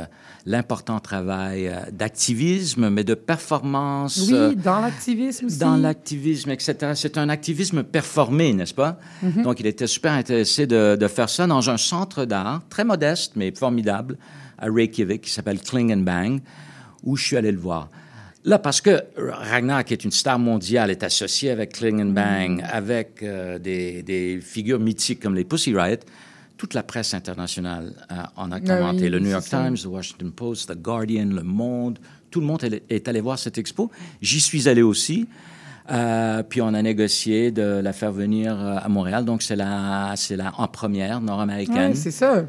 l'important 0.44 1.00
travail 1.00 1.72
d'activisme, 1.90 2.88
mais 2.90 3.02
de 3.02 3.14
performance. 3.14 4.28
Oui, 4.30 4.54
dans 4.54 4.80
l'activisme 4.80 5.46
aussi. 5.46 5.58
dans 5.58 5.76
l'activisme, 5.76 6.50
etc. 6.50 6.92
C'est 6.94 7.18
un 7.18 7.28
activisme 7.28 7.82
performé, 7.82 8.52
n'est-ce 8.52 8.74
pas? 8.74 8.98
Mhm. 9.22 9.42
Donc, 9.42 9.58
il 9.58 9.66
était 9.66 9.88
super 9.88 10.12
intéressé 10.12 10.68
de, 10.68 10.96
de 11.00 11.08
faire 11.08 11.28
ça 11.28 11.48
dans 11.48 11.68
un 11.68 11.76
centre 11.76 12.24
d'art 12.24 12.62
très 12.68 12.84
modeste, 12.84 13.32
mais 13.34 13.50
formidable, 13.50 14.16
à 14.58 14.66
Reykjavik, 14.66 15.22
qui 15.22 15.30
s'appelle 15.30 15.60
Kling 15.60 15.92
and 15.92 16.02
Bang, 16.02 16.40
où 17.02 17.16
je 17.16 17.24
suis 17.24 17.36
allé 17.36 17.50
le 17.50 17.58
voir. 17.58 17.88
Là, 18.46 18.58
parce 18.60 18.80
que 18.80 19.02
Ragnar, 19.16 19.84
qui 19.84 19.92
est 19.92 20.04
une 20.04 20.12
star 20.12 20.38
mondiale, 20.38 20.90
est 20.92 21.02
associé 21.02 21.50
avec 21.50 21.72
Kling 21.72 22.00
and 22.00 22.12
Bang, 22.12 22.64
avec 22.70 23.20
euh, 23.24 23.58
des, 23.58 24.02
des 24.04 24.40
figures 24.40 24.78
mythiques 24.78 25.18
comme 25.20 25.34
les 25.34 25.42
Pussy 25.44 25.76
Riot, 25.76 25.96
toute 26.56 26.72
la 26.72 26.84
presse 26.84 27.12
internationale 27.12 27.92
euh, 28.12 28.14
en 28.36 28.52
a 28.52 28.56
Ah 28.56 28.60
commenté. 28.60 29.02
oui, 29.02 29.08
le 29.10 29.18
New 29.18 29.30
York. 29.30 29.44
Times, 29.44 29.74
The 29.76 29.86
Washington 29.86 30.30
Post, 30.30 30.70
The 30.72 30.80
Guardian, 30.80 31.26
Le 31.26 31.42
Monde, 31.42 31.98
tout 32.30 32.38
le 32.40 32.46
monde 32.46 32.62
est, 32.88 33.08
allé 33.08 33.20
voir 33.20 33.36
cette 33.38 33.58
expo. 33.58 33.90
J'y 34.22 34.40
suis 34.40 34.68
allé 34.68 34.82
aussi. 34.82 35.26
Euh, 35.90 36.42
puis 36.42 36.60
on 36.62 36.72
a 36.74 36.82
négocié 36.82 37.50
de 37.50 37.62
la 37.82 37.92
faire 37.92 38.12
venir 38.12 38.52
euh, 38.60 38.76
à 38.80 38.88
Montréal. 38.88 39.24
Donc 39.24 39.42
c'est 39.42 39.56
la, 39.56 40.12
c'est 40.16 40.36
la 40.36 40.52
en 40.58 40.68
première 40.68 41.20
nord-américaine. 41.20 41.90
Ouais, 41.90 41.94
c'est 41.94 42.10
ça. 42.12 42.44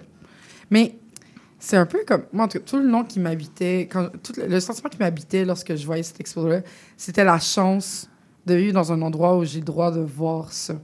Mais 0.69 0.95
c'est 1.59 1.77
un 1.77 1.85
peu 1.85 2.03
comme. 2.05 2.23
Moi, 2.33 2.45
en 2.45 2.47
tout 2.47 2.59
cas, 2.59 2.63
tout 2.65 2.77
le 2.77 2.87
long 2.87 3.03
qui 3.03 3.19
m'habitait, 3.19 3.87
quand, 3.91 4.09
tout 4.23 4.33
le, 4.37 4.47
le 4.47 4.59
sentiment 4.59 4.89
qui 4.89 4.99
m'habitait 4.99 5.45
lorsque 5.45 5.75
je 5.75 5.85
voyais 5.85 6.03
cette 6.03 6.19
expo-là, 6.19 6.61
c'était 6.97 7.23
la 7.23 7.39
chance 7.39 8.09
de 8.45 8.55
vivre 8.55 8.73
dans 8.73 8.91
un 8.91 9.01
endroit 9.01 9.37
où 9.37 9.43
j'ai 9.43 9.59
le 9.59 9.65
droit 9.65 9.91
de 9.91 9.99
voir 9.99 10.53
ça. 10.53 10.75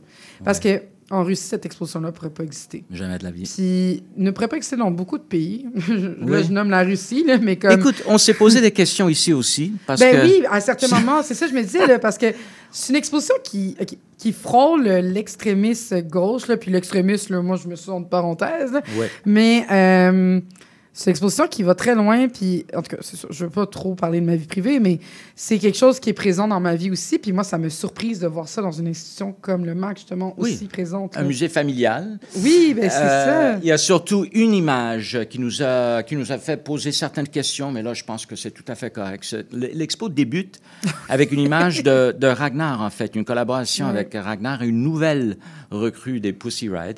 Parce 0.43 0.59
que 0.59 0.81
en 1.09 1.23
Russie, 1.23 1.43
cette 1.43 1.65
exposition-là 1.65 2.07
ne 2.07 2.11
pourrait 2.11 2.29
pas 2.29 2.43
exister. 2.43 2.83
Jamais 2.91 3.17
de 3.17 3.23
la 3.23 3.31
vie. 3.31 3.43
Puis 3.43 4.03
ne 4.17 4.31
pourrait 4.31 4.47
pas 4.47 4.57
exister 4.57 4.75
dans 4.77 4.91
beaucoup 4.91 5.17
de 5.17 5.23
pays. 5.23 5.65
là, 5.89 6.09
Oui. 6.21 6.43
je 6.47 6.51
nomme 6.51 6.69
la 6.69 6.83
Russie, 6.83 7.23
là, 7.25 7.37
mais 7.37 7.57
comme. 7.57 7.79
Écoute, 7.79 8.03
on 8.07 8.17
s'est 8.17 8.33
posé 8.33 8.61
des 8.61 8.71
questions 8.71 9.09
ici 9.09 9.33
aussi. 9.33 9.73
Parce 9.85 9.99
ben 9.99 10.15
que... 10.15 10.25
oui, 10.25 10.43
à 10.49 10.59
certains 10.61 10.87
moments, 10.87 11.21
c'est 11.23 11.33
ça 11.33 11.45
que 11.45 11.51
je 11.51 11.57
me 11.57 11.63
disais, 11.63 11.85
là, 11.85 11.99
parce 11.99 12.17
que 12.17 12.27
c'est 12.71 12.91
une 12.91 12.97
exposition 12.97 13.35
qui, 13.43 13.75
qui, 13.85 13.97
qui 14.17 14.31
frôle 14.33 14.83
l'extrémisme 14.83 16.01
gauche, 16.01 16.47
là, 16.47 16.57
puis 16.57 16.71
l'extrémisme, 16.71 17.33
là, 17.33 17.41
moi, 17.41 17.57
je 17.61 17.67
me 17.67 17.75
suis 17.75 17.91
entre 17.91 18.09
parenthèses, 18.09 18.71
là. 18.71 18.81
Ouais. 18.97 19.09
mais 19.25 19.65
euh, 19.71 20.39
c'est 20.93 21.09
une 21.09 21.11
exposition 21.11 21.47
qui 21.47 21.63
va 21.63 21.73
très 21.75 21.95
loin, 21.95 22.27
puis 22.27 22.65
en 22.75 22.81
tout 22.83 22.95
cas, 22.95 23.01
sûr, 23.01 23.27
je 23.31 23.45
veux 23.45 23.49
pas 23.49 23.65
trop 23.65 23.95
parler 23.95 24.21
de 24.21 24.25
ma 24.25 24.35
vie 24.35 24.45
privée, 24.45 24.79
mais 24.79 24.99
c'est 25.35 25.57
quelque 25.57 25.77
chose 25.77 25.99
qui 25.99 26.11
est 26.11 26.13
présent 26.13 26.47
dans 26.47 26.59
ma 26.59 26.75
vie 26.75 26.91
aussi, 26.91 27.17
puis 27.17 27.31
moi, 27.31 27.43
ça 27.43 27.57
me 27.57 27.69
surprise 27.69 28.19
de 28.19 28.27
voir 28.27 28.47
ça 28.47 28.61
dans 28.61 28.71
une 28.71 28.87
institution 28.87 29.35
comme 29.41 29.65
le 29.65 29.73
MAC, 29.73 29.97
justement, 29.97 30.35
Oui. 30.37 30.53
aussi 30.53 30.65
présente. 30.65 31.17
Un 31.17 31.23
musée 31.23 31.49
familial. 31.49 32.19
Oui, 32.37 32.73
ben 32.75 32.89
c'est 32.89 32.97
Euh, 33.01 33.53
ça. 33.53 33.59
Il 33.61 33.65
y 33.67 33.71
a 33.71 33.77
surtout 33.77 34.25
une 34.33 34.53
image 34.53 35.19
qui 35.29 35.39
nous, 35.39 35.63
a, 35.63 36.03
qui 36.03 36.15
nous 36.15 36.31
a 36.31 36.37
fait 36.37 36.57
poser 36.63 36.91
certaines 36.91 37.27
questions, 37.27 37.71
mais 37.71 37.81
là, 37.81 37.93
je 37.95 38.03
pense 38.03 38.25
que 38.27 38.35
c'est 38.35 38.51
tout 38.51 38.65
à 38.67 38.75
fait 38.75 38.91
correct. 38.91 39.35
L'expo 39.51 40.09
débute 40.09 40.59
avec 41.09 41.31
une 41.31 41.39
image 41.39 41.81
de, 41.83 42.15
de 42.17 42.27
Ragnar, 42.27 42.81
en 42.81 42.89
fait, 42.91 43.15
une 43.15 43.25
collaboration 43.25 43.87
avec 43.87 44.13
Ragnar, 44.13 44.61
une 44.61 44.83
nouvelle 44.83 45.37
recrue 45.71 46.19
des 46.19 46.33
Pussy 46.33 46.69
Riot, 46.69 46.93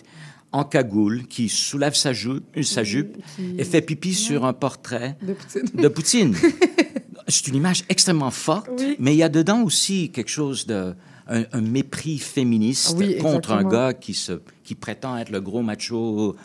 en 0.56 0.64
cagoule, 0.64 1.26
qui 1.28 1.50
soulève 1.50 1.94
sa, 1.96 2.14
jou- 2.14 2.40
sa 2.64 2.84
jupe 2.84 3.18
qui- 3.36 3.56
et 3.58 3.64
fait 3.64 3.82
pipi 3.82 4.14
sur 4.14 4.46
un 4.46 4.54
portrait 4.54 5.18
De 5.22 5.34
Poutine. 5.34 5.82
de 5.82 5.88
Poutine. 5.88 6.36
C'est 7.28 7.48
une 7.48 7.56
image 7.56 7.84
extrêmement 7.90 8.30
forte, 8.32 8.70
Oui. 8.78 8.96
mais 9.00 9.14
il 9.14 9.18
y 9.18 9.24
a 9.24 9.30
dedans 9.30 9.64
aussi 9.64 10.12
quelque 10.12 10.30
chose 10.30 10.66
de... 10.68 10.94
Un, 11.28 11.44
un 11.54 11.62
mépris 11.62 12.20
féministe 12.20 12.92
Ah 12.94 12.98
oui, 13.00 13.18
contre 13.18 13.52
un 13.52 13.64
gars 13.64 13.96
qui, 13.96 14.14
se, 14.14 14.34
qui 14.64 14.76
prétend 14.76 15.18
être 15.18 15.32
le 15.32 15.42
gros 15.42 15.64
macho 15.64 16.36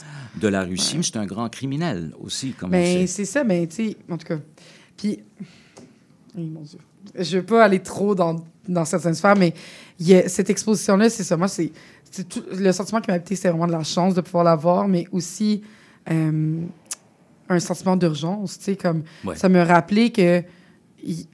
de 0.40 0.48
la 0.48 0.62
Russie, 0.62 0.96
mais 0.96 1.02
c'est 1.02 1.18
un 1.18 1.26
grand 1.26 1.50
criminel 1.50 2.14
aussi, 2.18 2.52
comme 2.52 2.70
Mais 2.70 3.06
c'est 3.06 3.26
ça, 3.26 3.44
mais 3.44 3.66
tu 3.66 3.74
sais, 3.90 3.96
en 4.11 4.16
tout 4.16 4.26
cas. 4.26 4.38
Puis, 4.96 5.18
oui, 6.34 6.48
mon 6.48 6.62
Dieu. 6.62 6.78
Je 7.14 7.36
veux 7.36 7.44
pas 7.44 7.62
aller 7.62 7.80
trop 7.80 8.14
dans, 8.14 8.36
dans 8.68 8.86
certaines 8.86 9.14
sphères, 9.14 9.36
mais 9.36 9.52
il 10.01 10.09
y 10.09 10.14
a- 10.16 10.28
cette 10.28 10.51
exposition-là, 10.51 11.09
c'est 11.11 11.22
ça. 11.24 11.36
Moi, 11.36 11.46
c'est 11.48 11.70
le 12.59 12.72
sentiment 12.72 13.01
qui 13.01 13.11
m'a 13.11 13.14
habité, 13.14 13.36
c'est 13.36 13.48
vraiment 13.51 13.66
de 13.66 13.72
la 13.72 13.84
chance 13.84 14.14
de 14.14 14.20
pouvoir 14.20 14.42
la 14.44 14.57
voir, 14.57 14.88
mais 14.88 15.07
aussi 15.12 15.62
euh, 16.11 16.61
un 17.48 17.61
sentiment 17.61 17.96
d'urgence. 17.96 18.59
Tu 18.59 18.64
sais, 18.64 18.76
comme 18.76 19.03
Ouais. 19.24 19.36
ça 19.36 19.48
me 19.48 19.61
rappelait 19.62 20.11
que 20.11 20.42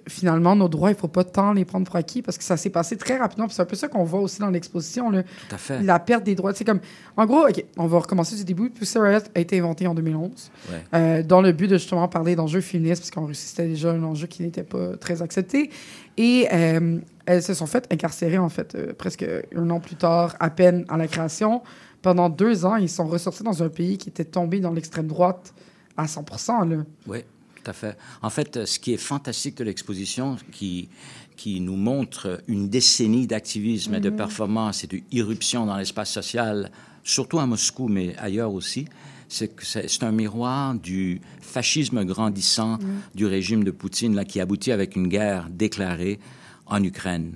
finalement, 0.08 0.54
nos 0.56 0.68
droits, 0.68 0.90
il 0.90 0.96
faut 0.96 1.08
pas 1.08 1.24
tant 1.24 1.52
les 1.52 1.64
prendre 1.64 1.86
pour 1.86 1.96
acquis 1.96 2.22
parce 2.22 2.38
que 2.38 2.44
ça 2.44 2.56
s'est 2.56 2.70
passé 2.70 2.96
très 2.96 3.16
rapidement. 3.16 3.48
C'est 3.48 3.62
un 3.62 3.66
peu 3.66 3.76
ça 3.76 3.88
qu'on 3.88 4.04
voit 4.04 4.20
aussi 4.20 4.40
dans 4.40 4.50
l'exposition. 4.50 5.10
là. 5.10 5.22
Tout 5.22 5.54
à 5.54 5.58
fait. 5.58 5.82
La 5.82 5.98
perte 5.98 6.24
des 6.24 6.34
droits. 6.34 6.52
C'est 6.54 6.64
comme, 6.64 6.80
en 7.16 7.26
gros, 7.26 7.46
on 7.76 7.86
va 7.86 7.98
recommencer 7.98 8.36
du 8.36 8.44
début. 8.44 8.70
Pussy 8.70 8.98
Riot 8.98 9.20
a 9.34 9.40
été 9.40 9.58
inventé 9.58 9.86
en 9.86 9.94
2011 9.94 10.50
Ouais. 10.70 10.84
euh, 10.94 11.22
dans 11.22 11.40
le 11.40 11.52
but 11.52 11.68
de 11.68 11.76
justement 11.78 12.08
parler 12.08 12.36
d'enjeux 12.36 12.60
féministes, 12.60 13.02
parce 13.02 13.10
qu'en 13.10 13.26
Russie, 13.26 13.46
c'était 13.48 13.68
déjà 13.68 13.90
un 13.90 14.02
enjeu 14.02 14.26
qui 14.26 14.42
n'était 14.42 14.62
pas 14.64 14.96
très 14.96 15.22
accepté. 15.22 15.70
Et 16.16 16.48
euh, 16.52 16.98
elles 17.26 17.42
se 17.42 17.54
sont 17.54 17.66
faites 17.66 17.92
incarcérer, 17.92 18.38
en 18.38 18.48
fait, 18.48 18.74
euh, 18.74 18.92
presque 18.96 19.24
un 19.54 19.70
an 19.70 19.80
plus 19.80 19.96
tard, 19.96 20.34
à 20.40 20.50
peine 20.50 20.84
à 20.88 20.96
la 20.96 21.06
création. 21.08 21.62
Pendant 22.02 22.28
deux 22.28 22.64
ans, 22.64 22.76
ils 22.76 22.88
sont 22.88 23.06
ressortis 23.06 23.42
dans 23.42 23.62
un 23.62 23.68
pays 23.68 23.98
qui 23.98 24.08
était 24.10 24.24
tombé 24.24 24.60
dans 24.60 24.72
l'extrême 24.72 25.06
droite 25.08 25.52
à 25.96 26.06
100 26.06 26.24
là. 26.64 26.76
Oui, 27.06 27.24
tout 27.66 27.70
à 27.70 27.72
fait. 27.72 27.96
En 28.22 28.30
fait, 28.30 28.56
euh, 28.56 28.66
ce 28.66 28.78
qui 28.78 28.92
est 28.92 28.96
fantastique 28.96 29.56
de 29.56 29.64
l'exposition, 29.64 30.36
qui, 30.52 30.88
qui 31.36 31.60
nous 31.60 31.74
montre 31.76 32.40
une 32.46 32.68
décennie 32.68 33.26
d'activisme 33.26 33.94
et 33.94 34.00
de 34.00 34.10
Mhm. 34.10 34.16
performance 34.16 34.84
et 34.84 34.86
d'irruption 34.86 35.66
dans 35.66 35.76
l'espace 35.76 36.12
social, 36.12 36.70
surtout 37.02 37.38
à 37.40 37.46
Moscou, 37.46 37.88
mais 37.88 38.14
ailleurs 38.18 38.52
aussi, 38.52 38.86
c'est 39.28 39.48
que 39.48 39.64
c'est 39.66 40.02
un 40.04 40.12
miroir 40.12 40.74
du 40.76 41.20
fascisme 41.40 42.04
grandissant 42.04 42.78
Mhm. 42.78 43.00
du 43.16 43.26
régime 43.26 43.64
de 43.64 43.72
Poutine, 43.72 44.14
là, 44.14 44.24
qui 44.24 44.40
aboutit 44.40 44.70
avec 44.70 44.94
une 44.94 45.08
guerre 45.08 45.48
déclarée 45.50 46.20
en 46.66 46.82
Ukraine. 46.84 47.32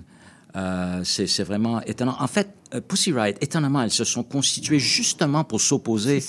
Euh, 0.56 1.02
c'est 1.04 1.42
vraiment 1.44 1.80
étonnant. 1.82 2.16
En 2.20 2.26
fait, 2.28 2.48
Pussy 2.88 3.12
Riot, 3.12 3.34
étonnamment, 3.40 3.82
elles 3.82 3.90
se 3.90 4.04
sont 4.04 4.22
constituées 4.22 4.78
justement 4.78 5.42
pour 5.44 5.60
s'opposer 5.60 6.20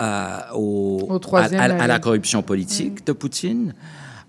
euh, 0.00 0.38
au, 0.54 1.06
à, 1.42 1.48
à- 1.58 1.68
à 1.82 1.86
la 1.86 1.98
corruption 1.98 2.42
politique 2.42 3.06
de 3.06 3.12
Poutine, 3.12 3.74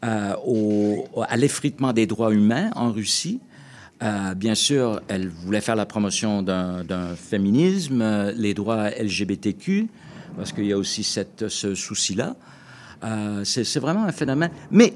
euh, 0.04 0.34
au- 0.46 1.06
à 1.28 1.38
l'effritement 1.38 1.94
des 1.94 2.06
droits 2.06 2.34
humains 2.34 2.70
en 2.76 2.92
Russie. 2.92 3.40
Euh, 4.02 4.34
bien 4.34 4.56
sûr, 4.56 5.02
elle 5.08 5.30
voulait 5.30 5.62
faire 5.62 5.78
la 5.78 5.86
promotion 5.86 6.42
d'un 6.42 7.16
féminisme, 7.16 8.02
euh, 8.02 8.34
les 8.36 8.54
droits 8.54 8.90
LGBTQ, 8.90 9.88
parce 10.36 10.52
qu'il 10.52 10.66
y 10.66 10.74
a 10.74 10.78
aussi 10.78 11.04
cette, 11.04 11.48
ce 11.48 11.74
souci-là. 11.76 12.36
Euh, 13.06 13.44
c'est 13.46 13.64
c'est 13.64 13.80
vraiment 13.80 14.04
un 14.06 14.12
phénomène. 14.12 14.50
Mais 14.72 14.94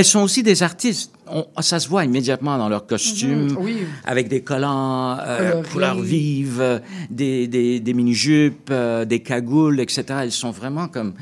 elles 0.00 0.06
sont 0.06 0.22
aussi 0.22 0.42
des 0.42 0.62
artistes. 0.62 1.12
On- 1.28 1.46
ça 1.62 1.78
se 1.78 1.88
voit 1.88 2.04
immédiatement 2.06 2.56
dans 2.58 2.68
leurs 2.70 2.86
costumes, 2.86 3.50
Mhm, 3.50 3.56
oui. 3.60 3.76
avec 4.04 4.28
des 4.28 4.40
collants 4.40 5.18
euh, 5.20 5.62
couleurs 5.72 6.00
vives, 6.00 6.80
des, 7.10 7.46
des, 7.46 7.80
des 7.80 7.92
mini-jupes, 7.94 8.70
euh, 8.70 9.04
des 9.04 9.20
cagoules, 9.20 9.78
etc. 9.80 10.04
Elles 10.22 10.32
sont 10.32 10.50
vraiment 10.50 10.88
comme... 10.88 11.12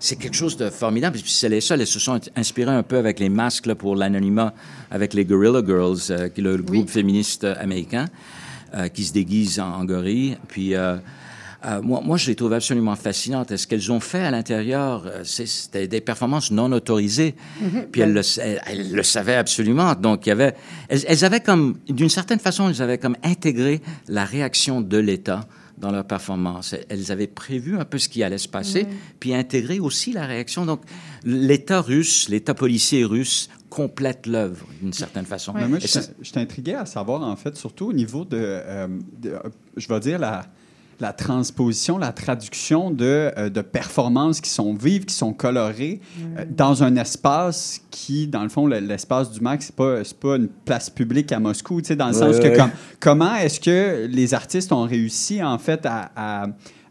C'est 0.00 0.14
quelque 0.14 0.36
chose 0.36 0.56
de 0.56 0.70
formidable. 0.70 1.18
Puis 1.18 1.32
c'est 1.32 1.48
les 1.48 1.60
seules. 1.60 1.80
Elles 1.80 1.86
se 1.88 1.98
sont 1.98 2.20
inspirées 2.36 2.70
un 2.72 2.84
peu 2.84 2.96
avec 2.98 3.18
les 3.18 3.28
masques 3.28 3.66
là, 3.66 3.74
pour 3.74 3.96
l'anonymat, 3.96 4.54
avec 4.92 5.12
les 5.12 5.24
Gorilla 5.24 5.60
Girls, 5.66 5.98
euh, 6.10 6.28
qui 6.28 6.40
est 6.40 6.44
le 6.44 6.56
groupe 6.58 6.88
féministe 6.88 7.42
américain, 7.44 8.06
euh, 8.76 8.86
qui 8.88 9.04
se 9.04 9.12
déguise 9.12 9.58
en, 9.58 9.72
en 9.80 9.84
gorille. 9.84 10.36
Puis... 10.46 10.74
euh, 11.68 11.82
moi, 11.82 12.00
moi, 12.04 12.16
je 12.16 12.26
les 12.28 12.34
trouve 12.34 12.52
absolument 12.52 12.96
fascinantes. 12.96 13.54
Ce 13.56 13.66
qu'elles 13.66 13.92
ont 13.92 14.00
fait 14.00 14.20
à 14.20 14.30
l'intérieur, 14.30 15.04
euh, 15.06 15.22
c'était 15.24 15.86
des 15.88 16.00
performances 16.00 16.50
non 16.50 16.72
autorisées. 16.72 17.34
Mhm. 17.60 17.86
Puis 17.92 18.00
elles 18.00 18.12
le, 18.12 18.22
sa- 18.22 18.42
elles, 18.44 18.60
elles 18.66 18.92
le 18.92 19.02
savaient 19.02 19.36
absolument. 19.36 19.94
Donc, 19.94 20.26
il 20.26 20.30
y 20.30 20.32
avait, 20.32 20.54
elles, 20.88 21.02
elles 21.06 21.24
avaient 21.24 21.40
comme, 21.40 21.78
d'une 21.88 22.08
certaine 22.08 22.38
façon, 22.38 22.68
elles 22.68 22.80
avaient 22.82 22.98
comme 22.98 23.16
intégré 23.22 23.80
la 24.08 24.24
réaction 24.24 24.80
de 24.80 24.96
l'État 24.98 25.46
dans 25.76 25.92
leur 25.92 26.04
performance. 26.04 26.74
Elles 26.88 27.12
avaient 27.12 27.28
prévu 27.28 27.76
un 27.78 27.84
peu 27.84 27.98
ce 27.98 28.08
qui 28.08 28.22
allait 28.24 28.38
se 28.38 28.48
passer, 28.48 28.84
Mhm. 28.84 28.90
puis 29.20 29.34
intégré 29.34 29.78
aussi 29.78 30.12
la 30.12 30.26
réaction. 30.26 30.66
Donc, 30.66 30.80
l'État 31.24 31.80
russe, 31.80 32.28
l'État 32.28 32.54
policier 32.54 33.04
russe 33.04 33.48
complète 33.70 34.26
l'œuvre 34.26 34.66
d'une 34.80 34.92
certaine 34.92 35.26
façon. 35.26 35.52
Mais 35.54 35.68
moi, 35.68 35.78
je 35.78 35.86
ça- 35.86 36.02
suis- 36.02 36.38
intrigué 36.38 36.74
à 36.74 36.86
savoir, 36.86 37.22
en 37.22 37.36
fait, 37.36 37.56
surtout 37.56 37.86
au 37.86 37.92
niveau 37.92 38.24
de, 38.24 38.38
euh, 38.40 38.88
de, 39.20 39.34
je 39.76 39.86
vais 39.88 40.00
dire, 40.00 40.18
la, 40.18 40.46
la 41.00 41.12
transposition, 41.12 41.96
la 41.98 42.12
traduction 42.12 42.90
de, 42.90 43.30
euh, 43.38 43.48
de 43.50 43.60
performances 43.60 44.40
qui 44.40 44.50
sont 44.50 44.74
vives, 44.74 45.04
qui 45.04 45.14
sont 45.14 45.32
colorées, 45.32 46.00
euh, 46.36 46.44
dans 46.48 46.82
un 46.82 46.96
espace 46.96 47.80
qui, 47.90 48.26
dans 48.26 48.42
le 48.42 48.48
fond, 48.48 48.66
le- 48.66 48.80
l'espace 48.80 49.30
du 49.30 49.40
MAC, 49.40 49.62
c'est 49.62 49.76
pas, 49.76 50.02
c'est 50.04 50.18
pas 50.18 50.36
une 50.36 50.48
place 50.48 50.90
publique 50.90 51.30
à 51.32 51.38
Moscou, 51.38 51.80
tu 51.80 51.88
sais, 51.88 51.96
dans 51.96 52.08
le 52.08 52.14
Ouais, 52.14 52.18
sens 52.32 52.38
que 52.40 52.48
ouais. 52.48 52.56
comme- 52.56 52.70
comment 52.98 53.36
est-ce 53.36 53.60
que 53.60 54.06
les 54.10 54.34
artistes 54.34 54.72
ont 54.72 54.82
réussi, 54.84 55.42
en 55.42 55.58
fait, 55.58 55.86
à... 55.86 56.10
à- 56.16 56.46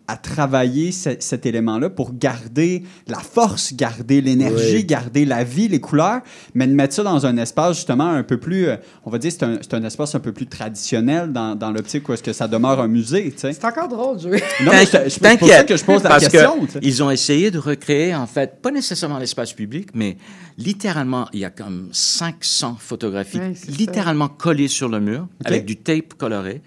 à 0.08 0.16
travailler 0.18 0.92
ce- 0.92 1.18
cet 1.20 1.46
élément-là 1.46 1.90
pour 1.90 2.14
garder 2.14 2.84
la 3.08 3.20
force, 3.20 3.74
garder 3.74 4.22
l'énergie, 4.22 4.76
Oui. 4.78 4.86
garder 4.86 5.26
la 5.26 5.44
vie, 5.44 5.68
les 5.68 5.82
couleurs, 5.82 6.22
mais 6.54 6.66
de 6.68 6.74
mettre 6.74 6.94
ça 6.96 7.04
dans 7.04 7.26
un 7.26 7.36
espace 7.38 7.76
justement 7.78 8.08
un 8.10 8.24
peu 8.24 8.38
plus, 8.38 8.68
euh, 8.68 8.78
on 9.06 9.10
va 9.10 9.18
dire, 9.18 9.32
c'est 9.32 9.44
un, 9.44 9.58
c'est 9.62 9.74
un 9.74 9.84
espace 9.84 10.16
un 10.16 10.20
peu 10.20 10.32
plus 10.32 10.48
traditionnel 10.48 11.32
dans, 11.34 11.56
dans 11.56 11.72
l'optique 11.72 12.08
où 12.08 12.14
est-ce 12.14 12.24
que 12.24 12.34
ça 12.34 12.48
demeure 12.48 12.80
un 12.80 12.88
musée, 12.88 13.32
tu 13.32 13.40
sais. 13.40 13.54
C'est 13.54 13.66
encore 13.66 13.88
drôle 13.90 14.20
jouer. 14.20 14.42
Non, 14.64 14.72
mais 14.72 14.86
c'est- 14.86 15.10
c'est 15.10 15.38
pour 15.38 15.48
ça 15.50 15.64
que 15.64 15.76
je 15.78 15.84
pose 15.84 16.04
la 16.04 16.10
parce 16.10 16.28
question. 16.28 16.66
que 16.66 16.80
ils 16.82 17.04
ont 17.04 17.12
essayé 17.12 17.52
de 17.52 17.60
recréer, 17.60 18.16
en 18.16 18.28
fait, 18.28 18.62
pas 18.62 18.72
nécessairement 18.72 19.20
l'espace 19.20 19.54
public, 19.54 19.90
mais 19.94 20.18
littéralement, 20.58 21.28
il 21.34 21.40
y 21.42 21.46
a 21.46 21.50
comme 21.50 21.90
500 21.92 22.78
photographies 22.80 23.38
ça. 23.56 23.72
littéralement 23.72 24.28
collées 24.28 24.68
sur 24.68 24.90
le 24.90 25.00
mur, 25.00 25.28
avec 25.46 25.66
du 25.66 25.76
tape 25.78 26.14
coloré, 26.18 26.62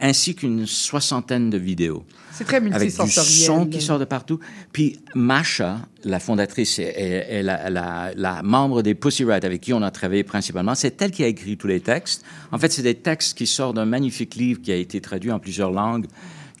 ainsi 0.00 0.34
qu'une 0.34 0.66
soixantaine 0.66 1.50
de 1.50 1.58
vidéos. 1.58 2.04
C'est 2.32 2.44
très 2.44 2.56
Avec 2.56 2.72
du 2.72 2.78
multisensoriel. 2.78 3.46
son 3.46 3.66
qui 3.66 3.80
sort 3.80 3.98
de 4.00 4.04
partout. 4.04 4.40
Puis 4.72 4.98
Masha, 5.14 5.80
la 6.02 6.18
fondatrice 6.18 6.80
et, 6.80 7.42
la, 7.42 7.70
la- 7.70 8.12
la 8.16 8.42
membre 8.42 8.82
des 8.82 8.94
Pussy 8.96 9.22
Riot 9.24 9.32
avec 9.44 9.60
qui 9.60 9.72
on 9.72 9.82
a 9.82 9.90
travaillé 9.92 10.24
principalement, 10.24 10.74
c'est 10.74 11.00
elle 11.00 11.12
qui 11.12 11.22
a 11.22 11.28
écrit 11.28 11.56
tous 11.56 11.68
les 11.68 11.80
textes. 11.80 12.24
En 12.50 12.58
fait, 12.58 12.72
c'est 12.72 12.82
des 12.82 12.96
textes 12.96 13.38
qui 13.38 13.46
sortent 13.46 13.76
d'un 13.76 13.84
magnifique 13.84 14.34
livre 14.34 14.60
qui 14.62 14.72
a 14.72 14.76
été 14.76 15.00
traduit 15.00 15.30
en 15.30 15.38
plusieurs 15.38 15.70
langues, 15.70 16.06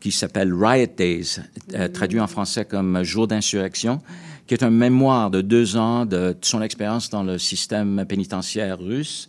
qui 0.00 0.12
s'appelle 0.12 0.52
Riot 0.54 0.86
Days, 0.96 1.38
euh, 1.74 1.88
traduit 1.88 2.20
en 2.20 2.28
français 2.28 2.64
comme 2.64 3.02
Jour 3.02 3.26
d'insurrection, 3.26 4.00
qui 4.46 4.54
est 4.54 4.62
un 4.62 4.70
mémoire 4.70 5.30
de 5.30 5.40
deux 5.40 5.76
ans 5.76 6.04
de, 6.06 6.16
de 6.34 6.36
son 6.42 6.62
expérience 6.62 7.10
dans 7.10 7.24
le 7.24 7.38
système 7.38 8.04
pénitentiaire 8.06 8.78
russe 8.78 9.26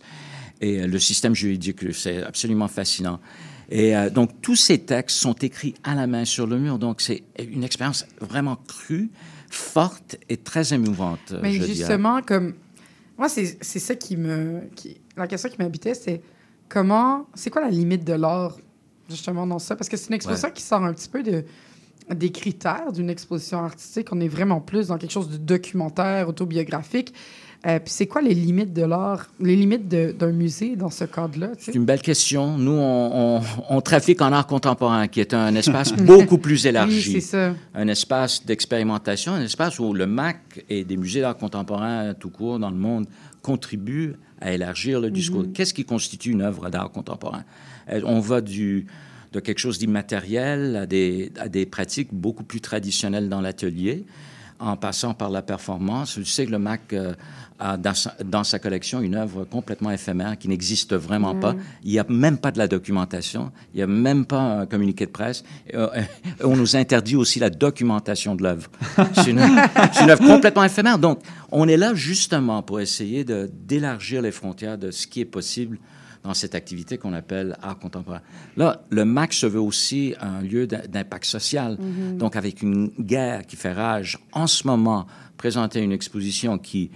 et 0.60 0.82
euh, 0.82 0.86
le 0.86 0.98
système 1.00 1.34
juridique 1.34 1.80
russe. 1.80 2.02
C'est 2.02 2.22
absolument 2.22 2.68
fascinant. 2.68 3.18
Et 3.70 3.96
euh, 3.96 4.10
donc, 4.10 4.40
tous 4.42 4.56
ces 4.56 4.78
textes 4.78 5.16
sont 5.16 5.34
écrits 5.34 5.74
à 5.82 5.94
la 5.94 6.06
main 6.06 6.24
sur 6.24 6.46
le 6.46 6.58
mur. 6.58 6.78
Donc, 6.78 7.00
c'est 7.00 7.22
une 7.38 7.64
expérience 7.64 8.06
vraiment 8.20 8.56
crue, 8.68 9.10
forte 9.50 10.16
et 10.28 10.36
très 10.36 10.72
émouvante. 10.72 11.34
Mais 11.42 11.52
je 11.52 11.58
dirais. 11.62 11.74
justement, 11.74 12.22
comme. 12.22 12.54
Moi, 13.18 13.28
c'est 13.28 13.58
c'est 13.60 13.78
ça 13.78 13.94
qui 13.94 14.16
me. 14.16 14.62
Qui... 14.74 15.00
La 15.16 15.26
question 15.26 15.48
qui 15.48 15.56
m'habitait, 15.58 15.94
c'est 15.94 16.20
comment. 16.68 17.26
C'est 17.34 17.50
quoi 17.50 17.62
la 17.62 17.70
limite 17.70 18.04
de 18.04 18.12
l'art, 18.12 18.56
justement, 19.08 19.46
dans 19.46 19.58
ça? 19.58 19.74
Parce 19.74 19.88
que 19.88 19.96
c'est 19.96 20.08
une 20.08 20.14
exposition 20.14 20.48
Ouais. 20.48 20.54
qui 20.54 20.62
sort 20.62 20.84
un 20.84 20.92
petit 20.92 21.08
peu 21.08 21.22
de, 21.22 21.44
des 22.14 22.30
critères 22.30 22.92
d'une 22.92 23.10
exposition 23.10 23.58
artistique. 23.64 24.08
On 24.12 24.20
est 24.20 24.28
vraiment 24.28 24.60
plus 24.60 24.88
dans 24.88 24.98
quelque 24.98 25.12
chose 25.12 25.30
de 25.30 25.38
documentaire, 25.38 26.28
autobiographique. 26.28 27.12
Euh, 27.66 27.80
Puis 27.80 27.92
c'est 27.92 28.06
quoi 28.06 28.22
les 28.22 28.34
limites 28.34 28.72
de 28.72 28.82
l'art, 28.84 29.26
les 29.40 29.56
limites 29.56 29.88
d'un 29.88 30.30
musée 30.30 30.76
dans 30.76 30.90
ce 30.90 31.04
cadre-là? 31.04 31.48
C'est 31.58 31.74
une 31.74 31.84
belle 31.84 32.00
question. 32.02 32.56
Nous, 32.56 32.70
on, 32.70 33.38
on- 33.38 33.42
on 33.68 33.80
trafique 33.80 34.22
en 34.22 34.30
art 34.32 34.46
contemporain, 34.46 35.08
qui 35.08 35.20
est 35.20 35.34
un 35.34 35.54
espace 35.56 35.92
beaucoup 35.96 36.38
plus 36.38 36.64
élargi. 36.66 37.02
Oui, 37.06 37.12
c'est 37.14 37.20
ça. 37.20 37.54
Un 37.74 37.88
espace 37.88 38.44
d'expérimentation, 38.46 39.32
un 39.32 39.42
espace 39.42 39.78
où 39.80 39.92
le 39.92 40.06
MAC 40.06 40.64
et 40.68 40.84
des 40.84 40.96
musées 40.96 41.22
d'art 41.22 41.36
contemporain 41.36 42.14
tout 42.14 42.30
court 42.30 42.58
dans 42.60 42.70
le 42.70 42.76
monde 42.76 43.06
contribuent 43.42 44.14
à 44.40 44.52
élargir 44.52 45.00
le 45.00 45.10
discours. 45.10 45.42
Mhm. 45.42 45.52
Qu'est-ce 45.52 45.74
qui 45.74 45.84
constitue 45.84 46.30
une 46.30 46.42
œuvre 46.42 46.68
d'art 46.70 46.90
contemporain? 46.92 47.42
Euh, 47.90 48.00
On 48.04 48.20
va 48.20 48.40
du, 48.42 48.86
de 49.32 49.40
quelque 49.40 49.58
chose 49.58 49.78
d'immatériel 49.78 50.76
à 50.76 50.86
des, 50.86 51.32
à 51.40 51.48
des 51.48 51.66
pratiques 51.66 52.10
beaucoup 52.12 52.44
plus 52.44 52.60
traditionnelles 52.60 53.28
dans 53.28 53.40
l'atelier, 53.40 54.04
en 54.58 54.76
passant 54.76 55.14
par 55.14 55.30
la 55.30 55.42
performance. 55.42 56.18
Je 56.18 56.24
sais 56.24 56.46
que 56.46 56.50
le 56.50 56.58
MAC 56.58 56.92
euh, 56.92 57.14
a 57.58 57.76
dans 57.76 57.94
sa, 57.94 58.14
dans 58.24 58.44
sa 58.44 58.58
collection 58.58 59.00
une 59.00 59.14
œuvre 59.14 59.44
complètement 59.44 59.90
éphémère 59.90 60.36
qui 60.38 60.48
n'existe 60.48 60.94
vraiment 60.94 61.34
Mhm. 61.34 61.40
pas. 61.40 61.54
Il 61.84 61.90
n'y 61.92 61.98
a 61.98 62.04
même 62.08 62.38
pas 62.38 62.50
de 62.50 62.58
la 62.58 62.68
documentation, 62.68 63.50
il 63.72 63.78
n'y 63.78 63.82
a 63.82 63.86
même 63.86 64.26
pas 64.26 64.40
un 64.60 64.66
communiqué 64.66 65.06
de 65.06 65.10
presse. 65.10 65.42
Euh, 65.74 65.88
euh, 65.96 66.02
on 66.44 66.56
nous 66.56 66.76
interdit 66.76 67.16
aussi 67.16 67.38
la 67.38 67.50
documentation 67.50 68.34
de 68.34 68.42
l'œuvre. 68.42 68.70
C'est 69.14 69.30
une, 69.30 69.38
œuvre 69.40 70.26
complètement 70.26 70.64
éphémère. 70.64 70.98
Donc, 70.98 71.20
on 71.50 71.66
est 71.68 71.76
là 71.76 71.94
justement 71.94 72.62
pour 72.62 72.80
essayer 72.80 73.24
d'élargir 73.24 74.22
les 74.22 74.32
frontières 74.32 74.78
de 74.78 74.90
ce 74.90 75.06
qui 75.06 75.20
est 75.20 75.24
possible 75.24 75.78
dans 76.24 76.34
cette 76.34 76.56
activité 76.56 76.98
qu'on 76.98 77.12
appelle 77.12 77.56
art 77.62 77.78
contemporain. 77.78 78.20
Là, 78.56 78.82
le 78.90 79.04
MAC 79.04 79.32
se 79.32 79.46
veut 79.46 79.60
aussi 79.60 80.14
un 80.20 80.42
lieu 80.42 80.66
d'im- 80.66 80.82
d'impact 80.88 81.24
social. 81.24 81.78
Mhm. 81.78 82.18
Donc, 82.18 82.34
avec 82.34 82.62
une 82.62 82.90
guerre 82.98 83.46
qui 83.46 83.54
fait 83.54 83.72
rage, 83.72 84.18
en 84.32 84.48
ce 84.48 84.66
moment, 84.66 85.06
présenter 85.36 85.80
une 85.80 85.92
exposition 85.92 86.58
qui, 86.58 86.90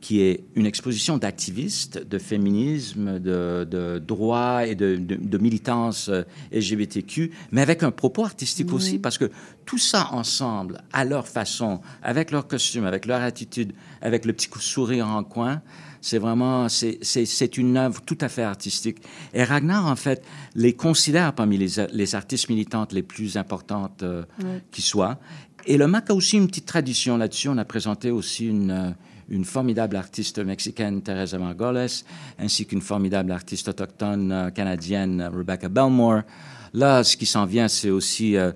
qui 0.00 0.20
est 0.22 0.44
une 0.54 0.64
exposition 0.66 1.18
d'activistes, 1.18 1.98
de 2.08 2.18
féminisme, 2.18 3.18
de, 3.18 3.66
de 3.70 3.98
droit 3.98 4.66
et 4.66 4.74
de, 4.74 4.96
de- 4.96 5.16
de 5.16 5.38
militance 5.38 6.08
euh, 6.08 6.22
LGBTQ, 6.52 7.30
mais 7.52 7.60
avec 7.60 7.82
un 7.82 7.90
propos 7.90 8.24
artistique 8.24 8.72
aussi, 8.72 8.98
parce 8.98 9.18
que 9.18 9.30
tout 9.66 9.78
ça 9.78 10.08
ensemble, 10.12 10.78
à 10.92 11.04
leur 11.04 11.28
façon, 11.28 11.80
avec 12.02 12.30
leur 12.30 12.46
costume, 12.48 12.84
avec 12.84 13.06
leur 13.06 13.20
attitude, 13.20 13.72
avec 14.00 14.24
le 14.24 14.32
petit 14.32 14.48
coup 14.48 14.58
de 14.58 14.64
sourire 14.64 15.06
en 15.06 15.22
coin, 15.24 15.60
c'est 16.00 16.18
vraiment, 16.18 16.68
c'est- 16.70 17.56
une 17.58 17.76
œuvre 17.76 18.00
tout 18.00 18.16
à 18.22 18.28
fait 18.30 18.42
artistique. 18.42 18.98
Et 19.34 19.44
Ragnar, 19.44 19.86
en 19.86 19.96
fait, 19.96 20.24
les 20.54 20.72
considère 20.72 21.34
parmi 21.34 21.58
les, 21.58 21.68
les 21.92 22.14
artistes 22.14 22.48
militantes 22.48 22.92
les 22.94 23.02
plus 23.02 23.36
importantes 23.36 24.02
euh, 24.02 24.22
qui 24.70 24.80
soient. 24.82 25.18
Et 25.66 25.76
le 25.76 25.86
MAC 25.86 26.08
a 26.08 26.14
aussi 26.14 26.38
une 26.38 26.46
petite 26.46 26.64
tradition 26.64 27.18
là-dessus. 27.18 27.50
On 27.50 27.58
a 27.58 27.66
présenté 27.66 28.10
aussi 28.10 28.46
une, 28.46 28.70
euh, 28.70 28.90
une 29.30 29.44
formidable 29.44 29.96
artiste 29.96 30.38
mexicaine, 30.44 31.02
Teresa 31.02 31.38
Margoles, 31.38 31.86
ainsi 32.38 32.66
qu'une 32.66 32.80
formidable 32.82 33.32
artiste 33.32 33.68
autochtone 33.68 34.32
euh, 34.32 34.50
canadienne, 34.50 35.30
Rebecca 35.34 35.68
Belmore. 35.68 36.22
Là, 36.74 37.02
ce 37.04 37.16
qui 37.16 37.26
s'en 37.26 37.46
vient, 37.46 37.68
c'est 37.68 37.90
aussi 37.90 38.36
euh, 38.36 38.52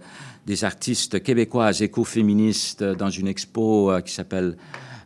des 0.46 0.64
artistes 0.64 1.22
québécoises 1.22 1.82
écoféministes 1.82 2.82
dans 2.82 3.10
une 3.10 3.28
expo 3.28 3.90
euh, 3.90 4.00
qui 4.00 4.12
s'appelle 4.12 4.56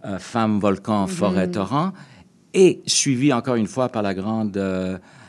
euh, 0.05 0.19
Femmes, 0.19 0.59
volcans, 0.59 1.07
forêt, 1.07 1.47
Mhm. 1.47 1.53
torrents, 1.53 1.93
et 2.55 2.83
suivi 2.87 3.33
encore 3.33 3.57
une 3.57 3.67
fois 3.67 3.89
par 3.89 4.03
la 4.03 4.15
grande 4.15 4.57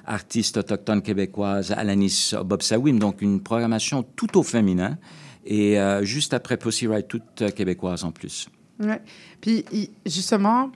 artiste 0.06 0.58
autochtone 0.58 1.02
québécoise 1.02 1.72
Alanis 1.72 2.34
Bobsawim. 2.46 2.98
Donc, 2.98 3.22
une 3.22 3.42
programmation 3.42 4.04
tout 4.16 4.38
au 4.38 4.44
féminin. 4.44 4.98
Et 5.46 5.78
juste 6.04 6.34
après 6.34 6.56
Pussy 6.58 6.88
Riot, 6.88 7.02
toute 7.04 7.54
québécoise 7.54 8.04
en 8.06 8.12
plus. 8.12 8.48
Ouais. 8.80 9.02
Puis 9.42 9.66
justement, 10.06 10.72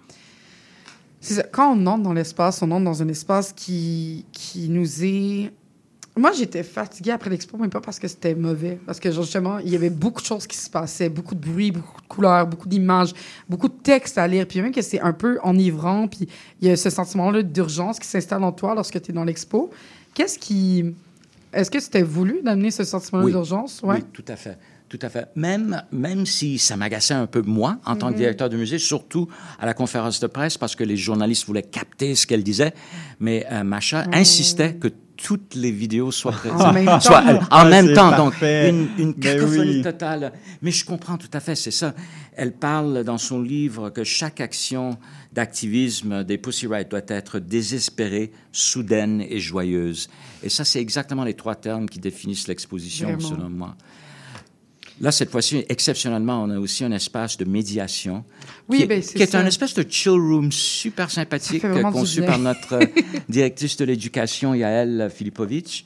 ça, 1.19 1.43
quand 1.43 1.73
on 1.75 1.85
entre 1.87 2.03
dans 2.03 2.13
l'espace, 2.13 2.61
on 2.61 2.71
entre 2.71 2.83
dans 2.83 3.01
un 3.01 3.07
espace 3.07 3.53
qui, 3.53 4.25
qui 4.31 4.69
nous 4.69 5.03
est. 5.03 5.51
Moi, 6.15 6.31
j'étais 6.33 6.61
fatiguée 6.61 7.11
après 7.11 7.31
l'expo, 7.31 7.57
mais 7.57 7.69
pas 7.69 7.81
parce 7.81 7.97
que 7.97 8.07
c'était 8.07 8.35
mauvais. 8.35 8.79
Parce 8.85 8.99
que 8.99 9.09
justement, 9.11 9.57
il 9.57 9.69
y 9.71 9.75
avait 9.75 9.89
beaucoup 9.89 10.21
de 10.21 10.27
choses 10.27 10.45
qui 10.45 10.57
se 10.57 10.69
passaient, 10.69 11.09
beaucoup 11.09 11.33
de 11.33 11.39
bruit, 11.39 11.71
beaucoup 11.71 12.01
de 12.01 12.07
couleurs, 12.07 12.45
beaucoup 12.45 12.67
d'images, 12.67 13.13
beaucoup 13.49 13.67
de 13.67 13.73
textes 13.73 14.17
à 14.19 14.27
lire. 14.27 14.45
Puis 14.47 14.61
même 14.61 14.71
que 14.71 14.81
c'est 14.83 14.99
un 14.99 15.13
peu 15.13 15.39
enivrant, 15.41 16.07
puis 16.07 16.27
il 16.61 16.67
y 16.67 16.71
a 16.71 16.75
ce 16.77 16.91
sentiment-là 16.91 17.41
d'urgence 17.41 17.97
qui 17.99 18.07
s'installe 18.07 18.43
en 18.43 18.51
toi 18.51 18.75
lorsque 18.75 19.01
tu 19.01 19.09
es 19.09 19.13
dans 19.13 19.23
l'expo. 19.23 19.71
Qu'est-ce 20.13 20.37
qui. 20.37 20.93
Est-ce 21.51 21.71
que 21.71 21.79
c'était 21.79 22.03
voulu 22.03 22.41
d'amener 22.43 22.69
ce 22.69 22.83
sentiment-là 22.83 23.25
Oui. 23.25 23.31
d'urgence? 23.31 23.81
Ouais. 23.81 23.95
Oui, 23.95 24.03
tout 24.13 24.25
à 24.27 24.35
fait. 24.35 24.57
Tout 24.93 24.99
à 25.07 25.09
fait. 25.09 25.25
Même, 25.35 25.81
même 25.91 26.27
si 26.27 26.59
ça 26.59 26.77
m'agaçait 26.77 27.15
un 27.15 27.25
peu, 27.25 27.41
moi, 27.41 27.79
en 27.83 27.95
tant 27.95 28.09
que 28.09 28.11
Mhm. 28.13 28.17
directeur 28.19 28.47
de 28.47 28.57
musée, 28.57 28.77
surtout 28.77 29.27
à 29.59 29.65
la 29.65 29.73
conférence 29.73 30.19
de 30.19 30.27
presse, 30.27 30.55
parce 30.55 30.75
que 30.75 30.83
les 30.83 30.97
journalistes 30.97 31.47
voulaient 31.47 31.63
capter 31.63 32.13
ce 32.13 32.27
qu'elle 32.27 32.43
disait, 32.43 32.75
mais 33.19 33.43
euh, 33.51 33.63
Macha 33.63 34.05
insistait 34.13 34.75
que 34.75 34.89
toutes 35.17 35.55
les 35.55 35.71
vidéos 35.71 36.11
soient 36.11 36.31
présentes. 36.31 36.61
En 36.61 36.73
même 36.73 36.85
temps. 36.85 36.99
En 37.39 37.47
Ah, 37.49 37.65
même 37.65 37.91
temps, 37.93 38.15
donc 38.15 38.35
une, 38.41 38.87
une 38.99 39.13
Ben 39.13 39.19
cacophonie 39.19 39.77
oui. 39.77 39.81
totale. 39.81 40.31
Mais 40.61 40.69
je 40.69 40.85
comprends 40.85 41.17
tout 41.17 41.29
à 41.33 41.39
fait, 41.39 41.55
c'est 41.55 41.71
ça. 41.71 41.95
Elle 42.35 42.51
parle 42.51 43.03
dans 43.03 43.17
son 43.17 43.41
livre 43.41 43.89
que 43.89 44.03
chaque 44.03 44.41
action 44.41 44.97
d'activisme 45.31 46.23
des 46.23 46.37
Pussy 46.37 46.67
Riot 46.67 46.85
doit 46.89 47.01
être 47.07 47.39
désespérée, 47.39 48.31
soudaine 48.51 49.21
et 49.27 49.39
joyeuse. 49.39 50.07
Et 50.43 50.49
ça, 50.49 50.63
c'est 50.65 50.79
exactement 50.81 51.23
les 51.23 51.33
trois 51.33 51.55
termes 51.55 51.87
qui 51.89 51.99
définissent 51.99 52.47
l'exposition, 52.47 53.19
selon 53.19 53.49
moi. 53.49 53.75
Là, 55.01 55.11
cette 55.11 55.31
fois-ci, 55.31 55.65
exceptionnellement, 55.69 56.43
on 56.43 56.49
a 56.51 56.59
aussi 56.59 56.83
un 56.83 56.91
espace 56.91 57.35
de 57.37 57.45
médiation. 57.45 58.23
Oui, 58.69 58.77
qui, 58.77 58.83
est- 58.83 58.87
ben, 58.87 59.01
c'est 59.01 59.15
qui 59.15 59.23
est 59.23 59.35
un 59.35 59.45
espèce 59.45 59.73
de 59.73 59.85
chill 59.89 60.11
room 60.13 60.51
super 60.51 61.09
sympathique 61.11 61.61
conçu 61.91 62.21
par 62.27 62.39
notre 62.39 62.73
euh, 62.73 62.85
directrice 63.29 63.75
de 63.77 63.85
l'éducation, 63.85 64.53
Yael 64.53 65.11
Filipovic, 65.13 65.85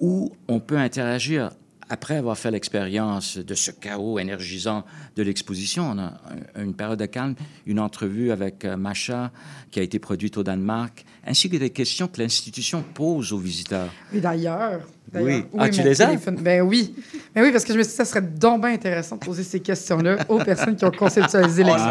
où 0.00 0.32
on 0.48 0.60
peut 0.60 0.78
interagir 0.78 1.50
après 1.90 2.16
avoir 2.16 2.38
fait 2.38 2.50
l'expérience 2.50 3.36
de 3.36 3.54
ce 3.54 3.70
chaos 3.70 4.18
énergisant 4.18 4.84
de 5.16 5.22
l'exposition. 5.22 5.90
On 5.90 5.98
a 5.98 6.20
un- 6.56 6.62
une 6.64 6.74
période 6.74 6.98
de 6.98 7.06
calme, 7.06 7.34
une 7.66 7.78
entrevue 7.78 8.30
avec 8.30 8.64
euh, 8.64 8.76
Macha, 8.76 9.32
qui 9.70 9.80
a 9.80 9.82
été 9.82 9.98
produite 9.98 10.36
au 10.38 10.42
Danemark, 10.42 11.04
ainsi 11.26 11.50
que 11.50 11.56
des 11.58 11.70
questions 11.70 12.08
que 12.08 12.22
l'institution 12.22 12.82
pose 12.94 13.32
aux 13.32 13.38
visiteurs. 13.38 13.92
Et 14.14 14.20
d'ailleurs. 14.20 14.80
Oui. 15.14 15.44
Ah, 15.58 15.68
tu 15.68 15.82
les 15.82 16.00
as? 16.00 16.14
Ben 16.40 16.62
oui. 16.62 16.94
Ben 17.34 17.42
oui, 17.42 17.52
parce 17.52 17.64
que 17.64 17.72
je 17.72 17.78
me 17.78 17.82
suis 17.82 17.90
dit, 17.90 17.96
ça 17.96 18.04
serait 18.04 18.22
donc 18.22 18.60
bien 18.60 18.72
intéressant 18.72 19.16
de 19.16 19.24
poser 19.24 19.42
ces 19.42 19.60
questions-là 19.60 20.18
aux 20.28 20.38
personnes 20.38 20.76
qui 20.76 20.84
ont 20.84 20.90
conceptualisé 20.90 21.64
l'expo. 21.64 21.88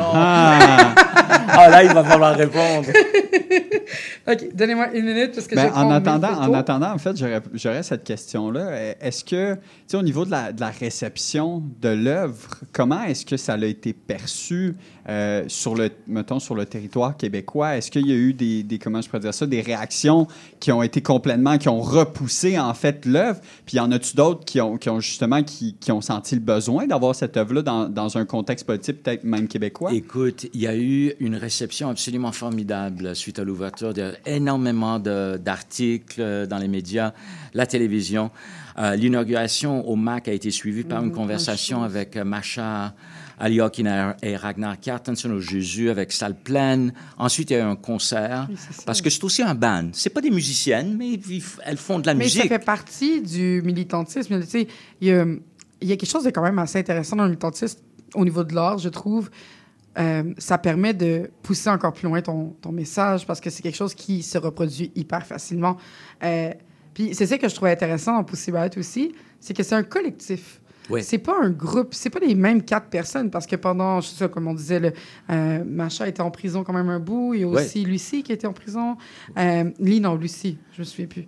Ah, 1.56 1.70
là, 1.70 1.84
il 1.84 1.94
va 1.94 2.04
falloir 2.04 2.36
répondre. 2.36 2.88
OK, 4.28 4.56
donnez-moi 4.56 4.94
une 4.94 5.06
minute 5.06 5.34
parce 5.34 5.48
que 5.48 5.56
Ben, 5.56 5.72
en, 5.74 5.92
attendant, 5.92 6.34
en 6.34 6.54
attendant, 6.54 6.92
en 6.94 6.98
fait, 6.98 7.18
j'aurais 7.18 7.42
j'aurais 7.54 7.84
cette 7.84 8.04
question-là. 8.04 8.96
Est-ce 9.02 9.24
que, 9.24 9.56
tu 9.56 9.62
sais, 9.88 9.98
au 9.98 10.02
niveau 10.02 10.26
de 10.26 10.32
la, 10.32 10.52
de 10.52 10.62
la 10.62 10.70
réception 10.70 11.62
de 11.82 11.90
l'œuvre, 11.90 12.56
comment 12.72 13.04
est-ce 13.04 13.26
que 13.26 13.38
ça 13.38 13.54
a 13.54 13.66
été 13.66 13.94
perçu 13.94 14.76
euh, 15.10 15.44
sur 15.48 15.76
le, 15.76 15.90
mettons, 16.08 16.40
sur 16.40 16.56
le 16.56 16.66
territoire 16.66 17.18
québécois? 17.18 17.78
Est-ce 17.78 17.92
qu'il 17.92 18.08
y 18.08 18.12
a 18.12 18.16
eu 18.16 18.34
des, 18.34 18.64
des, 18.64 18.80
comment 18.80 19.02
je 19.02 19.10
pourrais 19.10 19.20
dire 19.20 19.34
ça, 19.34 19.46
des 19.46 19.62
réactions 19.62 20.28
qui 20.60 20.72
ont 20.72 20.82
été 20.82 21.02
complètement, 21.02 21.58
qui 21.58 21.70
ont 21.70 21.82
repoussé, 21.82 22.58
en 22.58 22.74
fait, 22.74 23.06
l'œuvre? 23.14 23.40
Puis 23.66 23.78
y 23.78 23.80
en 23.80 23.92
a-tu 23.92 24.16
d'autres 24.16 24.44
qui 24.46 24.60
ont, 24.62 24.78
qui 24.78 24.90
ont 24.90 25.00
justement, 25.00 25.42
qui, 25.44 25.76
qui 25.80 25.92
ont 25.92 26.02
senti 26.02 26.36
le 26.36 26.42
besoin 26.42 26.86
d'avoir 26.88 27.16
cette 27.16 27.38
œuvre-là 27.38 27.62
dans, 27.62 27.88
dans 27.90 28.18
un 28.18 28.26
contexte 28.26 28.66
politique, 28.66 29.02
peut-être 29.04 29.24
même 29.24 29.48
québécois? 29.48 29.94
Écoute, 29.94 30.48
il 30.54 30.62
y 30.62 30.68
a 30.68 30.76
eu 30.76 31.14
une 31.20 31.36
réception 31.36 31.90
absolument 31.90 32.32
formidable 32.32 33.16
suite 33.16 33.40
à 33.40 33.44
l'ouverture. 33.44 33.92
Il 33.96 34.00
y 34.00 34.02
a 34.02 34.12
énormément 34.26 35.00
d'articles 35.00 36.22
euh, 36.22 36.46
dans 36.46 36.58
les 36.58 36.68
médias, 36.68 37.14
la 37.54 37.66
télévision. 37.66 38.32
Euh, 38.80 38.96
L'inauguration 38.96 39.88
au 39.88 39.96
MAC 39.96 40.28
a 40.28 40.34
été 40.34 40.50
suivie 40.52 40.84
par 40.84 41.02
une 41.04 41.10
Mhm, 41.10 41.16
conversation 41.16 41.78
franchement. 41.80 41.96
avec 42.00 42.18
euh, 42.18 42.24
Macha 42.24 42.94
Aliokin 43.40 44.16
et 44.22 44.36
Ragnar 44.36 44.78
Kjartansson 44.80 45.32
au 45.32 45.40
Jésus 45.40 45.90
avec 45.90 46.12
salle 46.12 46.36
pleine. 46.36 46.94
Ensuite, 47.18 47.50
il 47.52 47.54
y 47.54 47.56
a 47.58 47.60
eu 47.60 47.64
un 47.64 47.76
concert. 47.76 48.48
Oui, 48.50 48.56
parce 48.86 49.02
que 49.02 49.10
c'est 49.10 49.24
aussi 49.24 49.42
un 49.42 49.56
band. 49.56 49.90
C'est 49.94 50.10
pas 50.10 50.22
des 50.22 50.32
musiciennes, 50.32 50.96
mais 50.98 51.20
elles 51.66 51.78
font 51.78 52.00
de 52.00 52.06
la 52.08 52.14
Mais 52.14 52.26
musique. 52.26 52.44
ça 52.44 52.48
fait 52.48 52.60
partie 52.60 53.22
du 53.22 53.62
militantisme. 53.66 54.42
Tu 54.42 54.48
sais, 54.48 54.68
il 55.02 55.08
y 55.08 55.12
a, 55.12 55.26
il 55.82 55.88
y 55.88 55.92
a 55.92 55.98
quelque 55.98 56.10
chose 56.10 56.24
de 56.24 56.30
quand 56.30 56.44
même 56.44 56.60
assez 56.60 56.80
intéressant 56.80 57.16
dans 57.16 57.24
le 57.24 57.30
militantisme 57.30 57.80
au 58.16 58.24
niveau 58.24 58.44
de 58.44 58.54
l'art, 58.54 58.78
je 58.78 58.90
trouve. 58.90 59.30
Euh, 60.00 60.34
ça 60.40 60.58
permet 60.58 60.94
de 60.94 61.30
pousser 61.44 61.70
encore 61.70 61.94
plus 61.94 62.08
loin 62.08 62.22
ton, 62.22 62.56
ton 62.62 62.72
message 62.72 63.28
parce 63.28 63.40
que 63.40 63.50
c'est 63.52 63.62
quelque 63.62 63.76
chose 63.76 63.94
qui 63.94 64.24
se 64.24 64.38
reproduit 64.38 64.92
hyper 64.96 65.26
facilement. 65.26 65.78
Euh, 66.24 66.52
puis 66.96 67.14
c'est 67.14 67.28
ça 67.28 67.38
que 67.38 67.48
je 67.48 67.54
trouvais 67.56 67.72
intéressant 67.72 68.16
dans 68.16 68.24
Pussy 68.24 68.52
Riot 68.52 68.72
aussi, 68.78 69.14
c'est 69.40 69.56
que 69.56 69.62
c'est 69.64 69.76
un 69.76 69.84
collectif. 69.84 70.62
Oui. 70.90 71.02
C'est 71.04 71.18
pas 71.18 71.36
un 71.42 71.50
groupe, 71.50 71.94
c'est 71.94 72.10
pas 72.10 72.20
les 72.20 72.36
mêmes 72.36 72.62
quatre 72.62 72.88
personnes 72.88 73.30
parce 73.30 73.48
que 73.48 73.56
pendant, 73.56 74.02
je 74.02 74.08
sais 74.08 74.16
ça, 74.18 74.28
comme 74.28 74.48
on 74.48 74.54
disait, 74.54 74.80
le, 74.80 74.94
euh, 75.30 75.64
Macha 75.66 76.08
était 76.08 76.22
en 76.22 76.30
prison 76.32 76.64
quand 76.64 76.74
même 76.74 76.90
un 76.90 77.00
bout. 77.00 77.34
Il 77.34 77.42
y 77.42 77.44
a 77.44 77.48
Ouais. 77.48 77.62
aussi 77.64 77.86
Lucie 77.86 78.22
qui 78.24 78.32
était 78.34 78.48
en 78.48 78.54
prison. 78.54 78.98
Euh, 79.38 79.64
Lee, 79.80 80.02
non, 80.02 80.16
Lucie, 80.16 80.58
je 80.74 80.80
me 80.82 80.84
souviens 80.86 81.08
plus. 81.08 81.28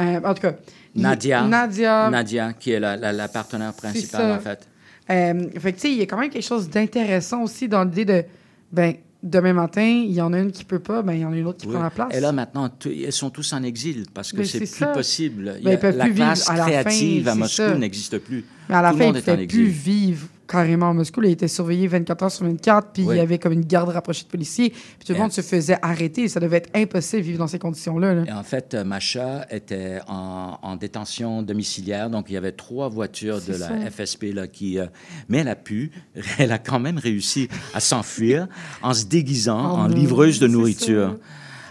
Euh, 0.00 0.20
en 0.24 0.34
tout 0.34 0.42
cas, 0.42 0.54
Nadia. 0.94 1.46
Nadia. 1.46 2.08
Nadia, 2.10 2.52
qui 2.54 2.72
est 2.72 2.80
la, 2.80 2.96
la- 2.96 3.12
la 3.12 3.28
partenaire 3.28 3.74
principale, 3.74 4.32
en 4.32 4.40
fait. 4.40 4.66
Euh, 5.10 5.50
fait 5.60 5.72
que, 5.72 5.76
tu 5.76 5.82
sais, 5.82 5.90
il 5.92 5.98
y 5.98 6.02
a 6.02 6.06
quand 6.06 6.18
même 6.18 6.30
quelque 6.30 6.42
chose 6.42 6.68
d'intéressant 6.70 7.42
aussi 7.42 7.68
dans 7.68 7.84
l'idée 7.84 8.04
de, 8.06 8.24
ben, 8.72 8.94
demain 9.24 9.54
matin, 9.54 9.82
il 10.06 10.12
y 10.12 10.20
en 10.20 10.32
a 10.32 10.38
une 10.38 10.52
qui 10.52 10.64
peut 10.64 10.78
pas, 10.78 11.02
ben, 11.02 11.14
il 11.14 11.20
y 11.20 11.24
en 11.24 11.32
a 11.32 11.36
une 11.36 11.46
autre 11.46 11.58
qui 11.58 11.66
Oui. 11.66 11.72
prend 11.72 11.82
la 11.82 11.90
place. 11.90 12.14
Et 12.14 12.20
là, 12.20 12.30
maintenant, 12.30 12.70
elles 12.84 13.10
sont 13.12 13.30
tous 13.30 13.52
en 13.54 13.62
exil 13.64 14.04
parce 14.14 14.32
que 14.32 14.44
c'est 14.44 14.58
plus 14.58 14.66
ça. 14.68 14.86
possible. 14.88 15.54
Il 15.58 15.64
Ben, 15.64 15.70
y 15.70 15.72
a- 15.72 15.76
ils 15.76 15.80
peuvent 15.80 15.96
la 15.96 16.04
plus 16.04 16.12
vivre 16.12 16.26
classe 16.26 16.48
à 16.50 16.54
la 16.56 16.64
fin, 16.64 16.70
créative 16.82 17.28
à 17.28 17.34
Moscou 17.34 17.62
n'existe 17.78 18.18
plus. 18.18 18.44
Mais 18.68 18.74
à 18.76 18.82
la 18.82 18.90
Tout 18.92 18.98
fin, 18.98 19.04
le 19.04 19.04
il 19.04 19.06
monde 19.08 19.14
ne 19.16 19.18
est 19.20 19.22
en 19.22 19.36
fait 19.36 19.46
plus 19.46 19.64
exil. 19.66 19.82
vivre 19.82 20.26
carrément 20.54 20.90
à 20.90 20.92
Moscou. 20.92 21.20
là. 21.20 21.28
Il 21.28 21.32
était 21.32 21.48
surveillé 21.48 21.86
24 21.86 22.22
heures 22.22 22.30
sur 22.30 22.44
24, 22.44 22.88
puis 22.92 23.02
Oui. 23.04 23.14
il 23.14 23.18
y 23.18 23.20
avait 23.20 23.38
comme 23.38 23.52
une 23.52 23.64
garde 23.64 23.88
rapprochée 23.90 24.24
de 24.24 24.28
policiers, 24.28 24.70
puis 24.70 25.06
tout 25.06 25.12
le 25.12 25.18
monde 25.18 25.32
se 25.32 25.40
faisait 25.40 25.78
arrêter. 25.82 26.28
Ça 26.28 26.40
devait 26.40 26.58
être 26.58 26.70
impossible 26.74 27.22
de 27.22 27.26
vivre 27.26 27.38
dans 27.38 27.46
ces 27.46 27.58
conditions-là. 27.58 28.14
là. 28.14 28.24
Et 28.26 28.32
en 28.32 28.42
fait, 28.42 28.74
euh, 28.74 28.84
Macha 28.84 29.46
était 29.50 29.98
en, 30.08 30.58
en 30.62 30.76
détention 30.76 31.42
domiciliaire, 31.42 32.08
donc 32.10 32.26
il 32.28 32.34
y 32.34 32.36
avait 32.36 32.52
trois 32.52 32.88
voitures 32.88 33.40
de 33.46 33.54
la. 33.54 33.90
FSP 33.90 34.32
là, 34.34 34.46
qui... 34.46 34.78
euh, 34.78 34.86
mais 35.28 35.38
elle 35.38 35.48
a 35.48 35.56
pu, 35.56 35.90
elle 36.38 36.52
a 36.52 36.58
quand 36.58 36.78
même 36.80 36.98
réussi 36.98 37.48
à 37.74 37.80
s'enfuir 37.80 38.46
en 38.82 38.94
se 38.94 39.04
déguisant 39.04 39.72
Oh 39.74 39.76
en 39.80 39.86
livreuse 39.88 40.38
de 40.40 40.46
nourriture. 40.46 41.16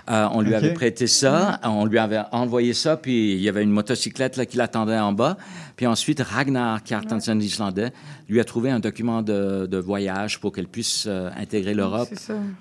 Euh, 0.10 0.28
on 0.34 0.42
lui 0.42 0.54
avait 0.54 0.74
prêté 0.74 1.08
ça, 1.08 1.62
on 1.64 1.86
lui 1.86 1.98
avait 1.98 2.22
envoyé 2.34 2.74
ça, 2.74 2.98
puis 2.98 3.36
il 3.36 3.40
y 3.42 3.48
avait 3.48 3.64
une 3.64 3.72
motocyclette 3.72 4.36
là, 4.36 4.46
qui 4.46 4.58
l'attendait 4.58 5.00
en 5.00 5.14
bas. 5.14 5.38
Puis 5.78 5.88
ensuite, 5.88 6.20
Ragnar 6.20 6.82
Kjartansson, 6.84 7.36
l'Islandais, 7.36 7.94
lui 8.28 8.42
a 8.42 8.44
trouvé 8.44 8.70
un 8.70 8.80
document 8.80 9.22
de, 9.22 9.66
de 9.66 9.78
voyage 9.78 10.42
pour 10.42 10.52
qu'elle 10.52 10.68
puisse 10.68 11.06
euh, 11.08 11.30
intégrer 11.38 11.74
l'Europe. 11.74 12.10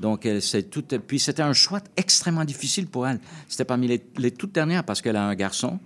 Donc, 0.01 0.29
c'est 0.41 0.71
tout, 0.71 0.85
puis 1.07 1.19
c'était 1.19 1.43
un 1.43 1.53
choix 1.53 1.81
extrêmement 1.97 2.45
difficile 2.45 2.87
pour 2.87 3.09
elle. 3.09 3.19
C'était 3.49 3.65
parmi 3.65 3.89
les, 3.89 4.03
les 4.19 4.31
toutes 4.31 4.53
dernières 4.53 4.85
parce 4.85 5.03
qu'elle 5.03 5.17
a 5.17 5.25
un 5.25 5.35
garçon, 5.35 5.81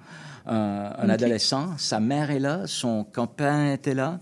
euh, 0.48 0.90
un 0.98 1.08
adolescent. 1.08 1.70
Sa 1.78 2.00
mère 2.00 2.30
est 2.30 2.38
là, 2.38 2.62
son 2.66 3.04
copain 3.04 3.72
était 3.72 3.94
là. 3.94 4.20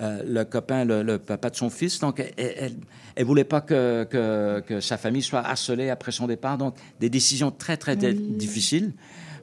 Euh, 0.00 0.22
le 0.26 0.44
copain, 0.44 0.84
le, 0.84 1.02
le 1.02 1.18
papa 1.18 1.50
de 1.50 1.56
son 1.56 1.70
fils. 1.70 1.98
Donc, 2.00 2.22
elle 2.36 2.72
ne 3.18 3.24
voulait 3.24 3.44
pas 3.44 3.60
que, 3.60 4.04
que, 4.04 4.60
que 4.60 4.80
sa 4.80 4.96
famille 4.96 5.22
soit 5.22 5.40
harcelée 5.40 5.90
après 5.90 6.12
son 6.12 6.26
départ. 6.26 6.58
Donc, 6.58 6.74
des 7.00 7.08
décisions 7.10 7.50
très, 7.50 7.76
très 7.76 7.96
di- 7.96 8.12
difficiles. 8.14 8.92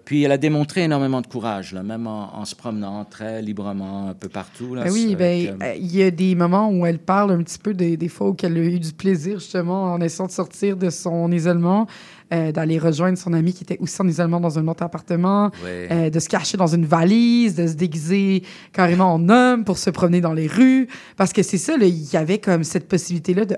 Puis, 0.05 0.23
elle 0.23 0.33
a 0.33 0.37
démontré 0.37 0.83
énormément 0.83 1.21
de 1.21 1.27
courage, 1.27 1.71
là, 1.71 1.81
même 1.81 2.07
en, 2.07 2.35
en 2.35 2.43
se 2.43 2.55
promenant 2.55 3.05
très 3.05 3.41
librement 3.41 4.09
un 4.09 4.13
peu 4.13 4.27
partout. 4.27 4.75
Là, 4.75 4.83
Ben 4.83 4.91
oui, 4.91 5.15
ben, 5.15 5.47
euh, 5.47 5.63
euh, 5.63 5.75
il 5.77 5.95
y 5.95 6.03
a 6.03 6.11
des 6.11 6.35
moments 6.35 6.69
où 6.69 6.85
elle 6.85 6.99
parle 6.99 7.31
un 7.31 7.41
petit 7.41 7.57
peu 7.57 7.73
des, 7.73 7.95
des 7.95 8.09
fois 8.09 8.29
où 8.29 8.35
elle 8.43 8.57
a 8.57 8.59
eu 8.59 8.79
du 8.79 8.91
plaisir, 8.91 9.39
justement, 9.39 9.93
en 9.93 10.01
essayant 10.01 10.27
de 10.27 10.33
sortir 10.33 10.75
de 10.75 10.89
son 10.89 11.31
isolement, 11.31 11.87
euh, 12.33 12.51
d'aller 12.51 12.79
rejoindre 12.79 13.17
son 13.17 13.31
ami 13.33 13.53
qui 13.53 13.63
était 13.63 13.77
aussi 13.79 14.01
en 14.01 14.07
isolement 14.07 14.39
dans 14.39 14.57
un 14.57 14.67
autre 14.67 14.83
appartement, 14.83 15.51
Ouais. 15.63 15.87
euh, 15.91 16.09
de 16.09 16.19
se 16.19 16.27
cacher 16.29 16.57
dans 16.57 16.67
une 16.67 16.85
valise, 16.85 17.55
de 17.55 17.67
se 17.67 17.73
déguiser 17.73 18.43
carrément 18.71 19.13
en 19.13 19.29
homme 19.29 19.63
pour 19.65 19.77
se 19.77 19.89
promener 19.89 20.19
dans 20.21 20.33
les 20.33 20.47
rues. 20.47 20.87
Parce 21.17 21.31
que 21.33 21.43
c'est 21.43 21.57
ça, 21.57 21.75
il 21.79 22.11
y 22.11 22.17
avait 22.17 22.39
comme 22.39 22.63
cette 22.63 22.87
possibilité-là 22.87 23.45
de. 23.45 23.57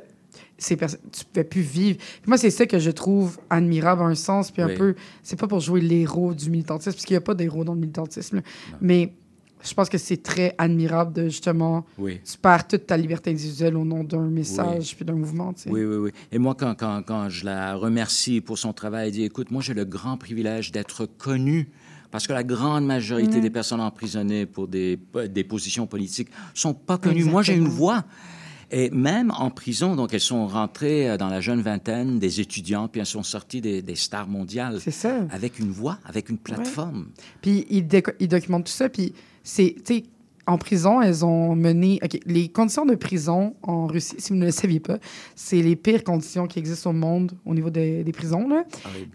Ces 0.57 0.77
perso- 0.77 0.95
tu 1.11 1.25
pouvais 1.25 1.43
plus 1.43 1.59
vivre. 1.61 1.97
Puis 1.97 2.27
moi, 2.27 2.37
c'est 2.37 2.49
ça 2.49 2.65
que 2.65 2.79
je 2.79 2.89
trouve 2.89 3.37
admirable 3.49 4.01
à 4.03 4.05
un 4.05 4.15
sens, 4.15 4.51
puis 4.51 4.61
un 4.61 4.67
Oui. 4.67 4.75
peu. 4.75 4.95
C'est 5.21 5.37
pas 5.37 5.47
pour 5.47 5.59
jouer 5.59 5.81
l'héros 5.81 6.33
du 6.33 6.49
militantisme, 6.49 6.93
parce 6.93 7.03
qu'il 7.05 7.13
n'y 7.13 7.17
a 7.17 7.21
pas 7.21 7.33
d'héros 7.33 7.65
dans 7.65 7.73
le 7.73 7.79
militantisme. 7.81 8.37
là. 8.37 8.41
Mais 8.79 9.11
je 9.67 9.73
pense 9.73 9.89
que 9.89 9.97
c'est 9.97 10.21
très 10.23 10.53
admirable 10.57 11.13
de 11.13 11.23
justement. 11.25 11.85
Oui. 11.97 12.19
Tu 12.23 12.37
perds 12.37 12.67
toute 12.67 12.85
ta 12.87 12.95
liberté 12.97 13.31
individuelle 13.31 13.75
au 13.75 13.83
nom 13.85 14.03
d'un 14.03 14.27
message 14.29 14.95
puis 14.95 15.03
d'un 15.05 15.13
mouvement. 15.15 15.53
tu 15.53 15.63
sais. 15.63 15.69
Oui, 15.69 15.83
oui, 15.83 15.95
oui. 15.97 16.11
Et 16.31 16.37
moi, 16.37 16.55
quand, 16.55 16.75
quand, 16.75 17.01
quand 17.05 17.29
je 17.29 17.45
la 17.45 17.75
remercie 17.75 18.41
pour 18.41 18.57
son 18.57 18.73
travail, 18.73 19.07
elle 19.07 19.13
dit, 19.13 19.23
écoute, 19.23 19.51
moi, 19.51 19.61
j'ai 19.61 19.73
le 19.73 19.85
grand 19.85 20.17
privilège 20.17 20.71
d'être 20.71 21.05
connu. 21.05 21.69
Parce 22.11 22.27
que 22.27 22.33
la 22.33 22.43
grande 22.43 22.85
majorité 22.85 23.37
Mhm. 23.37 23.41
des 23.41 23.49
personnes 23.49 23.81
emprisonnées 23.81 24.45
pour 24.45 24.67
des, 24.69 24.97
des 25.29 25.43
positions 25.43 25.85
politiques 25.87 26.29
sont 26.53 26.73
pas 26.73 26.97
connues. 26.97 27.25
Moi, 27.25 27.41
j'ai 27.41 27.55
une 27.55 27.67
voix. 27.67 28.05
Et 28.71 28.89
même 28.89 29.31
en 29.37 29.51
prison, 29.51 29.95
donc 29.95 30.11
elles 30.13 30.19
sont 30.19 30.47
rentrées 30.47 31.09
euh, 31.11 31.17
dans 31.17 31.27
la 31.27 31.39
jeune 31.39 31.61
vingtaine, 31.61 32.17
des 32.17 32.41
étudiantes, 32.41 32.91
puis 32.91 32.99
elles 32.99 33.05
sont 33.05 33.21
sorties 33.21 33.61
des, 33.61 33.83
des 33.83 33.95
stars 33.95 34.27
mondiales. 34.27 34.79
C'est 34.81 34.89
ça. 34.91 35.19
Avec 35.29 35.59
une 35.59 35.69
voix, 35.69 35.99
avec 36.03 36.29
une 36.29 36.39
plateforme. 36.39 37.07
Puis 37.41 37.65
ils, 37.69 37.85
ils 38.19 38.27
documentent 38.27 38.65
tout 38.65 38.71
ça. 38.71 38.89
Puis 38.89 39.13
c'est, 39.45 39.75
tu 39.85 39.93
sais, 39.93 40.03
en 40.47 40.57
prison, 40.57 41.01
elles 41.01 41.25
ont 41.25 41.55
mené. 41.55 41.99
Les 42.25 42.49
conditions 42.49 42.85
de 42.85 42.95
prison 42.95 43.55
en 43.63 43.87
Russie, 43.87 44.15
si 44.17 44.31
vous 44.31 44.39
ne 44.39 44.45
le 44.45 44.51
saviez 44.51 44.79
pas, 44.79 44.97
c'est 45.35 45.61
les 45.61 45.75
pires 45.75 46.03
conditions 46.03 46.47
qui 46.47 46.59
existent 46.59 46.91
au 46.91 46.93
monde 46.93 47.31
au 47.45 47.53
niveau 47.53 47.69
des, 47.69 48.03
des 48.03 48.11
prisons. 48.11 48.47
Là. 48.47 48.63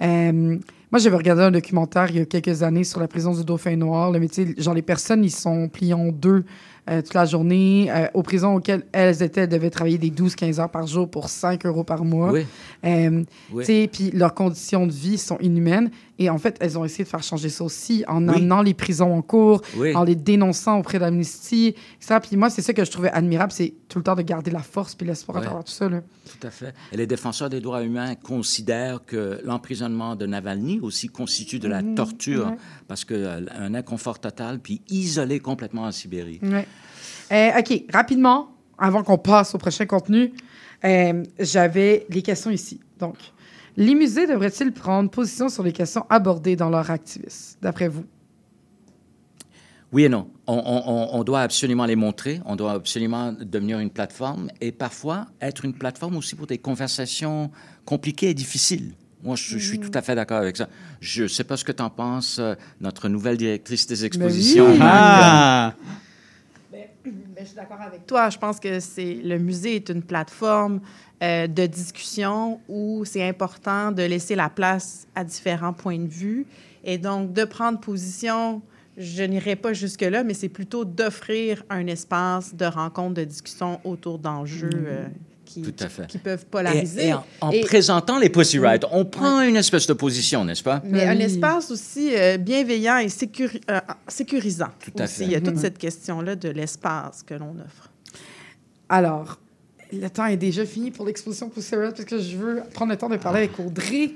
Euh, 0.02 0.58
moi, 0.90 0.98
j'avais 0.98 1.16
regardé 1.16 1.42
un 1.42 1.52
documentaire 1.52 2.10
il 2.10 2.16
y 2.16 2.20
a 2.20 2.24
quelques 2.24 2.64
années 2.64 2.82
sur 2.82 2.98
la 2.98 3.06
prison 3.06 3.32
du 3.32 3.44
Dauphin 3.44 3.76
Noir. 3.76 4.12
Tu 4.12 4.28
sais, 4.32 4.54
genre, 4.58 4.74
les 4.74 4.82
personnes, 4.82 5.22
ils 5.22 5.30
sont 5.30 5.68
pliés 5.68 5.94
en 5.94 6.08
deux 6.08 6.44
euh, 6.90 7.00
toute 7.00 7.14
la 7.14 7.26
journée. 7.26 7.86
Euh, 7.90 8.08
aux 8.14 8.24
prisons 8.24 8.56
auxquelles 8.56 8.84
elles 8.90 9.22
étaient, 9.22 9.42
elles 9.42 9.48
devaient 9.48 9.70
travailler 9.70 9.98
des 9.98 10.10
12-15 10.10 10.60
heures 10.60 10.70
par 10.70 10.88
jour 10.88 11.08
pour 11.08 11.28
5 11.28 11.64
euros 11.64 11.84
par 11.84 12.04
mois. 12.04 12.32
Oui. 12.32 12.46
Oui. 12.82 13.24
tu 13.58 13.64
sais, 13.64 13.88
Puis 13.92 14.10
leurs 14.10 14.34
conditions 14.34 14.86
de 14.86 14.92
vie 14.92 15.16
sont 15.16 15.38
inhumaines. 15.38 15.90
Et 16.22 16.28
en 16.28 16.36
fait, 16.36 16.56
elles 16.60 16.78
ont 16.78 16.84
essayé 16.84 17.02
de 17.04 17.08
faire 17.08 17.22
changer 17.22 17.48
ça 17.48 17.64
aussi 17.64 18.04
en 18.06 18.28
Oui. 18.28 18.34
amenant 18.36 18.60
les 18.60 18.74
prisons 18.74 19.12
en 19.16 19.22
cours, 19.22 19.62
Oui. 19.78 19.96
en 19.96 20.04
les 20.04 20.14
dénonçant 20.14 20.78
auprès 20.78 20.98
d'Amnesty, 20.98 21.68
etc. 21.96 22.18
Puis 22.22 22.36
moi, 22.36 22.50
c'est 22.50 22.60
ça 22.60 22.74
que 22.74 22.84
je 22.84 22.90
trouvais 22.90 23.10
admirable, 23.10 23.50
c'est 23.52 23.72
tout 23.88 23.96
le 23.98 24.04
temps 24.04 24.14
de 24.14 24.20
garder 24.20 24.50
la 24.50 24.58
force 24.62 24.94
puis 24.94 25.06
l'espoir 25.06 25.38
à 25.38 25.40
Ouais. 25.40 25.46
travers 25.46 25.64
tout 25.64 25.72
ça. 25.72 25.88
Là. 25.88 26.02
Tout 26.30 26.46
à 26.46 26.50
fait. 26.50 26.74
Et 26.92 26.98
les 26.98 27.06
défenseurs 27.06 27.48
des 27.48 27.60
droits 27.60 27.82
humains 27.82 28.14
considèrent 28.16 29.02
que 29.06 29.40
l'emprisonnement 29.44 30.14
de 30.14 30.26
Navalny 30.26 30.78
aussi 30.80 31.08
constitue 31.08 31.58
de 31.58 31.68
la 31.68 31.80
Mhm, 31.80 31.94
torture 31.94 32.48
ouais. 32.48 32.56
parce 32.86 33.06
que 33.06 33.14
euh, 33.14 33.40
un 33.58 33.74
inconfort 33.74 34.18
total 34.18 34.58
puis 34.60 34.82
isolé 34.90 35.40
complètement 35.40 35.84
en 35.84 35.90
Sibérie. 35.90 36.38
Ouais. 36.42 36.66
Euh, 37.32 37.58
OK, 37.60 37.84
rapidement, 37.90 38.50
avant 38.76 39.02
qu'on 39.02 39.16
passe 39.18 39.54
au 39.54 39.58
prochain 39.58 39.86
contenu, 39.86 40.34
euh, 40.84 41.22
j'avais 41.38 42.04
les 42.10 42.20
questions 42.20 42.50
ici. 42.50 42.78
Donc, 42.98 43.16
les 43.80 43.94
musées 43.94 44.26
devraient-ils 44.26 44.72
prendre 44.72 45.10
position 45.10 45.48
sur 45.48 45.62
les 45.62 45.72
questions 45.72 46.04
abordées 46.10 46.54
dans 46.54 46.68
leur 46.70 46.90
activisme, 46.90 47.58
d'après 47.62 47.88
vous? 47.88 48.04
Oui 49.92 50.04
et 50.04 50.08
non. 50.08 50.28
On, 50.46 50.54
on- 50.54 50.82
on- 50.92 51.08
on 51.18 51.24
doit 51.24 51.40
absolument 51.40 51.84
les 51.86 51.96
montrer. 51.96 52.40
On 52.44 52.54
doit 52.54 52.72
absolument 52.72 53.32
devenir 53.32 53.80
une 53.80 53.90
plateforme 53.90 54.48
et 54.60 54.70
parfois 54.70 55.26
être 55.40 55.64
une 55.64 55.72
plateforme 55.74 56.16
aussi 56.16 56.36
pour 56.36 56.46
des 56.46 56.58
conversations 56.58 57.50
compliquées 57.84 58.30
et 58.30 58.34
difficiles. 58.34 58.92
Moi, 59.22 59.34
je, 59.36 59.58
je 59.58 59.66
suis 59.66 59.80
tout 59.80 59.90
à 59.94 60.00
fait 60.02 60.14
d'accord 60.14 60.38
avec 60.38 60.56
ça. 60.56 60.68
Je 61.00 61.24
ne 61.24 61.28
sais 61.28 61.44
pas 61.44 61.56
ce 61.56 61.64
que 61.64 61.72
tu 61.72 61.82
en 61.82 61.90
penses, 61.90 62.38
euh, 62.38 62.54
notre 62.80 63.08
nouvelle 63.08 63.36
directrice 63.36 63.86
des 63.86 64.04
expositions. 64.04 64.70
oui. 64.70 64.78
Marc. 64.78 64.90
Ah! 64.92 65.74
Ben, 66.72 66.84
je 67.40 67.44
suis 67.46 67.56
d'accord 67.56 67.80
avec 67.80 68.06
toi. 68.06 68.30
Je 68.30 68.38
pense 68.38 68.60
que 68.60 68.78
c'est 68.80 69.14
le 69.14 69.38
musée 69.38 69.76
est 69.76 69.88
une 69.88 70.02
plateforme 70.02 70.80
euh, 71.22 71.46
de 71.46 71.66
discussion 71.66 72.60
où 72.68 73.04
c'est 73.04 73.26
important 73.28 73.92
de 73.92 74.02
laisser 74.02 74.34
la 74.34 74.48
place 74.48 75.06
à 75.14 75.24
différents 75.24 75.72
points 75.74 75.98
de 75.98 76.08
vue 76.08 76.46
et 76.84 76.98
donc 76.98 77.32
de 77.32 77.44
prendre 77.44 77.78
position. 77.80 78.62
Je 78.96 79.22
n'irai 79.22 79.56
pas 79.56 79.72
jusque-là, 79.72 80.24
mais 80.24 80.34
c'est 80.34 80.48
plutôt 80.48 80.84
d'offrir 80.84 81.62
un 81.70 81.86
espace 81.86 82.54
de 82.54 82.64
rencontre, 82.66 83.14
de 83.14 83.24
discussion 83.24 83.80
autour 83.84 84.18
d'enjeux 84.18 84.68
euh, 84.74 85.06
qui, 85.44 85.62
Tout 85.62 85.74
à 85.84 85.88
fait. 85.88 86.06
qui 86.06 86.18
peuvent 86.18 86.44
polariser. 86.46 87.08
et 87.08 87.14
en, 87.14 87.24
en 87.40 87.50
Et- 87.50 87.60
présentant 87.62 88.18
les 88.18 88.28
Pussy 88.28 88.58
Riot, 88.58 88.80
on 88.92 89.04
prend 89.04 89.40
une 89.42 89.56
espèce 89.56 89.86
de 89.86 89.92
position, 89.94 90.44
n'est-ce 90.44 90.62
pas? 90.62 90.80
mais 90.84 91.04
un 91.06 91.18
espace 91.18 91.70
aussi 91.70 92.14
euh, 92.14 92.36
bienveillant 92.36 92.98
et 92.98 93.06
sécuri- 93.08 93.60
euh, 93.70 93.80
sécurisant. 94.08 94.68
Tout 94.84 94.92
à 94.98 95.04
aussi. 95.04 95.14
fait. 95.14 95.24
Il 95.24 95.30
y 95.32 95.34
a 95.34 95.40
toute 95.40 95.54
Mhm. 95.54 95.60
cette 95.60 95.78
question-là 95.78 96.36
de 96.36 96.48
l'espace 96.50 97.22
que 97.22 97.34
l'on 97.34 97.56
offre. 97.64 97.90
Alors, 98.88 99.38
le 99.92 100.08
temps 100.10 100.26
est 100.26 100.36
déjà 100.36 100.64
fini 100.64 100.90
pour 100.90 101.06
l'exposition 101.06 101.50
Riot 101.72 101.90
parce 101.90 102.04
que 102.04 102.18
je 102.18 102.36
veux 102.36 102.62
prendre 102.72 102.90
le 102.92 102.98
temps 102.98 103.08
de 103.08 103.16
parler 103.16 103.40
avec 103.40 103.58
Audrey. 103.58 104.12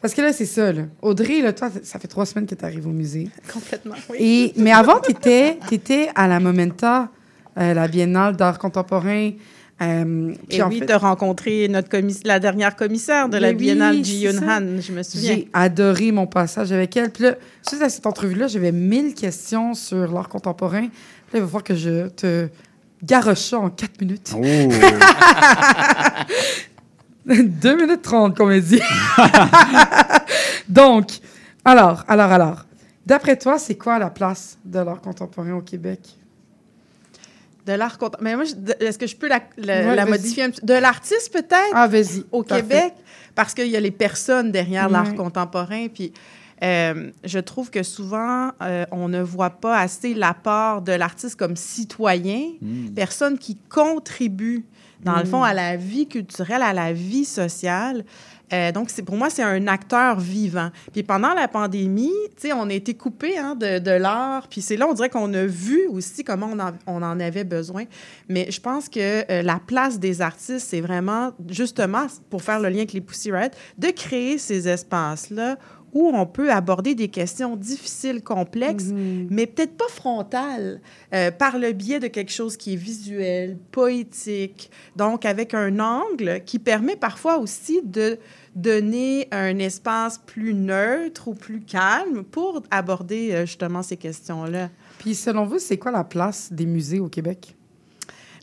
Parce 0.00 0.14
que 0.14 0.22
là, 0.22 0.32
c'est 0.32 0.46
ça. 0.46 0.72
Là. 0.72 0.82
Audrey, 1.02 1.40
là, 1.40 1.52
toi, 1.52 1.70
ça 1.82 1.98
fait 1.98 2.06
trois 2.06 2.24
semaines 2.24 2.46
que 2.46 2.54
tu 2.54 2.64
arrives 2.64 2.86
au 2.86 2.90
musée. 2.92 3.28
Complètement, 3.52 3.96
oui. 4.10 4.16
Et, 4.20 4.52
mais 4.60 4.70
avant, 4.72 5.00
tu 5.00 5.10
étais, 5.10 6.08
à 6.14 6.28
la 6.28 6.38
Momenta, 6.38 7.08
euh, 7.58 7.74
la 7.74 7.88
Biennale 7.88 8.36
d'art 8.36 8.58
contemporain. 8.58 9.32
Euh, 9.80 10.32
puis 10.48 10.58
Et 10.58 10.62
oui, 10.62 10.78
fait, 10.80 10.86
tu 10.86 10.92
as 10.92 10.98
rencontré 10.98 11.68
notre 11.68 11.88
commis- 11.88 12.20
la 12.24 12.38
dernière 12.40 12.74
commissaire 12.76 13.28
de 13.28 13.38
la 13.38 13.48
Mais 13.48 13.54
oui, 13.54 13.58
Biennale, 13.60 14.04
Ji. 14.04 14.28
Han, 14.28 14.80
je 14.80 14.92
me 14.92 15.02
souviens. 15.02 15.34
J'ai 15.34 15.48
adoré 15.52 16.12
mon 16.12 16.26
passage 16.26 16.72
avec 16.72 16.96
elle. 16.96 17.10
Puis 17.10 17.24
là, 17.24 17.34
suite 17.68 17.82
à 17.82 17.88
cette 17.88 18.06
entrevue-là, 18.06 18.46
j'avais 18.48 18.72
mille 18.72 19.14
questions 19.14 19.74
sur 19.74 20.12
l'art 20.12 20.28
contemporain. 20.28 20.88
Puis 20.88 21.32
là, 21.34 21.38
il 21.38 21.40
va 21.40 21.46
falloir 21.46 21.64
que 21.64 21.74
je 21.76 22.08
te 22.08 22.48
garoche 23.02 23.38
ça 23.40 23.58
en 23.58 23.70
quatre 23.70 24.00
minutes. 24.00 24.32
Oh! 24.34 24.40
Deux 27.26 27.76
minutes 27.76 28.02
trente, 28.02 28.36
qu'on 28.36 28.46
m'a 28.46 28.58
dit. 28.58 28.80
Donc, 30.68 31.10
alors, 31.64 32.04
alors, 32.08 32.32
alors. 32.32 32.64
D'après 33.04 33.36
toi, 33.36 33.58
c'est 33.58 33.74
quoi 33.76 33.98
la 33.98 34.10
place 34.10 34.58
de 34.64 34.78
l'art 34.80 35.00
contemporain 35.00 35.52
au 35.54 35.60
Québec? 35.62 36.00
De 37.66 37.72
l'art 37.72 37.98
contemporain. 37.98 38.22
Mais 38.24 38.36
moi, 38.36 38.44
est-ce 38.80 38.98
que 38.98 39.06
je 39.06 39.16
peux 39.16 39.28
la, 39.28 39.40
la- 39.58 39.80
Ouais, 39.88 39.94
la 39.96 40.04
vas-y. 40.04 40.10
modifier 40.12 40.42
un 40.44 40.50
petit 40.50 40.64
De 40.64 40.74
l'artiste, 40.74 41.32
peut-être? 41.32 41.72
Ah, 41.74 41.86
vas-y. 41.86 42.24
au 42.32 42.42
Parfait. 42.42 42.62
Québec, 42.62 42.92
parce 43.34 43.52
qu'il 43.54 43.68
y 43.68 43.76
a 43.76 43.80
les 43.80 43.90
personnes 43.90 44.50
derrière 44.52 44.88
l'art 44.88 45.14
contemporain. 45.14 45.88
Puis 45.92 46.12
euh, 46.62 47.10
je 47.24 47.38
trouve 47.38 47.70
que 47.70 47.82
souvent, 47.82 48.50
euh, 48.62 48.84
on 48.90 49.08
ne 49.08 49.22
voit 49.22 49.50
pas 49.50 49.78
assez 49.78 50.14
l'apport 50.14 50.82
de 50.82 50.92
l'artiste 50.92 51.36
comme 51.36 51.56
citoyen, 51.56 52.52
Hmm. 52.60 52.88
personne 52.94 53.38
qui 53.38 53.56
contribue, 53.68 54.64
dans 55.04 55.16
le 55.18 55.24
fond, 55.24 55.42
à 55.42 55.54
la 55.54 55.76
vie 55.76 56.08
culturelle, 56.08 56.62
à 56.62 56.72
la 56.72 56.92
vie 56.92 57.24
sociale. 57.24 58.04
Euh, 58.52 58.72
donc, 58.72 58.90
c'est, 58.90 59.02
pour 59.02 59.16
moi, 59.16 59.30
c'est 59.30 59.42
un 59.42 59.66
acteur 59.66 60.18
vivant. 60.18 60.70
Puis 60.92 61.02
pendant 61.02 61.34
la 61.34 61.48
pandémie, 61.48 62.12
tu 62.36 62.48
sais, 62.48 62.52
on 62.52 62.68
a 62.68 62.72
été 62.72 62.94
coupé 62.94 63.38
hein, 63.38 63.54
de, 63.54 63.78
de 63.78 63.90
l'art. 63.90 64.48
Puis 64.48 64.62
c'est 64.62 64.76
là, 64.76 64.86
on 64.88 64.94
dirait 64.94 65.10
qu'on 65.10 65.32
a 65.34 65.44
vu 65.44 65.86
aussi 65.88 66.24
comment 66.24 66.48
on 66.52 66.58
en, 66.58 66.72
on 66.86 67.02
en 67.02 67.20
avait 67.20 67.44
besoin. 67.44 67.84
Mais 68.28 68.50
je 68.50 68.60
pense 68.60 68.88
que 68.88 69.30
euh, 69.30 69.42
la 69.42 69.60
place 69.64 69.98
des 69.98 70.22
artistes, 70.22 70.66
c'est 70.68 70.80
vraiment, 70.80 71.32
justement, 71.48 72.06
pour 72.30 72.42
faire 72.42 72.58
le 72.58 72.68
lien 72.70 72.78
avec 72.78 72.92
les 72.92 73.00
Pussy 73.02 73.30
Riot, 73.30 73.50
de 73.76 73.88
créer 73.88 74.38
ces 74.38 74.66
espaces-là 74.66 75.56
où 75.92 76.10
on 76.14 76.26
peut 76.26 76.50
aborder 76.52 76.94
des 76.94 77.08
questions 77.08 77.56
difficiles, 77.56 78.22
complexes, 78.22 78.90
mais 79.30 79.46
peut-être 79.46 79.76
pas 79.76 79.88
frontales, 79.88 80.80
euh, 81.14 81.30
par 81.30 81.58
le 81.58 81.72
biais 81.72 82.00
de 82.00 82.08
quelque 82.08 82.32
chose 82.32 82.56
qui 82.56 82.74
est 82.74 82.76
visuel, 82.76 83.56
poétique, 83.70 84.70
donc 84.96 85.24
avec 85.24 85.54
un 85.54 85.78
angle 85.78 86.42
qui 86.44 86.58
permet 86.58 86.96
parfois 86.96 87.38
aussi 87.38 87.80
de 87.84 88.18
donner 88.54 89.28
un 89.30 89.58
espace 89.58 90.18
plus 90.18 90.54
neutre 90.54 91.28
ou 91.28 91.34
plus 91.34 91.60
calme 91.60 92.24
pour 92.24 92.62
aborder 92.70 93.32
euh, 93.32 93.46
justement 93.46 93.82
ces 93.82 93.96
questions-là. 93.96 94.70
Puis 94.98 95.14
selon 95.14 95.46
vous, 95.46 95.58
c'est 95.58 95.78
quoi 95.78 95.92
la 95.92 96.04
place 96.04 96.52
des 96.52 96.66
musées 96.66 97.00
au 97.00 97.08
Québec? 97.08 97.57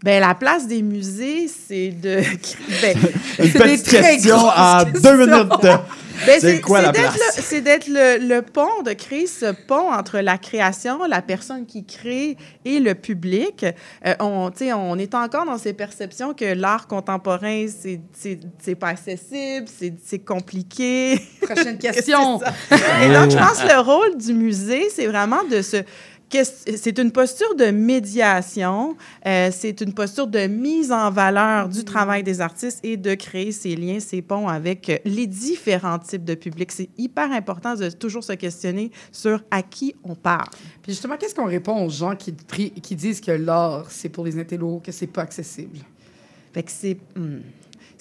Ben, 0.05 0.21
la 0.21 0.35
place 0.35 0.67
des 0.67 0.81
musées, 0.83 1.47
c'est 1.47 1.89
de. 1.89 2.21
Ben, 2.81 2.95
Une 3.39 3.45
c'est 3.51 3.53
des 3.53 3.59
petite 3.59 3.85
très 3.87 4.01
question 4.15 4.37
en 4.37 4.83
deux 4.83 5.17
minutes. 5.25 5.67
Ben, 6.25 6.39
c'est 6.39 6.61
quoi 6.61 6.81
la 6.81 6.93
d'être 6.93 7.11
place? 7.13 7.35
le- 7.35 7.43
C'est 7.43 7.59
d'être 7.59 7.87
le, 7.89 8.25
le 8.25 8.41
pont, 8.41 8.83
de 8.85 8.93
créer 8.93 9.27
ce 9.27 9.51
pont 9.67 9.91
entre 9.91 10.19
la 10.19 10.37
création, 10.37 11.03
la 11.09 11.21
personne 11.21 11.65
qui 11.65 11.83
crée 11.85 12.37
et 12.63 12.79
le 12.79 12.95
public. 12.95 13.65
Euh, 14.05 14.13
on, 14.21 14.49
tu 14.49 14.59
sais, 14.59 14.71
on 14.73 14.97
est 14.97 15.13
encore 15.13 15.45
dans 15.45 15.57
ces 15.57 15.73
perceptions 15.73 16.33
que 16.33 16.45
l'art 16.45 16.87
contemporain, 16.87 17.65
c'est- 17.67 17.99
c'est 18.13 18.39
c'est 18.63 18.75
pas 18.75 18.87
accessible, 18.87 19.67
c'est 19.67 19.93
c'est 20.05 20.19
compliqué. 20.19 21.19
Prochaine 21.41 21.77
question. 21.77 22.39
Et 23.03 23.09
donc, 23.13 23.31
je 23.31 23.37
pense 23.37 23.59
que 23.61 23.67
le 23.73 23.79
rôle 23.81 24.17
du 24.17 24.33
musée, 24.33 24.87
c'est 24.95 25.07
vraiment 25.07 25.43
de 25.51 25.61
se 25.61 25.83
c'est 26.43 26.97
une 26.97 27.11
posture 27.11 27.55
de 27.55 27.65
médiation, 27.65 28.95
euh, 29.25 29.49
c'est 29.51 29.81
une 29.81 29.93
posture 29.93 30.27
de 30.27 30.47
mise 30.47 30.91
en 30.91 31.11
valeur 31.11 31.69
du 31.69 31.83
travail 31.83 32.23
des 32.23 32.41
artistes 32.41 32.79
et 32.83 32.97
de 32.97 33.13
créer 33.15 33.51
ces 33.51 33.75
liens, 33.75 33.99
ces 33.99 34.21
ponts 34.21 34.47
avec 34.47 34.89
euh, 34.89 34.97
les 35.05 35.27
différents 35.27 35.99
types 35.99 36.25
de 36.25 36.35
publics. 36.35 36.71
C'est 36.71 36.89
hyper 36.97 37.31
important 37.31 37.75
de 37.75 37.89
toujours 37.89 38.23
se 38.23 38.33
questionner 38.33 38.91
sur 39.11 39.43
à 39.51 39.61
qui 39.61 39.95
on 40.03 40.15
parle. 40.15 40.49
Puis 40.81 40.91
justement, 40.91 41.17
qu'est-ce 41.17 41.35
qu'on 41.35 41.45
répond 41.45 41.85
aux 41.85 41.89
gens 41.89 42.15
qui 42.15 42.31
disent 42.95 43.21
que 43.21 43.31
l'art, 43.31 43.89
c'est 43.89 44.09
pour 44.09 44.25
les 44.25 44.37
intellos, 44.39 44.81
que 44.83 44.91
c'est 44.91 45.07
pas 45.07 45.21
accessible? 45.21 45.79
Fait 46.55 46.63
que 46.63 46.71
c'est 46.71 46.97
hmm, 47.17 47.39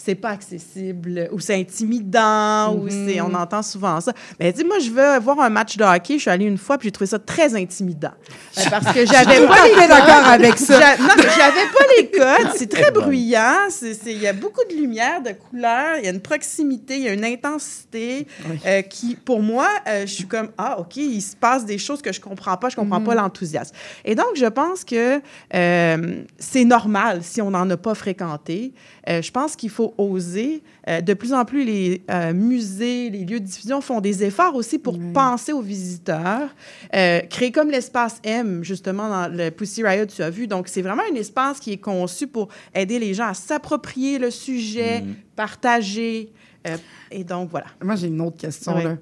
c'est 0.05 0.15
pas 0.15 0.31
accessible 0.31 1.29
ou 1.33 1.41
c'est 1.41 1.55
intimidant 1.55 2.75
ou 2.75 2.85
Mhm. 2.85 3.07
c'est 3.07 3.21
on 3.21 3.33
entend 3.35 3.63
souvent 3.63 4.01
ça. 4.01 4.13
Mais 4.39 4.53
dis 4.53 4.65
moi 4.65 4.79
je 4.79 4.91
veux 4.91 5.19
voir 5.21 5.41
un 5.41 5.49
match 5.51 5.77
de 5.77 5.85
hockey, 5.85 6.15
je 6.17 6.23
suis 6.23 6.31
allée 6.31 6.45
une 6.45 6.59
fois 6.59 6.77
puis 6.79 6.89
j'ai 6.89 6.93
trouvé 6.93 7.07
ça 7.07 7.19
très 7.19 7.55
intimidant 7.55 8.11
Euh, 8.59 8.63
parce 8.71 8.93
que 8.93 9.07
j'avais 9.13 9.47
pas 9.47 9.67
les 9.67 9.89
d'accord 9.89 10.27
avec 10.27 10.59
ça. 10.59 10.97
Non, 10.99 11.09
j'avais 11.17 11.67
pas 11.73 11.85
les 11.99 12.11
codes, 12.11 12.53
c'est 12.57 12.69
très 12.69 12.91
bruyant, 12.91 13.69
il 14.07 14.19
y 14.19 14.27
a 14.27 14.33
beaucoup 14.33 14.63
de 14.71 14.75
lumière, 14.75 15.23
de 15.23 15.31
couleurs, 15.33 15.97
il 15.99 16.05
y 16.05 16.09
a 16.09 16.11
une 16.11 16.21
proximité, 16.21 16.97
il 16.97 17.03
y 17.05 17.09
a 17.09 17.13
une 17.13 17.25
intensité 17.25 18.27
euh, 18.67 18.83
qui 18.83 19.15
pour 19.17 19.43
moi 19.43 19.69
euh, 19.89 20.03
je 20.07 20.13
suis 20.13 20.27
comme 20.27 20.51
ah 20.59 20.79
OK, 20.81 20.97
il 20.97 21.21
se 21.23 21.37
passe 21.37 21.65
des 21.65 21.79
choses 21.79 22.03
que 22.03 22.13
je 22.13 22.21
comprends 22.21 22.57
pas, 22.57 22.69
je 22.69 22.77
comprends 22.77 23.01
Mhm. 23.01 23.07
pas 23.07 23.15
l'enthousiasme. 23.15 23.75
Et 24.05 24.15
donc 24.15 24.27
je 24.37 24.47
pense 24.47 24.85
que 24.85 25.21
euh, 25.55 26.23
c'est 26.39 26.65
normal 26.65 27.21
si 27.23 27.41
on 27.41 27.51
n'en 27.51 27.69
a 27.71 27.77
pas 27.77 27.95
fréquenté. 27.95 28.73
Je 29.07 29.31
pense 29.31 29.55
qu'il 29.57 29.69
faut 29.71 29.94
oser. 29.99 30.63
Euh, 30.89 31.01
de 31.01 31.15
plus 31.15 31.33
en 31.33 31.45
plus, 31.45 31.65
les 31.65 32.03
euh, 32.11 32.33
musées, 32.33 33.11
les 33.11 33.25
lieux 33.25 33.41
de 33.41 33.45
diffusion 33.45 33.81
font 33.81 34.01
des 34.01 34.25
efforts 34.25 34.55
aussi 34.55 34.79
pour 34.79 34.99
penser 35.13 35.53
aux 35.53 35.63
visiteurs. 35.63 36.55
Euh, 36.95 37.21
créer 37.21 37.53
comme 37.53 37.71
l'espace 37.71 38.21
M, 38.25 38.63
justement, 38.63 39.09
dans 39.09 39.29
le 39.29 39.51
Pussy 39.51 39.83
Riot, 39.83 40.07
tu 40.07 40.23
as 40.23 40.31
vu. 40.31 40.47
Donc, 40.47 40.69
c'est 40.69 40.83
vraiment 40.83 41.03
un 41.11 41.15
espace 41.15 41.61
qui 41.61 41.73
est 41.73 41.79
conçu 41.79 42.27
pour 42.27 42.49
aider 42.75 42.99
les 42.99 43.15
gens 43.15 43.27
à 43.27 43.35
s'approprier 43.35 44.19
le 44.19 44.31
sujet, 44.31 45.05
partager. 45.37 46.31
Euh, 46.67 46.77
et 47.11 47.25
donc, 47.25 47.51
voilà. 47.51 47.67
Moi, 47.83 47.95
j'ai 47.97 48.07
une 48.07 48.21
autre 48.21 48.39
question. 48.39 48.75
Ouais. 48.75 48.85
là. 48.85 48.97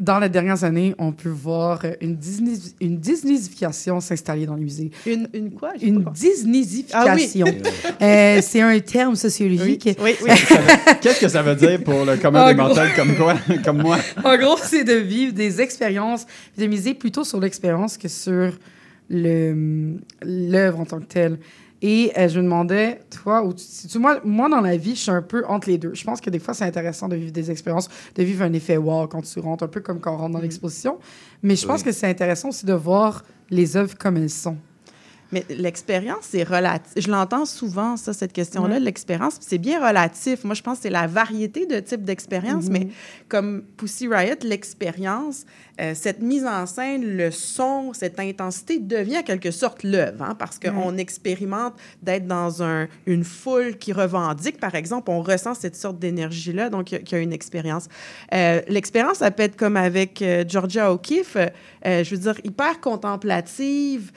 Dans 0.00 0.18
les 0.18 0.28
dernières 0.28 0.64
années, 0.64 0.94
on 0.98 1.12
peut 1.12 1.28
voir 1.28 1.82
une, 2.00 2.16
Disney, 2.16 2.56
une 2.80 2.98
Disneyfication 2.98 4.00
s'installer 4.00 4.46
dans 4.46 4.54
les 4.54 4.64
musées. 4.64 4.90
Une, 5.06 5.28
une 5.34 5.52
quoi? 5.52 5.72
Une. 5.80 6.04
Disneyfication. 6.04 7.46
Ah 7.46 7.50
oui. 7.50 7.62
Euh, 8.02 8.40
c'est 8.42 8.60
un 8.60 8.78
terme 8.80 9.14
sociologique. 9.14 9.88
Oui, 10.02 10.16
oui. 10.22 10.30
Qu'est-ce 11.00 11.20
que 11.20 11.28
ça 11.28 11.42
veut 11.42 11.54
dire 11.54 11.82
pour 11.82 12.04
le 12.04 12.16
commun 12.16 12.48
des 12.48 12.54
mortels 12.54 12.90
comme, 12.96 13.14
quoi, 13.14 13.34
comme 13.64 13.82
moi? 13.82 13.98
en 14.24 14.36
gros, 14.36 14.58
c'est 14.60 14.84
de 14.84 14.94
vivre 14.94 15.32
des 15.32 15.60
expériences, 15.60 16.26
de 16.58 16.66
miser 16.66 16.94
plutôt 16.94 17.24
sur 17.24 17.40
l'expérience 17.40 17.96
que 17.96 18.08
sur 18.08 18.52
l'œuvre 19.10 20.80
en 20.80 20.84
tant 20.84 20.98
que 21.00 21.04
telle. 21.04 21.38
Et 21.86 22.12
euh, 22.16 22.28
je 22.28 22.38
me 22.38 22.44
demandais, 22.44 23.00
toi, 23.10 23.46
tu- 23.54 23.62
si 23.62 23.88
tu- 23.88 23.98
moi, 23.98 24.18
moi, 24.24 24.48
dans 24.48 24.62
la 24.62 24.74
vie, 24.78 24.94
je 24.94 25.00
suis 25.00 25.10
un 25.10 25.20
peu 25.20 25.44
entre 25.46 25.68
les 25.68 25.76
deux. 25.76 25.92
Je 25.92 26.02
pense 26.02 26.18
que 26.18 26.30
des 26.30 26.38
fois, 26.38 26.54
c'est 26.54 26.64
intéressant 26.64 27.08
de 27.08 27.16
vivre 27.16 27.30
des 27.32 27.50
expériences, 27.50 27.90
de 28.14 28.22
vivre 28.22 28.42
un 28.42 28.52
effet 28.54 28.78
wow 28.78 29.06
quand 29.06 29.20
tu 29.20 29.38
rentres, 29.40 29.64
un 29.64 29.68
peu 29.68 29.80
comme 29.80 30.00
quand 30.00 30.14
on 30.14 30.16
rentre 30.16 30.32
dans 30.32 30.40
l'exposition. 30.40 30.98
Mais 31.42 31.56
je 31.56 31.66
pense 31.66 31.80
Oui. 31.80 31.84
que 31.84 31.92
c'est 31.92 32.06
intéressant 32.08 32.48
aussi 32.48 32.64
de 32.64 32.72
voir 32.72 33.22
les 33.50 33.76
œuvres 33.76 33.98
comme 33.98 34.16
elles 34.16 34.30
sont. 34.30 34.56
Mais 35.32 35.44
l'expérience, 35.48 36.18
c'est 36.30 36.44
relatif. 36.44 36.92
Je 36.96 37.10
l'entends 37.10 37.44
souvent, 37.44 37.96
ça, 37.96 38.12
cette 38.12 38.32
question-là, 38.32 38.74
Ouais. 38.74 38.80
l'expérience. 38.80 39.38
C'est 39.40 39.58
bien 39.58 39.84
relatif. 39.84 40.44
Moi, 40.44 40.54
je 40.54 40.62
pense 40.62 40.76
que 40.78 40.82
c'est 40.84 40.90
la 40.90 41.06
variété 41.06 41.66
de 41.66 41.80
types 41.80 42.04
d'expériences. 42.04 42.66
Mhm. 42.66 42.72
Mais 42.72 42.88
comme 43.28 43.64
Pussy 43.76 44.06
Riot, 44.06 44.36
l'expérience, 44.44 45.44
euh, 45.80 45.92
cette 45.94 46.20
mise 46.20 46.44
en 46.44 46.66
scène, 46.66 47.16
le 47.16 47.30
son, 47.32 47.92
cette 47.94 48.20
intensité 48.20 48.78
devient 48.78 49.18
en 49.18 49.22
quelque 49.22 49.50
sorte 49.50 49.82
l'œuvre. 49.82 50.22
hein, 50.22 50.36
parce 50.38 50.58
qu'on 50.60 50.96
expérimente 50.98 51.74
d'être 52.02 52.26
dans 52.26 52.62
un, 52.62 52.86
une 53.06 53.24
foule 53.24 53.76
qui 53.78 53.92
revendique, 53.92 54.60
par 54.60 54.74
exemple. 54.76 55.10
On 55.10 55.20
ressent 55.22 55.54
cette 55.54 55.74
sorte 55.74 55.98
d'énergie-là. 55.98 56.70
Donc, 56.70 56.92
il 56.92 56.94
y 56.94 56.98
a- 56.98 57.00
il 57.00 57.12
y, 57.12 57.14
a 57.16 57.18
une 57.18 57.32
expérience. 57.32 57.88
Euh, 58.32 58.60
l'expérience, 58.68 59.18
ça 59.18 59.30
peut 59.32 59.42
être 59.42 59.56
comme 59.56 59.76
avec 59.76 60.22
euh, 60.22 60.44
Georgia 60.46 60.92
O'Keeffe. 60.92 61.36
je 61.84 62.10
veux 62.10 62.16
dire, 62.18 62.34
hyper 62.44 62.80
contemplative, 62.80 64.10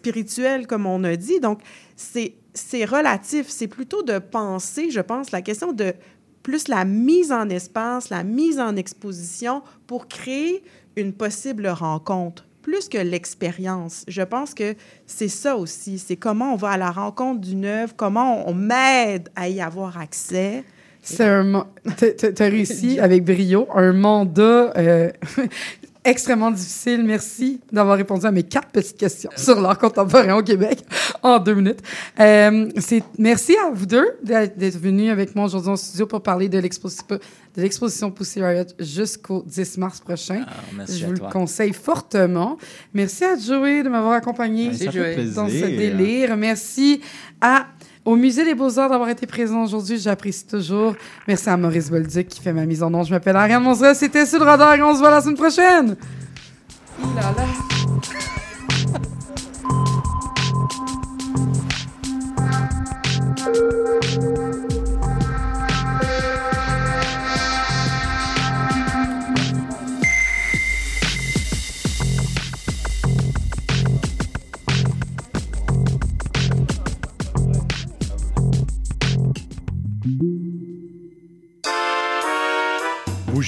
spirituelle, 0.00 0.66
comme 0.66 0.86
on 0.86 1.04
a 1.04 1.16
dit. 1.16 1.40
Donc, 1.40 1.60
c'est 1.96 2.34
c'est 2.54 2.84
relatif. 2.84 3.46
C'est 3.48 3.68
plutôt 3.68 4.02
de 4.02 4.18
penser, 4.18 4.90
je 4.90 5.00
pense, 5.00 5.30
la 5.30 5.42
question 5.42 5.72
de 5.72 5.94
plus 6.42 6.68
la 6.68 6.84
mise 6.84 7.32
en 7.32 7.48
espace, 7.48 8.08
la 8.10 8.24
mise 8.24 8.58
en 8.58 8.76
exposition 8.76 9.62
pour 9.86 10.08
créer 10.08 10.62
une 10.96 11.12
possible 11.12 11.68
rencontre, 11.68 12.46
plus 12.62 12.88
que 12.88 12.98
l'expérience. 12.98 14.04
Je 14.08 14.22
pense 14.22 14.54
que 14.54 14.74
c'est 15.06 15.28
ça 15.28 15.56
aussi. 15.56 15.98
C'est 15.98 16.16
comment 16.16 16.54
on 16.54 16.56
va 16.56 16.70
à 16.70 16.76
la 16.78 16.90
rencontre 16.90 17.40
d'une 17.40 17.66
œuvre, 17.66 17.94
comment 17.94 18.46
on, 18.46 18.50
on 18.50 18.54
m'aide 18.54 19.28
à 19.36 19.48
y 19.48 19.60
avoir 19.60 19.98
accès. 19.98 20.64
C'est 21.02 21.24
un. 21.24 21.66
t'as 21.96 22.48
réussi 22.48 23.00
avec 23.00 23.24
brio 23.24 23.66
un 23.74 23.92
mandat 23.92 24.72
euh, 24.76 25.10
extrêmement 26.04 26.50
difficile. 26.50 27.04
Merci 27.04 27.60
d'avoir 27.72 27.96
répondu 27.96 28.24
à 28.26 28.30
mes 28.30 28.42
quatre 28.42 28.68
petites 28.68 28.96
questions 28.96 29.30
sur 29.36 29.60
l'art 29.60 29.78
contemporain 29.78 30.34
au 30.36 30.42
Québec 30.42 30.78
en 31.22 31.38
deux 31.38 31.54
minutes. 31.54 31.80
Euh, 32.18 32.68
c'est- 32.78 33.04
merci 33.18 33.56
à 33.56 33.70
vous 33.70 33.86
deux 33.86 34.16
d'être 34.22 34.78
venus 34.78 35.10
avec 35.10 35.34
moi 35.36 35.44
aujourd'hui 35.46 35.70
en 35.70 35.76
studio 35.76 36.06
pour 36.06 36.22
parler 36.22 36.48
de 36.48 36.58
l'exposition 36.58 37.04
de 37.56 37.62
l'exposition 37.62 38.12
Pussy 38.12 38.40
Riot 38.42 38.64
jusqu'au 38.78 39.42
10 39.44 39.76
mars 39.78 39.98
prochain. 40.00 40.46
merci 40.76 40.98
Je 41.00 41.04
à 41.04 41.08
vous 41.08 41.16
toi. 41.16 41.26
le 41.28 41.32
conseille 41.32 41.72
fortement. 41.72 42.56
Merci 42.94 43.24
à 43.24 43.36
Joey 43.36 43.82
de 43.82 43.88
m'avoir 43.88 44.12
accompagné 44.12 44.68
dans 44.70 44.76
ce 44.76 45.50
plaisir. 45.50 45.66
délire. 45.66 46.36
Merci 46.36 47.00
à 47.40 47.66
au 48.04 48.16
Musée 48.16 48.44
des 48.44 48.54
Beaux-Arts 48.54 48.90
d'avoir 48.90 49.08
été 49.08 49.26
présent 49.26 49.62
aujourd'hui. 49.62 49.98
J'apprécie 49.98 50.46
toujours. 50.46 50.94
Merci 51.28 51.48
à 51.48 51.56
Maurice 51.56 51.90
Bolduc 51.90 52.28
qui 52.28 52.40
fait 52.40 52.52
ma 52.52 52.66
mise 52.66 52.82
en 52.82 52.90
nom. 52.90 53.02
Je 53.02 53.10
m'appelle 53.10 53.36
Ariane 53.36 53.62
Monzera. 53.62 53.94
C'était 53.94 54.26
sur 54.26 54.38
le 54.38 54.44
radar 54.44 54.74
et 54.74 54.82
on 54.82 54.94
se 54.94 54.98
voit 54.98 55.10
la 55.10 55.20
semaine 55.20 55.36
prochaine. 55.36 55.96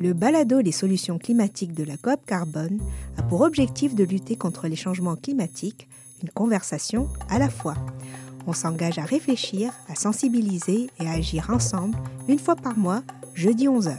Le 0.00 0.14
balado 0.14 0.60
Les 0.60 0.72
solutions 0.72 1.18
climatiques 1.18 1.74
de 1.74 1.84
la 1.84 1.98
COP 1.98 2.24
Carbone 2.24 2.80
a 3.18 3.22
pour 3.22 3.42
objectif 3.42 3.94
de 3.94 4.02
lutter 4.02 4.34
contre 4.34 4.66
les 4.66 4.74
changements 4.74 5.14
climatiques, 5.14 5.88
une 6.22 6.30
conversation 6.30 7.06
à 7.28 7.38
la 7.38 7.50
fois. 7.50 7.74
On 8.46 8.54
s'engage 8.54 8.98
à 8.98 9.04
réfléchir, 9.04 9.74
à 9.88 9.94
sensibiliser 9.94 10.88
et 11.00 11.06
à 11.06 11.12
agir 11.12 11.50
ensemble 11.50 11.98
une 12.28 12.38
fois 12.38 12.56
par 12.56 12.78
mois, 12.78 13.02
jeudi 13.34 13.66
11h. 13.66 13.98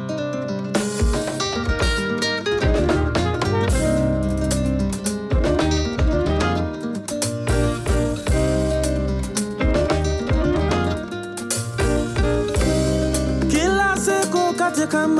take 14.81 14.93
a 14.95 15.01